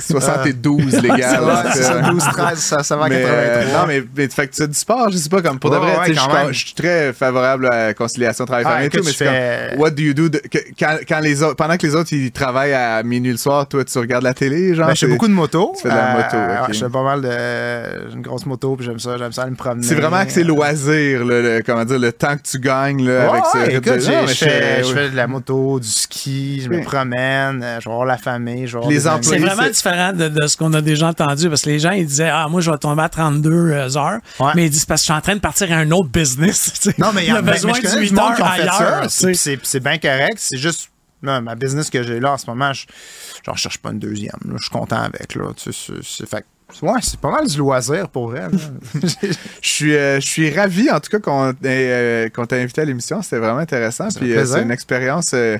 c'est 0.00 0.12
72 0.12 1.02
légal. 1.02 1.40
Ouais, 1.42 1.46
là, 1.46 1.62
c'est 1.72 1.78
c'est- 1.82 1.84
ça, 1.84 2.00
12, 2.00 2.22
13, 2.24 2.58
ça, 2.58 2.82
ça 2.82 2.96
va 2.96 3.04
à 3.04 3.08
mais, 3.08 3.22
euh, 3.24 3.54
83. 3.64 3.80
non, 3.80 3.86
mais, 3.86 4.02
mais 4.16 4.28
fait 4.28 4.48
que 4.48 4.52
tu 4.54 4.62
fais 4.62 4.68
du 4.68 4.74
sport, 4.74 5.10
je 5.10 5.16
sais 5.18 5.28
pas, 5.28 5.42
comme 5.42 5.58
pour 5.58 5.70
de 5.70 5.76
Ouais, 5.76 5.94
vrai, 5.94 6.08
ouais, 6.08 6.52
je, 6.52 6.58
suis 6.66 6.74
très 6.74 7.12
favorable 7.12 7.68
à 7.72 7.94
conciliation 8.00 8.44
travail-famille 8.44 8.78
Ah, 8.82 8.86
et 8.86 8.88
tout, 8.88 9.04
mais 9.04 9.12
je 9.12 9.16
c'est 9.16 9.24
comme, 9.24 9.34
fais- 9.34 9.76
what 9.78 9.90
do 9.90 10.02
you 10.02 10.14
do? 10.14 10.28
de- 10.28 10.38
que- 10.38 10.58
quand, 10.78 10.96
quand 11.08 11.20
les 11.20 11.42
autres, 11.42 11.56
pendant 11.56 11.76
que 11.76 11.86
les 11.86 11.94
autres, 11.94 12.12
ils 12.12 12.32
travaillent 12.32 12.72
à 12.72 13.02
minuit 13.02 13.30
le 13.32 13.36
soir, 13.36 13.66
toi, 13.68 13.84
tu 13.84 13.98
regardes 13.98 14.24
la 14.24 14.34
télé, 14.34 14.74
genre? 14.74 14.86
Ben, 14.86 14.94
je 14.94 15.00
fais 15.00 15.06
beaucoup 15.12 15.28
de 15.28 15.32
moto. 15.32 15.72
Tu 15.76 15.82
fais 15.82 15.88
de 15.90 15.94
la 15.94 16.14
moto, 16.14 16.36
Euh, 16.36 16.66
ouais, 16.66 16.72
je 16.72 16.78
fais 16.78 16.88
pas 16.90 17.02
mal 17.02 17.20
de. 17.22 17.28
J'ai 18.08 18.14
une 18.16 18.22
grosse 18.22 18.46
moto, 18.46 18.76
puis 18.76 18.86
j'aime 18.86 18.98
ça, 18.98 19.16
j'aime 19.18 19.32
ça 19.32 19.42
aller 19.42 19.50
me 19.52 19.56
promener. 19.56 19.86
C'est 19.86 19.94
vraiment 19.94 20.24
que 20.24 20.32
c'est 20.32 20.44
loisir, 20.44 21.24
le, 21.24 21.42
le- 21.42 21.62
comment 21.64 21.84
dire, 21.84 21.98
le 21.98 22.12
temps 22.12 22.36
que 22.36 22.42
tu 22.42 22.58
gagnes 22.58 23.06
là, 23.06 23.24
Ouais, 23.24 23.30
avec 23.32 23.44
ce 23.52 23.58
ouais, 23.58 23.64
rythme 23.64 23.76
écoute, 23.88 24.06
de- 24.06 24.12
Non, 24.12 24.26
je 24.26 24.34
fais, 24.34 24.82
je- 24.82 24.88
je 24.88 24.92
fais 24.94 25.10
de 25.10 25.16
la 25.16 25.26
moto, 25.26 25.78
du 25.80 25.88
ski, 25.88 26.60
je 26.64 26.68
me 26.68 26.82
promène, 26.82 27.62
euh, 27.62 27.78
je 27.80 27.88
vais 27.88 27.94
voir 27.94 28.06
la 28.06 28.16
famille, 28.18 28.66
je 28.66 28.74
vais 28.74 28.80
voir 28.80 28.90
Les 28.90 29.06
employés, 29.06 29.40
C'est 29.40 29.46
vraiment 29.46 29.68
différent 29.68 30.12
de, 30.12 30.28
de 30.28 30.46
ce 30.46 30.56
qu'on 30.56 30.72
a 30.72 30.80
déjà 30.80 31.08
entendu 31.08 31.48
parce 31.48 31.62
que 31.62 31.70
les 31.70 31.78
gens 31.78 31.90
ils 31.92 32.06
disaient 32.06 32.30
ah 32.32 32.46
moi 32.48 32.60
je 32.60 32.70
vais 32.70 32.78
tomber 32.78 33.02
à 33.02 33.08
32 33.08 33.96
heures 33.96 34.18
Ouais. 34.38 34.52
mais 34.54 34.64
ils 34.66 34.70
disent 34.70 34.84
parce 34.84 35.00
que 35.02 35.06
je 35.08 35.12
suis 35.12 35.18
en 35.18 35.20
train 35.20 35.34
de 35.34 35.40
partir 35.40 35.70
à 35.72 35.76
un 35.76 35.90
autre 35.90 36.08
business. 36.08 36.72
Non, 36.98 37.08
mais 37.14 37.24
il 37.24 37.32
y 37.32 37.36
a 37.36 37.40
besoin 37.42 37.72
de 37.72 37.86
connais 37.90 38.02
8 38.02 38.08
du 38.08 38.14
monde 38.14 38.30
heures 38.30 38.36
qui 38.36 38.42
ont 38.42 38.46
fait 38.46 38.62
ailleurs 38.62 39.10
ça. 39.10 39.32
tu 39.32 39.58
C'est, 39.62 39.80
bien 39.80 39.98
correct. 39.98 40.36
C'est 40.36 40.58
juste, 40.58 40.90
ma 41.22 41.54
business 41.54 41.90
que 41.90 42.02
j'ai 42.02 42.20
là 42.20 42.32
en 42.32 42.38
ce 42.38 42.46
moment, 42.46 42.72
je, 42.72 42.86
je 43.46 43.58
cherche 43.58 43.78
pas 43.78 43.90
une 43.90 43.98
deuxième. 43.98 44.38
là. 44.44 44.54
Je 44.56 44.62
suis 44.62 44.70
content 44.70 45.02
avec. 45.02 45.34
Là. 45.34 45.52
Tu 45.56 45.72
sais, 45.72 45.92
c'est, 46.02 46.28
fait 46.28 46.44
ouais, 46.82 47.00
c'est 47.02 47.20
pas 47.20 47.30
mal 47.30 47.46
du 47.46 47.58
loisir 47.58 48.08
pour 48.08 48.32
là. 48.32 48.48
Je 49.62 49.68
suis, 49.68 49.94
euh, 49.94 50.20
je 50.20 50.26
suis 50.26 50.50
ravi, 50.54 50.90
en 50.90 51.00
tout 51.00 51.10
cas, 51.10 51.18
qu'on 51.18 51.52
euh, 51.64 52.28
t'ait 52.28 52.62
invité 52.62 52.80
à 52.80 52.84
l'émission. 52.84 53.22
C'était 53.22 53.38
vraiment 53.38 53.58
intéressant. 53.58 54.08
Puis 54.14 54.32
euh, 54.34 54.44
c'est 54.44 54.62
une 54.62 54.70
expérience, 54.70 55.32
euh, 55.34 55.58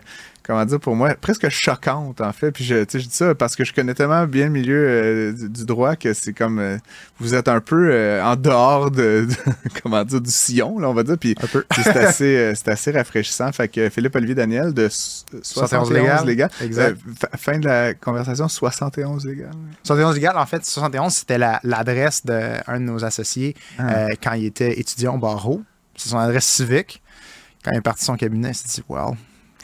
comment 0.51 0.65
dire, 0.65 0.81
pour 0.81 0.97
moi, 0.97 1.15
presque 1.15 1.49
choquante, 1.49 2.21
en 2.21 2.33
fait. 2.33 2.51
Puis 2.51 2.65
je, 2.65 2.83
tu 2.83 2.87
sais, 2.91 3.01
je 3.01 3.09
dis 3.09 3.15
ça 3.15 3.35
parce 3.37 3.55
que 3.55 3.65
je 3.65 3.73
connais 3.73 3.95
tellement 3.95 4.27
bien 4.27 4.47
le 4.47 4.51
milieu 4.51 4.85
euh, 4.89 5.33
du, 5.33 5.49
du 5.49 5.65
droit 5.65 5.95
que 5.95 6.13
c'est 6.13 6.33
comme, 6.33 6.59
euh, 6.59 6.77
vous 7.21 7.35
êtes 7.35 7.47
un 7.47 7.61
peu 7.61 7.91
euh, 7.93 8.21
en 8.25 8.35
dehors 8.35 8.91
de, 8.91 9.27
de- 9.29 9.53
comment 9.83 10.03
dire, 10.05 10.21
du 10.21 10.31
sillon, 10.31 10.79
là, 10.81 10.89
on 10.91 10.95
va 10.95 11.05
dire. 11.05 11.17
Puis 11.19 11.37
c'est 11.77 11.89
assez, 11.97 12.53
c'est 12.57 12.69
assez 12.69 12.91
rafraîchissant. 12.91 13.53
Fait 13.53 13.69
que 13.69 13.89
Philippe-Olivier 13.89 14.35
Daniel 14.35 14.75
de 14.75 14.87
s- 14.87 15.25
71 15.43 15.89
71 15.89 15.91
légal. 15.91 16.27
légal. 16.27 16.51
Exact. 16.61 16.99
Fin 17.37 17.59
de 17.59 17.67
la 17.67 17.95
conversation, 17.95 18.49
71 18.49 19.25
légal. 19.27 19.51
71 19.85 20.15
légal, 20.17 20.37
en 20.37 20.47
fait, 20.47 20.65
71, 20.65 21.13
c'était 21.13 21.39
la- 21.39 21.61
l'adresse 21.63 22.27
d'un 22.27 22.59
de 22.75 22.79
nos 22.79 23.05
associés 23.05 23.55
Ah. 23.79 24.07
quand 24.23 24.33
il 24.33 24.47
était 24.47 24.81
étudiant 24.81 25.15
au 25.15 25.19
barreau. 25.19 25.63
C'est 25.97 26.09
son 26.09 26.19
adresse 26.19 26.47
civique. 26.47 27.03
Quand 27.65 27.73
il 27.73 27.79
est 27.79 27.83
parti 27.83 28.01
de 28.01 28.07
son 28.07 28.17
cabinet, 28.17 28.51
il 28.51 28.55
s'est 28.55 28.69
dit, 28.69 28.83
vais 28.89 28.97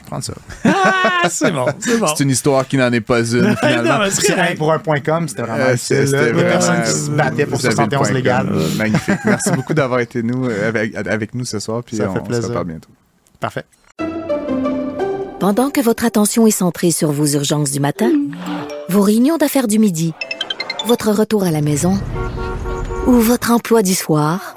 prendre 0.07 0.23
ça. 0.23 0.33
ah 0.65 1.29
c'est 1.29 1.51
bon 1.51 1.65
c'est 1.79 1.97
bon 1.97 2.07
C'est 2.15 2.23
une 2.23 2.29
histoire 2.31 2.67
qui 2.67 2.77
n'en 2.77 2.91
est 2.91 3.01
pas 3.01 3.19
une, 3.19 3.55
finalement. 3.59 3.99
c'est 4.09 4.55
pour 4.57 4.71
un 4.73 4.79
point 4.79 4.99
com, 5.01 5.27
c'était 5.27 5.43
vraiment 5.43 5.65
Euh, 5.65 5.73
utile. 5.75 6.07
c'était 6.07 6.31
vraiment- 6.31 6.41
personne 6.49 6.81
qui 6.83 6.89
se 6.91 7.09
battait 7.11 7.45
pour 7.45 7.59
vous 7.59 7.65
avez 7.65 7.75
le 7.75 7.75
71 7.75 8.07
point 8.07 8.11
légal. 8.15 8.49
Magnifique. 8.77 9.19
Merci 9.25 9.51
beaucoup 9.51 9.73
d'avoir 9.73 9.99
été 9.99 10.23
nous, 10.23 10.45
euh, 10.49 10.67
avec, 10.69 10.95
avec 10.95 11.35
nous 11.35 11.45
ce 11.45 11.59
soir. 11.59 11.83
Puis 11.85 11.97
Ça 11.97 12.09
on, 12.09 12.13
fait 12.13 12.19
on 12.21 12.23
se 12.23 12.29
plaisir. 12.29 12.49
reparle 12.49 12.65
bientôt. 12.67 12.89
Parfait. 13.39 13.65
Pendant 15.39 15.69
que 15.69 15.81
votre 15.81 16.03
attention 16.05 16.47
est 16.47 16.51
centrée 16.51 16.91
sur 16.91 17.11
vos 17.11 17.27
urgences 17.27 17.71
du 17.71 17.79
matin, 17.79 18.11
vos 18.89 19.01
réunions 19.01 19.37
d'affaires 19.37 19.67
du 19.67 19.77
midi, 19.79 20.13
votre 20.87 21.11
retour 21.11 21.43
à 21.43 21.51
la 21.51 21.61
maison 21.61 21.99
ou 23.05 23.13
votre 23.13 23.51
emploi 23.51 23.83
du 23.83 23.93
soir, 23.93 24.55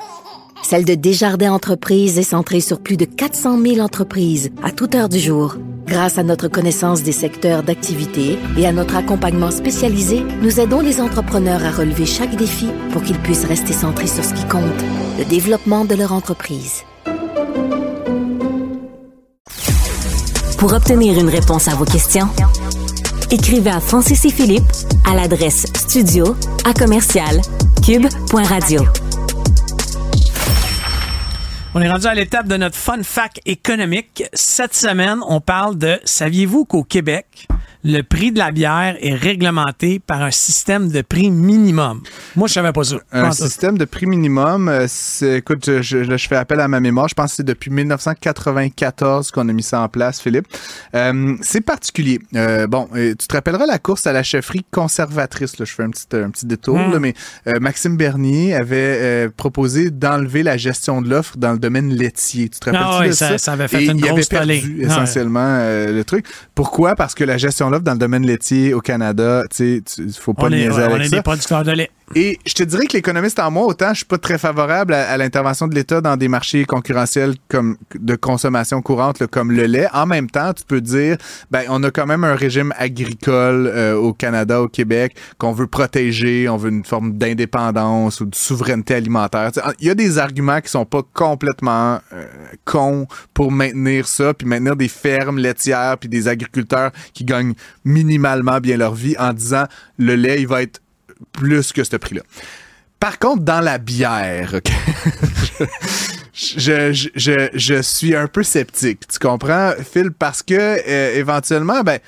celle 0.71 0.85
de 0.85 0.95
Desjardins 0.95 1.53
Entreprises 1.53 2.17
est 2.17 2.23
centrée 2.23 2.61
sur 2.61 2.79
plus 2.79 2.97
de 2.97 3.05
400 3.05 3.61
000 3.61 3.81
entreprises 3.81 4.53
à 4.63 4.71
toute 4.71 4.95
heure 4.95 5.09
du 5.09 5.19
jour. 5.19 5.57
Grâce 5.85 6.17
à 6.17 6.23
notre 6.23 6.47
connaissance 6.47 7.03
des 7.03 7.11
secteurs 7.11 7.65
d'activité 7.65 8.39
et 8.57 8.69
à 8.69 8.73
notre 8.73 8.95
accompagnement 8.95 9.51
spécialisé, 9.51 10.23
nous 10.43 10.61
aidons 10.61 10.79
les 10.79 11.01
entrepreneurs 11.01 11.65
à 11.65 11.73
relever 11.73 12.07
chaque 12.07 12.37
défi 12.37 12.69
pour 12.93 13.03
qu'ils 13.03 13.19
puissent 13.19 13.47
rester 13.47 13.73
centrés 13.73 14.07
sur 14.07 14.23
ce 14.23 14.33
qui 14.33 14.45
compte, 14.45 14.63
le 15.19 15.25
développement 15.25 15.85
de 15.85 15.97
leur 15.97 16.13
entreprise. 16.13 16.85
Pour 20.57 20.73
obtenir 20.73 21.19
une 21.19 21.31
réponse 21.31 21.67
à 21.67 21.75
vos 21.75 21.85
questions, 21.85 22.29
écrivez 23.33 23.71
à 23.71 23.81
Francis 23.81 24.25
et 24.25 24.31
Philippe 24.31 24.71
à 25.05 25.17
l'adresse 25.17 25.67
studio 25.75 26.37
à 26.65 26.73
commercial. 26.75 27.41
On 31.73 31.81
est 31.81 31.89
rendu 31.89 32.07
à 32.07 32.15
l'étape 32.15 32.49
de 32.49 32.57
notre 32.57 32.75
fun 32.75 33.01
fact 33.05 33.41
économique. 33.47 34.25
Cette 34.33 34.75
semaine, 34.75 35.21
on 35.29 35.41
parle 35.41 35.79
de 35.79 36.01
saviez-vous 36.05 36.65
qu'au 36.65 36.83
Québec, 36.83 37.47
le 37.83 38.03
prix 38.03 38.31
de 38.33 38.39
la 38.39 38.51
bière 38.51 38.97
est 39.01 39.15
réglementé 39.15 40.01
par 40.01 40.23
un 40.23 40.31
système 40.31 40.89
de 40.91 41.01
prix 41.03 41.31
minimum. 41.31 42.03
Moi, 42.37 42.47
je 42.49 42.53
savais 42.55 42.73
pas 42.73 42.85
ça. 42.85 42.97
Un 43.13 43.31
système 43.33 43.79
de 43.79 43.85
prix 43.85 44.07
minimum, 44.07 44.69
euh, 44.69 44.85
c'est- 44.89 45.39
écoute, 45.39 45.65
je, 45.67 45.81
je- 45.83 45.97
là, 45.99 46.17
je 46.17 46.29
fais 46.29 46.37
appel 46.37 46.61
à 46.61 46.69
ma 46.69 46.81
mémoire. 46.81 47.09
Je 47.09 47.15
pense 47.15 47.31
que 47.31 47.37
c'est 47.37 47.43
depuis 47.47 47.71
1994 47.71 49.31
qu'on 49.31 49.49
a 49.49 49.53
mis 49.53 49.63
ça 49.63 49.81
en 49.81 49.89
place, 49.89 50.21
Philippe. 50.21 50.47
Euh, 50.95 51.37
c'est 51.43 51.61
particulier. 51.61 52.21
Euh, 52.37 52.67
bon, 52.67 52.89
tu 52.95 53.17
te 53.17 53.35
rappelleras 53.35 53.67
la 53.67 53.79
course 53.79 54.07
à 54.07 54.13
la 54.13 54.23
chefferie 54.23 54.65
conservatrice. 54.71 55.59
Là, 55.59 55.65
je 55.65 55.73
fais 55.75 55.83
un 55.83 55.91
petit, 55.91 56.07
un 56.13 56.31
petit 56.31 56.47
détour, 56.47 56.79
Mm. 56.79 56.93
là, 56.93 56.99
mais 57.01 57.15
euh, 57.47 57.61
Maxime 57.61 57.97
Bernier 57.97 58.55
avait 58.55 59.29
proposé 59.37 59.91
d'enlever 59.91 60.43
la 60.43 60.57
gestion 60.57 61.03
de 61.03 61.09
l'offre 61.09 61.37
dans 61.37 61.53
le 61.53 61.59
domaine 61.59 61.93
laitier. 61.95 62.49
Tu 62.49 62.59
te 62.61 62.67
rappelles 62.67 62.81
Ah 62.85 63.03
de 63.03 63.09
oui, 63.09 63.15
ça? 63.15 63.29
ça- 63.31 63.39
ça 63.39 63.53
avait 63.53 63.69
fait 63.69 63.83
Et 63.85 63.87
une 63.87 63.99
il 63.99 64.05
avait 64.05 64.13
grosse 64.15 64.27
perdu 64.29 64.61
tollée. 64.61 64.85
essentiellement 64.85 65.59
le 65.61 66.03
truc. 66.03 66.27
Pourquoi? 66.55 66.95
Parce 66.95 67.15
que 67.15 67.25
la 67.25 67.37
gestion 67.39 67.69
de 67.69 67.70
l'offre 67.71 67.85
dans 67.85 67.93
le 67.93 67.99
domaine 67.99 68.27
laitier 68.27 68.75
au 68.75 68.81
Canada, 68.81 69.45
tu 69.51 69.83
sais, 69.87 70.03
faut 70.19 70.35
pas 70.35 70.45
on 70.45 70.53
est, 70.53 70.57
niaiser 70.57 70.71
ouais, 70.71 70.83
on 70.89 70.95
avec 70.95 71.07
est 71.07 71.09
ça. 71.09 71.17
des 71.17 71.23
producteurs 71.23 71.65
de 71.65 71.73
lait. 71.73 71.91
Et 72.17 72.41
je 72.45 72.55
te 72.55 72.65
dirais 72.65 72.87
que 72.87 72.95
l'économiste 72.95 73.39
en 73.39 73.53
moi, 73.53 73.67
autant 73.67 73.91
je 73.91 73.99
suis 73.99 74.05
pas 74.05 74.19
très 74.19 74.37
favorable 74.37 74.95
à, 74.95 75.17
l'intervention 75.17 75.69
de 75.69 75.77
l'État 75.77 76.01
dans 76.01 76.17
des 76.17 76.27
marchés 76.27 76.65
concurrentiels 76.65 77.37
comme 77.47 77.77
de 77.95 78.17
consommation 78.17 78.83
courante, 78.83 79.21
là, 79.21 79.29
comme 79.29 79.53
le 79.53 79.67
lait. 79.67 79.87
En 79.93 80.07
même 80.07 80.29
temps, 80.29 80.53
tu 80.53 80.65
peux 80.65 80.81
dire, 80.81 81.19
ben, 81.53 81.63
on 81.69 81.81
a 81.85 81.93
quand 81.93 82.07
même 82.07 82.25
un 82.25 82.35
régime 82.35 82.75
agricole 82.77 83.69
euh, 83.69 83.95
au 83.95 84.13
Canada, 84.13 84.61
au 84.61 84.67
Québec, 84.67 85.17
qu'on 85.39 85.53
veut 85.53 85.69
protéger, 85.69 86.49
on 86.49 86.57
veut 86.57 86.71
une 86.71 86.85
forme 86.85 87.17
d'indépendance 87.17 88.21
ou 88.21 88.27
de 88.27 88.35
souveraineté 88.35 88.95
alimentaire. 88.95 89.53
Il 89.79 89.87
y 89.87 89.91
a 89.91 89.95
des 89.95 90.19
arguments 90.19 90.61
qui 90.61 90.69
sont 90.69 90.87
pas 90.87 91.03
complètement 91.15 92.01
euh, 92.13 92.27
cons 92.65 93.07
pour 93.35 93.53
maintenir 93.53 94.09
ça, 94.09 94.35
puis 94.35 94.49
maintenir 94.49 94.75
des 94.75 94.89
fermes 94.89 95.39
laitières, 95.39 95.97
puis 95.97 96.09
des 96.09 96.27
agriculteurs 96.27 96.91
qui 97.15 97.25
gagnent 97.25 97.55
minimalement 97.85 98.59
bien 98.59 98.77
leur 98.77 98.97
vie 98.97 99.15
en 99.17 99.33
disant 99.33 99.67
le 99.97 100.17
lait, 100.17 100.41
il 100.41 100.49
va 100.49 100.63
être 100.63 100.81
plus 101.33 101.73
que 101.73 101.85
ce 101.85 101.97
prix-là. 101.97 102.23
Par 102.99 103.19
contre, 103.19 103.43
dans 103.43 103.61
la 103.61 103.79
bière, 103.79 104.61
je, 106.35 106.93
je, 106.93 107.09
je, 107.15 107.49
je 107.55 107.83
suis 107.83 108.15
un 108.15 108.27
peu 108.27 108.43
sceptique. 108.43 109.09
Tu 109.09 109.19
comprends, 109.19 109.73
Phil? 109.91 110.11
Parce 110.11 110.43
que 110.43 110.55
euh, 110.55 111.15
éventuellement, 111.15 111.83
ben, 111.83 111.99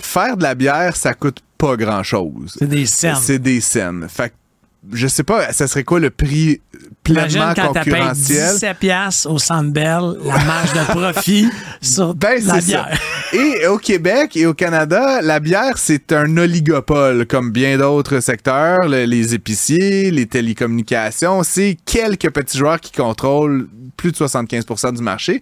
faire 0.00 0.36
de 0.38 0.42
la 0.42 0.54
bière, 0.54 0.96
ça 0.96 1.12
coûte 1.12 1.40
pas 1.58 1.76
grand-chose. 1.76 2.56
C'est 2.58 2.68
des 2.68 2.86
scènes. 2.86 3.16
C'est 3.20 3.38
des 3.38 3.60
scènes. 3.60 4.06
Fait 4.08 4.30
que, 4.30 4.34
je 4.92 5.06
sais 5.06 5.24
pas, 5.24 5.52
ça 5.52 5.66
serait 5.66 5.84
quoi 5.84 6.00
le 6.00 6.10
prix 6.10 6.62
pleinement 7.12 7.52
quand 7.54 7.72
concurrentiel? 7.74 8.52
17 8.54 8.78
piastres 8.78 9.30
au 9.30 9.38
Centre 9.38 9.70
Bell, 9.70 10.14
la 10.24 10.44
marge 10.44 10.72
de 10.72 10.84
profit 10.92 11.48
sur 11.80 12.14
Ben, 12.14 12.40
la 12.44 12.54
ça. 12.54 12.60
bière. 12.60 12.98
Et 13.32 13.66
au 13.66 13.76
Québec 13.76 14.36
et 14.38 14.46
au 14.46 14.54
Canada, 14.54 15.20
la 15.20 15.38
bière, 15.38 15.76
c'est 15.76 16.12
un 16.12 16.34
oligopole, 16.38 17.26
comme 17.26 17.50
bien 17.52 17.76
d'autres 17.76 18.20
secteurs. 18.20 18.88
Le- 18.88 19.04
les 19.04 19.34
épiciers, 19.34 20.10
les 20.10 20.24
télécommunications, 20.72 21.42
c'est 21.42 21.76
quelques 21.84 22.30
petits 22.30 22.56
joueurs 22.58 22.80
qui 22.80 22.90
contrôlent 22.92 23.68
plus 23.98 24.12
de 24.12 24.16
75% 24.16 24.94
du 24.96 25.02
marché. 25.02 25.40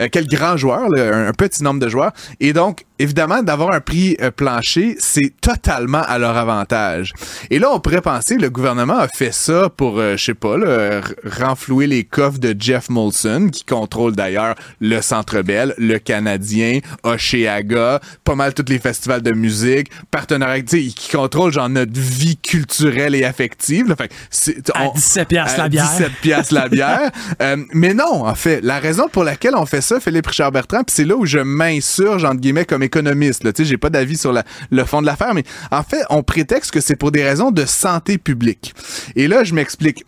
Euh, 0.00 0.08
quel 0.10 0.26
grand 0.28 0.56
joueur, 0.56 0.88
là, 0.88 1.14
un, 1.14 1.26
un 1.28 1.32
petit 1.32 1.62
nombre 1.62 1.80
de 1.80 1.88
joueurs. 1.88 2.12
Et 2.40 2.52
donc, 2.52 2.84
évidemment, 2.98 3.42
d'avoir 3.42 3.72
un 3.72 3.80
prix 3.80 4.16
euh, 4.20 4.30
plancher, 4.30 4.96
c'est 4.98 5.32
totalement 5.40 6.02
à 6.02 6.18
leur 6.18 6.36
avantage. 6.36 7.12
Et 7.50 7.58
là, 7.58 7.70
on 7.72 7.80
pourrait 7.80 8.00
penser, 8.00 8.36
le 8.36 8.50
gouvernement 8.50 8.98
a 8.98 9.08
fait 9.08 9.32
ça 9.32 9.68
pour, 9.68 9.98
euh, 9.98 10.16
je 10.16 10.24
sais 10.24 10.34
pas, 10.34 10.56
là, 10.56 11.00
renflouer 11.24 11.86
les 11.86 12.04
coffres 12.04 12.38
de 12.38 12.54
Jeff 12.58 12.88
Molson, 12.88 13.48
qui 13.52 13.64
contrôle 13.64 14.14
d'ailleurs 14.14 14.54
le 14.80 15.00
Centre 15.00 15.42
Bell, 15.42 15.74
le 15.78 15.98
Canadien, 15.98 16.78
Oceaga, 17.02 18.00
pas 18.24 18.34
mal 18.34 18.54
tous 18.54 18.64
les 18.68 18.78
festivals 18.78 19.22
de 19.22 19.32
musique, 19.32 19.90
partenariat, 20.10 20.62
qui 20.62 20.94
contrôle 21.12 21.52
genre 21.52 21.68
notre 21.68 21.92
vie 21.98 22.36
culturelle 22.36 23.14
et 23.14 23.24
affective. 23.24 23.88
là. 23.88 23.96
Fait 23.96 24.10
c'est- 24.30 24.70
À 24.74 24.84
on- 24.88 24.92
17 24.92 25.28
piastres 25.28 25.58
la 25.58 25.68
bière. 25.68 25.90
17 25.90 26.12
piastres 26.22 26.54
la 26.54 26.68
bière. 26.68 27.10
Euh, 27.42 27.56
mais 27.72 27.94
non, 27.94 28.26
en 28.26 28.34
fait, 28.34 28.60
la 28.62 28.78
raison 28.78 29.08
pour 29.08 29.24
laquelle 29.24 29.54
on 29.56 29.66
fait 29.66 29.80
ça, 29.80 30.00
Philippe 30.00 30.26
Richard 30.26 30.52
Bertrand, 30.52 30.82
puis 30.84 30.94
c'est 30.94 31.04
là 31.04 31.16
où 31.16 31.26
je 31.26 31.38
m'insurge, 31.38 32.24
entre 32.24 32.40
guillemets, 32.40 32.64
comme 32.64 32.82
économiste. 32.86 33.44
Là. 33.44 33.52
Tu 33.52 33.62
sais, 33.62 33.68
j'ai 33.68 33.76
pas 33.76 33.90
d'avis 33.90 34.16
sur 34.16 34.32
le 34.70 34.84
fond 34.84 35.00
de 35.00 35.06
l'affaire, 35.06 35.34
mais 35.34 35.44
en 35.70 35.82
fait, 35.82 36.04
on 36.10 36.22
prétexte 36.22 36.70
que 36.70 36.80
c'est 36.80 36.96
pour 36.96 37.12
des 37.12 37.22
raisons 37.22 37.50
de 37.50 37.64
santé 37.64 38.18
publique. 38.18 38.74
Et 39.14 39.28
là, 39.28 39.44
je 39.44 39.54
m'explique. 39.54 40.04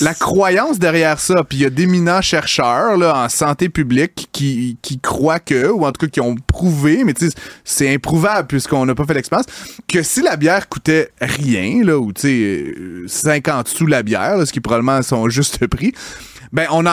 La 0.00 0.14
croyance 0.14 0.78
derrière 0.78 1.18
ça, 1.20 1.44
puis 1.48 1.58
il 1.58 1.62
y 1.62 1.66
a 1.66 1.70
d'éminents 1.70 2.20
chercheurs 2.20 2.96
là, 2.96 3.24
en 3.24 3.28
santé 3.28 3.68
publique 3.68 4.28
qui, 4.32 4.76
qui 4.82 4.98
croient 4.98 5.40
que, 5.40 5.68
ou 5.68 5.84
en 5.84 5.92
tout 5.92 6.06
cas 6.06 6.10
qui 6.10 6.20
ont 6.20 6.34
prouvé, 6.34 7.04
mais 7.04 7.14
tu 7.14 7.28
sais, 7.28 7.36
c'est 7.64 7.92
improuvable 7.92 8.48
puisqu'on 8.48 8.86
n'a 8.86 8.94
pas 8.94 9.04
fait 9.04 9.14
l'expérience, 9.14 9.46
que 9.88 10.02
si 10.02 10.22
la 10.22 10.36
bière 10.36 10.68
coûtait 10.68 11.10
rien, 11.20 11.84
là, 11.84 11.98
ou 11.98 12.12
tu 12.12 12.22
sais, 12.22 12.74
euh, 12.78 13.04
50 13.06 13.68
sous 13.68 13.86
la 13.86 14.02
bière, 14.02 14.46
ce 14.46 14.52
qui 14.52 14.58
est 14.58 14.62
probablement 14.62 15.02
son 15.02 15.28
juste 15.28 15.66
prix, 15.66 15.92
ben 16.52 16.68
on, 16.70 16.84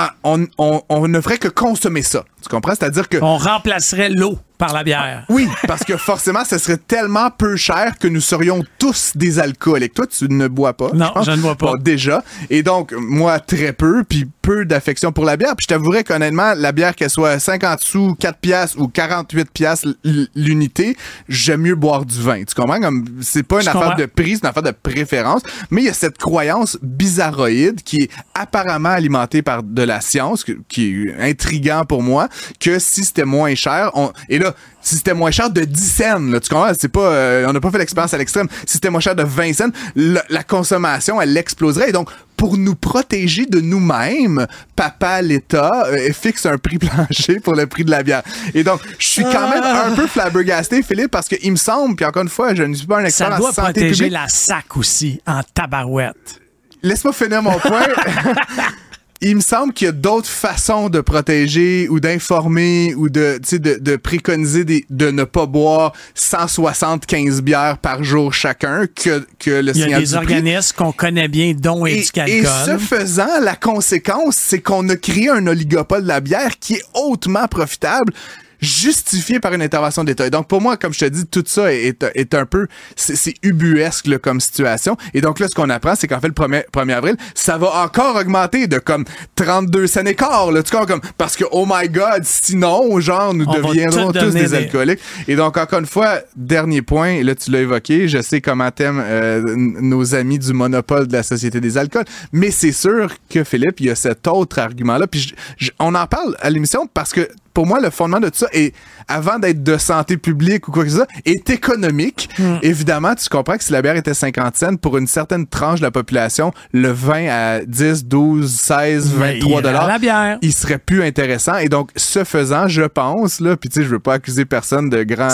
on 0.90 1.08
ne 1.08 1.22
ferait 1.22 1.38
que 1.38 1.48
consommer 1.48 2.02
ça. 2.02 2.26
Tu 2.42 2.50
comprends? 2.50 2.74
C'est-à-dire 2.74 3.08
que 3.08 3.18
On 3.22 3.38
remplacerait 3.38 4.10
l'eau 4.10 4.40
par 4.62 4.74
la 4.74 4.84
bière. 4.84 5.26
oui, 5.30 5.48
parce 5.68 5.84
que 5.84 5.98
forcément, 5.98 6.46
ce 6.46 6.58
serait 6.60 6.78
tellement 6.78 7.30
peu 7.32 7.56
cher 7.56 7.98
que 8.00 8.08
nous 8.08 8.22
serions 8.22 8.64
tous 8.78 9.14
des 9.16 9.40
alcooliques. 9.40 9.96
Toi, 9.96 10.06
tu 10.08 10.26
ne 10.30 10.48
bois 10.48 10.74
pas. 10.74 10.92
Non, 10.94 11.12
je 11.24 11.32
ne 11.32 11.38
bois 11.38 11.56
pas. 11.56 11.72
Bon, 11.74 11.78
déjà. 11.78 12.24
Et 12.52 12.62
donc, 12.62 12.94
moi, 12.94 13.40
très 13.40 13.74
peu, 13.74 14.04
puis 14.04 14.30
peu 14.42 14.66
d'affection 14.66 15.12
pour 15.12 15.26
la 15.26 15.36
bière. 15.38 15.56
Puis 15.56 15.64
je 15.64 15.68
t'avouerais 15.68 16.04
qu'honnêtement, 16.04 16.54
la 16.56 16.72
bière, 16.72 16.96
qu'elle 16.96 17.10
soit 17.10 17.40
50 17.40 17.80
sous, 17.82 18.16
4 18.20 18.38
piastres 18.40 18.80
ou 18.80 18.88
48 18.88 19.50
piastres 19.52 19.88
l'unité, 20.36 20.96
j'aime 21.28 21.62
mieux 21.62 21.76
boire 21.76 22.06
du 22.06 22.20
vin. 22.22 22.44
Tu 22.44 22.54
comprends? 22.56 22.80
Comme, 22.80 23.06
c'est 23.22 23.44
pas 23.44 23.58
une 23.58 23.62
Je 23.64 23.70
affaire 23.70 23.82
comprends. 23.82 23.98
de 23.98 24.06
prix, 24.06 24.34
c'est 24.36 24.44
une 24.44 24.50
affaire 24.50 24.64
de 24.64 24.72
préférence. 24.72 25.42
Mais 25.72 25.82
il 25.82 25.86
y 25.86 25.90
a 25.90 25.94
cette 25.94 26.18
croyance 26.18 26.78
bizarroïde 26.82 27.82
qui 27.84 27.98
est 28.04 28.10
apparemment 28.36 28.90
alimentée 28.90 29.42
par 29.42 29.64
de 29.64 29.82
la 29.84 30.02
science, 30.02 30.46
qui 30.70 31.08
est 31.08 31.22
intriguant 31.30 31.84
pour 31.86 32.04
moi, 32.04 32.28
que 32.60 32.80
si 32.80 33.04
c'était 33.04 33.26
moins 33.26 33.56
cher, 33.56 33.92
on, 33.96 34.12
et 34.30 34.40
là, 34.40 34.51
si 34.82 34.96
c'était 34.96 35.14
moins 35.14 35.32
cher 35.32 35.50
de 35.50 35.62
10 35.64 35.88
cents, 35.92 36.20
là, 36.20 36.40
tu 36.40 36.50
comprends? 36.50 36.72
C'est 36.80 36.88
pas, 36.90 37.00
euh, 37.12 37.46
on 37.48 37.54
n'a 37.54 37.60
pas 37.60 37.72
fait 37.72 37.78
l'expérience 37.78 38.14
à 38.14 38.18
l'extrême. 38.18 38.48
Si 38.66 38.74
c'était 38.74 38.90
moins 38.90 39.00
cher 39.00 39.16
de 39.16 39.24
20 39.24 39.54
cents, 39.54 39.70
la, 39.96 40.24
la 40.30 40.44
consommation, 40.44 41.22
elle 41.22 41.36
exploserait. 41.38 41.90
Et 41.90 41.92
donc, 41.92 42.10
pour 42.38 42.58
nous 42.58 42.74
protéger 42.74 43.46
de 43.46 43.62
nous-mêmes, 43.62 44.48
papa, 44.76 45.22
l'État, 45.22 45.70
euh, 45.88 46.12
fixe 46.14 46.46
un 46.48 46.58
prix 46.58 46.78
plancher 46.80 47.40
pour 47.40 47.54
le 47.56 47.68
prix 47.68 47.84
de 47.86 47.92
la 47.92 48.02
bière. 48.02 48.24
Et 48.56 48.64
donc, 48.64 48.82
je 48.98 49.08
suis 49.08 49.24
quand 49.24 49.50
même 49.50 49.64
un 49.64 49.92
peu 49.96 50.08
flabbergasté, 50.08 50.82
Philippe, 50.82 51.12
parce 51.12 51.28
qu'il 51.28 51.52
me 51.52 51.58
semble, 51.58 51.96
puis 51.96 52.06
encore 52.06 52.24
une 52.24 52.30
fois, 52.30 52.56
je 52.56 52.64
ne 52.64 52.74
suis 52.74 52.88
pas 52.88 53.00
un 53.00 53.06
expert 53.06 53.28
Ça 53.28 53.36
en 53.36 53.38
doit 53.38 53.54
santé 53.54 53.72
protéger 53.74 53.90
publique. 54.06 54.14
la 54.14 54.28
sac 54.28 54.76
aussi, 54.78 55.22
en 55.28 55.42
tabarouette. 55.54 56.40
Laisse-moi 56.84 57.14
finir 57.14 57.44
mon 57.44 57.60
point. 57.60 57.84
Il 59.24 59.36
me 59.36 59.42
semble 59.42 59.72
qu'il 59.74 59.86
y 59.86 59.90
a 59.90 59.92
d'autres 59.92 60.28
façons 60.28 60.90
de 60.90 61.00
protéger 61.00 61.88
ou 61.90 62.00
d'informer 62.00 62.96
ou 62.96 63.08
de, 63.08 63.38
tu 63.44 63.50
sais, 63.50 63.60
de, 63.60 63.76
de 63.76 63.96
préconiser 63.96 64.66
des, 64.66 64.86
de 64.90 65.12
ne 65.12 65.26
pas 65.26 65.46
boire 65.46 65.94
175 66.16 67.44
bières 67.44 67.78
par 67.78 68.04
jour 68.04 68.34
chacun 68.34 68.88
que, 68.88 69.24
que 69.38 69.52
le 69.52 69.72
Il 69.76 69.78
y 69.78 69.84
a 69.84 69.86
signal 69.86 70.02
des 70.02 70.16
organismes 70.16 70.76
qu'on 70.76 70.92
connaît 70.92 71.28
bien, 71.28 71.54
dont 71.54 71.86
Et, 71.86 72.00
et 72.00 72.44
ce 72.44 72.78
faisant, 72.80 73.40
la 73.42 73.56
conséquence, 73.56 74.38
c'est 74.38 74.62
qu'on 74.62 74.90
a 74.90 74.96
créé 74.96 75.30
un 75.30 75.46
oligopole 75.46 76.02
de 76.02 76.08
la 76.08 76.20
bière 76.20 76.58
qui 76.60 76.76
est 76.76 76.84
hautement 76.96 77.48
profitable 77.48 78.14
justifié 78.62 79.40
par 79.40 79.54
une 79.54 79.62
intervention 79.62 80.04
d'État. 80.04 80.26
Et 80.26 80.30
donc, 80.30 80.48
pour 80.48 80.62
moi, 80.62 80.78
comme 80.78 80.94
je 80.94 81.00
te 81.00 81.06
dis, 81.06 81.26
tout 81.26 81.44
ça 81.46 81.74
est, 81.74 82.04
est 82.16 82.34
un 82.34 82.46
peu, 82.46 82.68
c'est 82.96 83.16
c'est 83.16 83.34
ubuesque 83.44 84.08
là, 84.08 84.18
comme 84.20 84.40
situation. 84.40 84.96
Et 85.14 85.22
donc 85.22 85.40
là, 85.40 85.48
ce 85.48 85.56
qu'on 85.56 85.70
apprend, 85.70 85.96
c'est 85.96 86.08
qu'en 86.08 86.20
fait, 86.20 86.28
le 86.28 86.34
1er, 86.34 86.64
1er 86.72 86.94
avril, 86.94 87.16
ça 87.36 87.58
va 87.58 87.84
encore 87.84 88.16
augmenter 88.16 88.68
de 88.68 88.78
comme 88.80 89.06
32 89.36 89.88
cents 89.88 90.06
et 90.06 90.16
quart, 90.16 90.52
là, 90.52 90.62
tu 90.64 90.72
vois, 90.76 90.86
comme, 90.86 91.02
parce 91.18 91.36
que, 91.36 91.44
oh 91.52 91.66
my 91.68 91.90
God, 91.90 92.24
sinon, 92.24 93.00
genre, 93.00 93.34
nous 93.34 93.46
On 93.48 93.54
deviendrons 93.74 94.12
tous 94.26 94.34
des 94.34 94.54
alcooliques. 94.58 95.00
Et 95.28 95.36
donc, 95.36 95.58
encore 95.58 95.80
une 95.80 95.86
fois, 95.86 96.20
dernier 96.36 96.82
point, 96.82 97.24
là, 97.24 97.34
tu 97.36 97.52
l'as 97.52 97.62
évoqué, 97.62 98.08
je 98.08 98.22
sais 98.22 98.42
comment 98.42 98.70
t'aimes 98.72 99.02
euh, 99.04 99.42
nos 99.56 100.14
amis 100.16 100.40
du 100.40 100.54
monopole 100.54 101.08
de 101.08 101.14
la 101.14 101.24
Société 101.24 101.60
des 101.60 101.78
alcools, 101.78 102.06
mais 102.32 102.52
c'est 102.52 102.72
sûr 102.72 103.12
que, 103.30 103.44
Philippe, 103.44 103.80
il 103.80 103.88
y 103.88 103.90
a 103.90 103.96
cet 103.96 104.28
autre 104.28 104.60
argument-là, 104.60 105.08
puis 105.08 105.20
je- 105.20 105.34
je- 105.66 105.72
on 105.80 105.96
en 105.96 106.06
parle 106.08 106.36
à 106.40 106.50
l'émission 106.50 106.88
parce 106.94 107.12
que 107.12 107.28
pour 107.54 107.66
moi, 107.66 107.80
le 107.80 107.90
fondement 107.90 108.20
de 108.20 108.30
tout 108.30 108.38
ça 108.40 108.48
est, 108.54 108.74
avant 109.08 109.40
d'être 109.40 109.64
de 109.64 109.78
santé 109.78 110.18
publique 110.18 110.68
ou 110.68 110.72
quoi 110.72 110.84
que 110.84 110.90
ce 110.90 110.98
soit, 110.98 111.08
est 111.26 111.50
économique. 111.50 112.30
Hmm. 112.40 112.58
Évidemment, 112.62 113.16
tu 113.16 113.28
comprends 113.30 113.58
que 113.58 113.64
si 113.64 113.72
la 113.72 113.82
bière 113.82 113.96
était 113.96 114.14
50 114.14 114.56
cents, 114.56 114.76
pour 114.76 114.98
une 114.98 115.08
certaine 115.08 115.48
tranche 115.48 115.80
de 115.80 115.86
la 115.86 115.92
population, 115.92 116.54
le 116.74 116.90
vin 116.90 117.28
à 117.30 117.60
10, 117.66 118.06
12, 118.06 118.52
16, 118.52 119.14
Mais 119.18 119.34
23 119.40 119.62
il 119.62 119.66
ira 119.66 119.84
à 119.84 119.88
la 119.88 120.00
bière. 120.00 120.38
il 120.42 120.54
serait 120.54 120.78
plus 120.78 121.04
intéressant. 121.04 121.58
Et 121.58 121.70
donc, 121.70 121.90
ce 121.96 122.24
faisant, 122.24 122.68
je 122.68 122.84
pense, 122.84 123.40
là, 123.40 123.58
puis 123.58 123.70
tu 123.70 123.80
sais, 123.80 123.86
je 123.86 123.90
veux 123.90 124.00
pas 124.00 124.16
accuser 124.16 124.46
personne 124.46 124.90
de 124.90 125.04
grand 125.04 125.30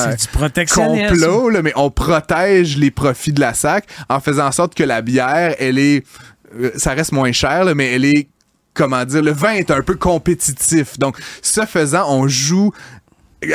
complot, 0.73 1.49
là, 1.49 1.61
mais 1.61 1.73
on 1.75 1.89
protège 1.89 2.77
les 2.77 2.91
profits 2.91 3.33
de 3.33 3.39
la 3.39 3.53
SAC 3.53 3.85
en 4.09 4.19
faisant 4.19 4.47
en 4.47 4.51
sorte 4.51 4.75
que 4.75 4.83
la 4.83 5.01
bière, 5.01 5.55
elle 5.59 5.79
est, 5.79 6.03
euh, 6.59 6.71
ça 6.75 6.91
reste 6.91 7.11
moins 7.11 7.31
cher, 7.31 7.63
là, 7.63 7.75
mais 7.75 7.93
elle 7.93 8.05
est, 8.05 8.29
comment 8.77 9.03
dire, 9.03 9.23
le 9.23 9.31
vin 9.31 9.53
est 9.53 9.71
un 9.71 9.81
peu 9.81 9.95
compétitif. 9.95 10.99
Donc, 10.99 11.17
ce 11.41 11.65
faisant, 11.65 12.05
on 12.09 12.27
joue 12.27 12.71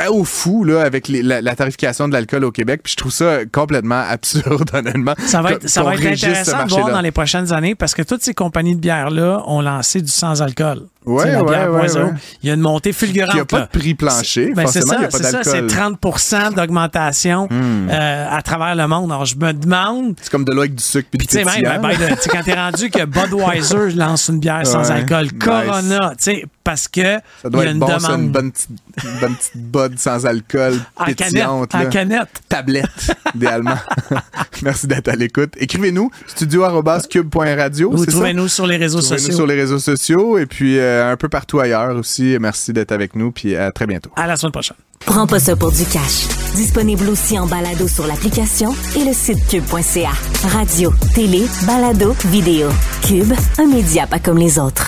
au 0.09 0.23
fou 0.23 0.63
là 0.63 0.81
avec 0.81 1.07
les- 1.07 1.21
la, 1.21 1.41
la 1.41 1.55
tarification 1.55 2.07
de 2.07 2.13
l'alcool 2.13 2.45
au 2.45 2.51
Québec 2.51 2.81
puis 2.83 2.91
je 2.93 2.97
trouve 2.97 3.11
ça 3.11 3.39
complètement 3.51 4.01
absurde 4.09 4.69
honnêtement 4.73 5.13
Ça 5.25 5.41
va 5.41 5.51
être, 5.53 5.67
ça 5.69 5.83
va 5.83 5.95
être 5.95 6.05
intéressant 6.05 6.63
de 6.65 6.69
voir 6.69 6.89
dans 6.91 7.01
les 7.01 7.11
prochaines 7.11 7.51
années 7.51 7.75
parce 7.75 7.93
que 7.93 8.01
toutes 8.01 8.23
ces 8.23 8.33
compagnies 8.33 8.75
de 8.75 8.79
bière-là 8.81 9.43
ont 9.45 9.61
lancé 9.61 10.01
du 10.01 10.11
sans-alcool. 10.11 10.83
Ouais, 11.05 11.23
Tu 11.23 11.29
sais, 11.29 11.33
la 11.35 11.43
ouais, 11.43 11.49
bière 11.49 11.71
ouais, 11.73 11.97
ouais. 11.97 12.11
Il 12.43 12.47
y 12.47 12.51
a 12.51 12.53
une 12.55 12.61
montée 12.61 12.93
fulgurante. 12.93 13.31
Il 13.33 13.37
y 13.37 13.41
a 13.41 13.45
pas 13.45 13.59
là. 13.59 13.65
de 13.73 13.77
prix 13.77 13.93
plancher, 13.93 14.53
Ben, 14.55 14.65
c'est 14.67 14.79
forcément, 14.87 15.09
ça, 15.11 15.17
c'est 15.17 15.23
ça, 15.23 15.43
c'est 15.43 15.51
d'alcool. 15.67 15.91
Hmm. 15.91 15.99
30 15.99 16.55
d'augmentation 16.55 17.49
euh, 17.51 18.25
à 18.29 18.41
travers 18.41 18.73
le 18.75 18.87
monde. 18.87 19.11
Alors, 19.11 19.25
je 19.25 19.35
me 19.35 19.51
demande. 19.51 20.15
c'est 20.21 20.31
comme 20.31 20.45
de 20.45 20.53
l'eau 20.53 20.61
avec 20.61 20.75
du 20.75 20.83
sucre 20.83 21.09
puis 21.11 21.27
tu 21.27 21.33
sais, 21.39 21.43
même, 21.43 21.61
ben, 21.61 21.81
ben, 21.81 22.15
quand 22.31 22.43
t'es 22.43 22.53
rendu 22.53 22.89
que 22.89 23.03
Budweiser 23.03 23.95
lance 23.97 24.29
une 24.29 24.39
bière 24.39 24.65
sans 24.65 24.79
Ouais, 24.89 24.91
alcool, 24.91 25.23
nice. 25.25 25.33
Corona, 25.43 26.09
tu 26.11 26.15
sais, 26.23 26.45
parce 26.63 26.87
que 26.87 27.01
Ça 27.41 27.49
doit 27.49 27.63
il 27.63 27.65
y 27.65 27.67
a 27.67 27.69
être 27.69 27.73
une 27.73 27.79
bon, 27.79 27.87
demande. 27.87 28.01
ça, 28.01 28.13
une 28.13 28.29
bonne 28.31 28.51
petite, 28.51 28.69
une 29.03 29.19
bonne 29.19 29.35
petite 29.35 29.57
bod 29.57 29.99
sans 29.99 30.25
alcool, 30.25 30.73
en 30.95 31.03
canette, 31.05 31.17
pétillante. 31.17 31.75
en 31.75 31.79
là. 31.79 31.85
canette. 31.87 32.41
Tablette, 32.49 33.11
idéalement. 33.35 33.77
Merci 34.63 34.87
d'être 34.87 35.09
à 35.09 35.15
l'écoute. 35.15 35.53
Écrivez-nous, 35.57 36.09
studio.cube.radio. 36.27 37.91
Vous 37.91 38.05
trouvez-nous 38.05 38.47
sur 38.47 38.65
les 38.67 38.77
réseaux 38.77 38.99
Trouvez-nous 38.99 39.19
sociaux. 39.19 39.35
sur 39.35 39.47
les 39.47 39.55
réseaux 39.55 39.79
sociaux 39.79 40.37
et 40.37 40.45
puis 40.45 40.77
euh, 40.79 41.11
un 41.11 41.17
peu 41.17 41.29
partout 41.29 41.59
ailleurs 41.59 41.95
aussi. 41.97 42.37
Merci 42.39 42.73
d'être 42.73 42.91
avec 42.91 43.15
nous, 43.15 43.31
puis 43.31 43.55
à 43.55 43.71
très 43.71 43.87
bientôt. 43.87 44.11
À 44.15 44.27
la 44.27 44.35
semaine 44.35 44.51
prochaine. 44.51 44.77
Prends 45.05 45.27
pas 45.27 45.39
ça 45.39 45.55
pour 45.57 45.71
du 45.71 45.83
cash. 45.85 46.27
Disponible 46.55 47.09
aussi 47.09 47.37
en 47.37 47.45
balado 47.45 47.87
sur 47.89 48.07
l'application 48.07 48.73
et 48.95 49.03
le 49.03 49.11
site 49.13 49.45
cube.ca. 49.49 50.11
Radio, 50.49 50.93
télé, 51.13 51.45
balado, 51.67 52.15
vidéo. 52.25 52.69
Cube, 53.05 53.33
un 53.57 53.67
média 53.67 54.07
pas 54.07 54.19
comme 54.19 54.37
les 54.37 54.59
autres. 54.59 54.87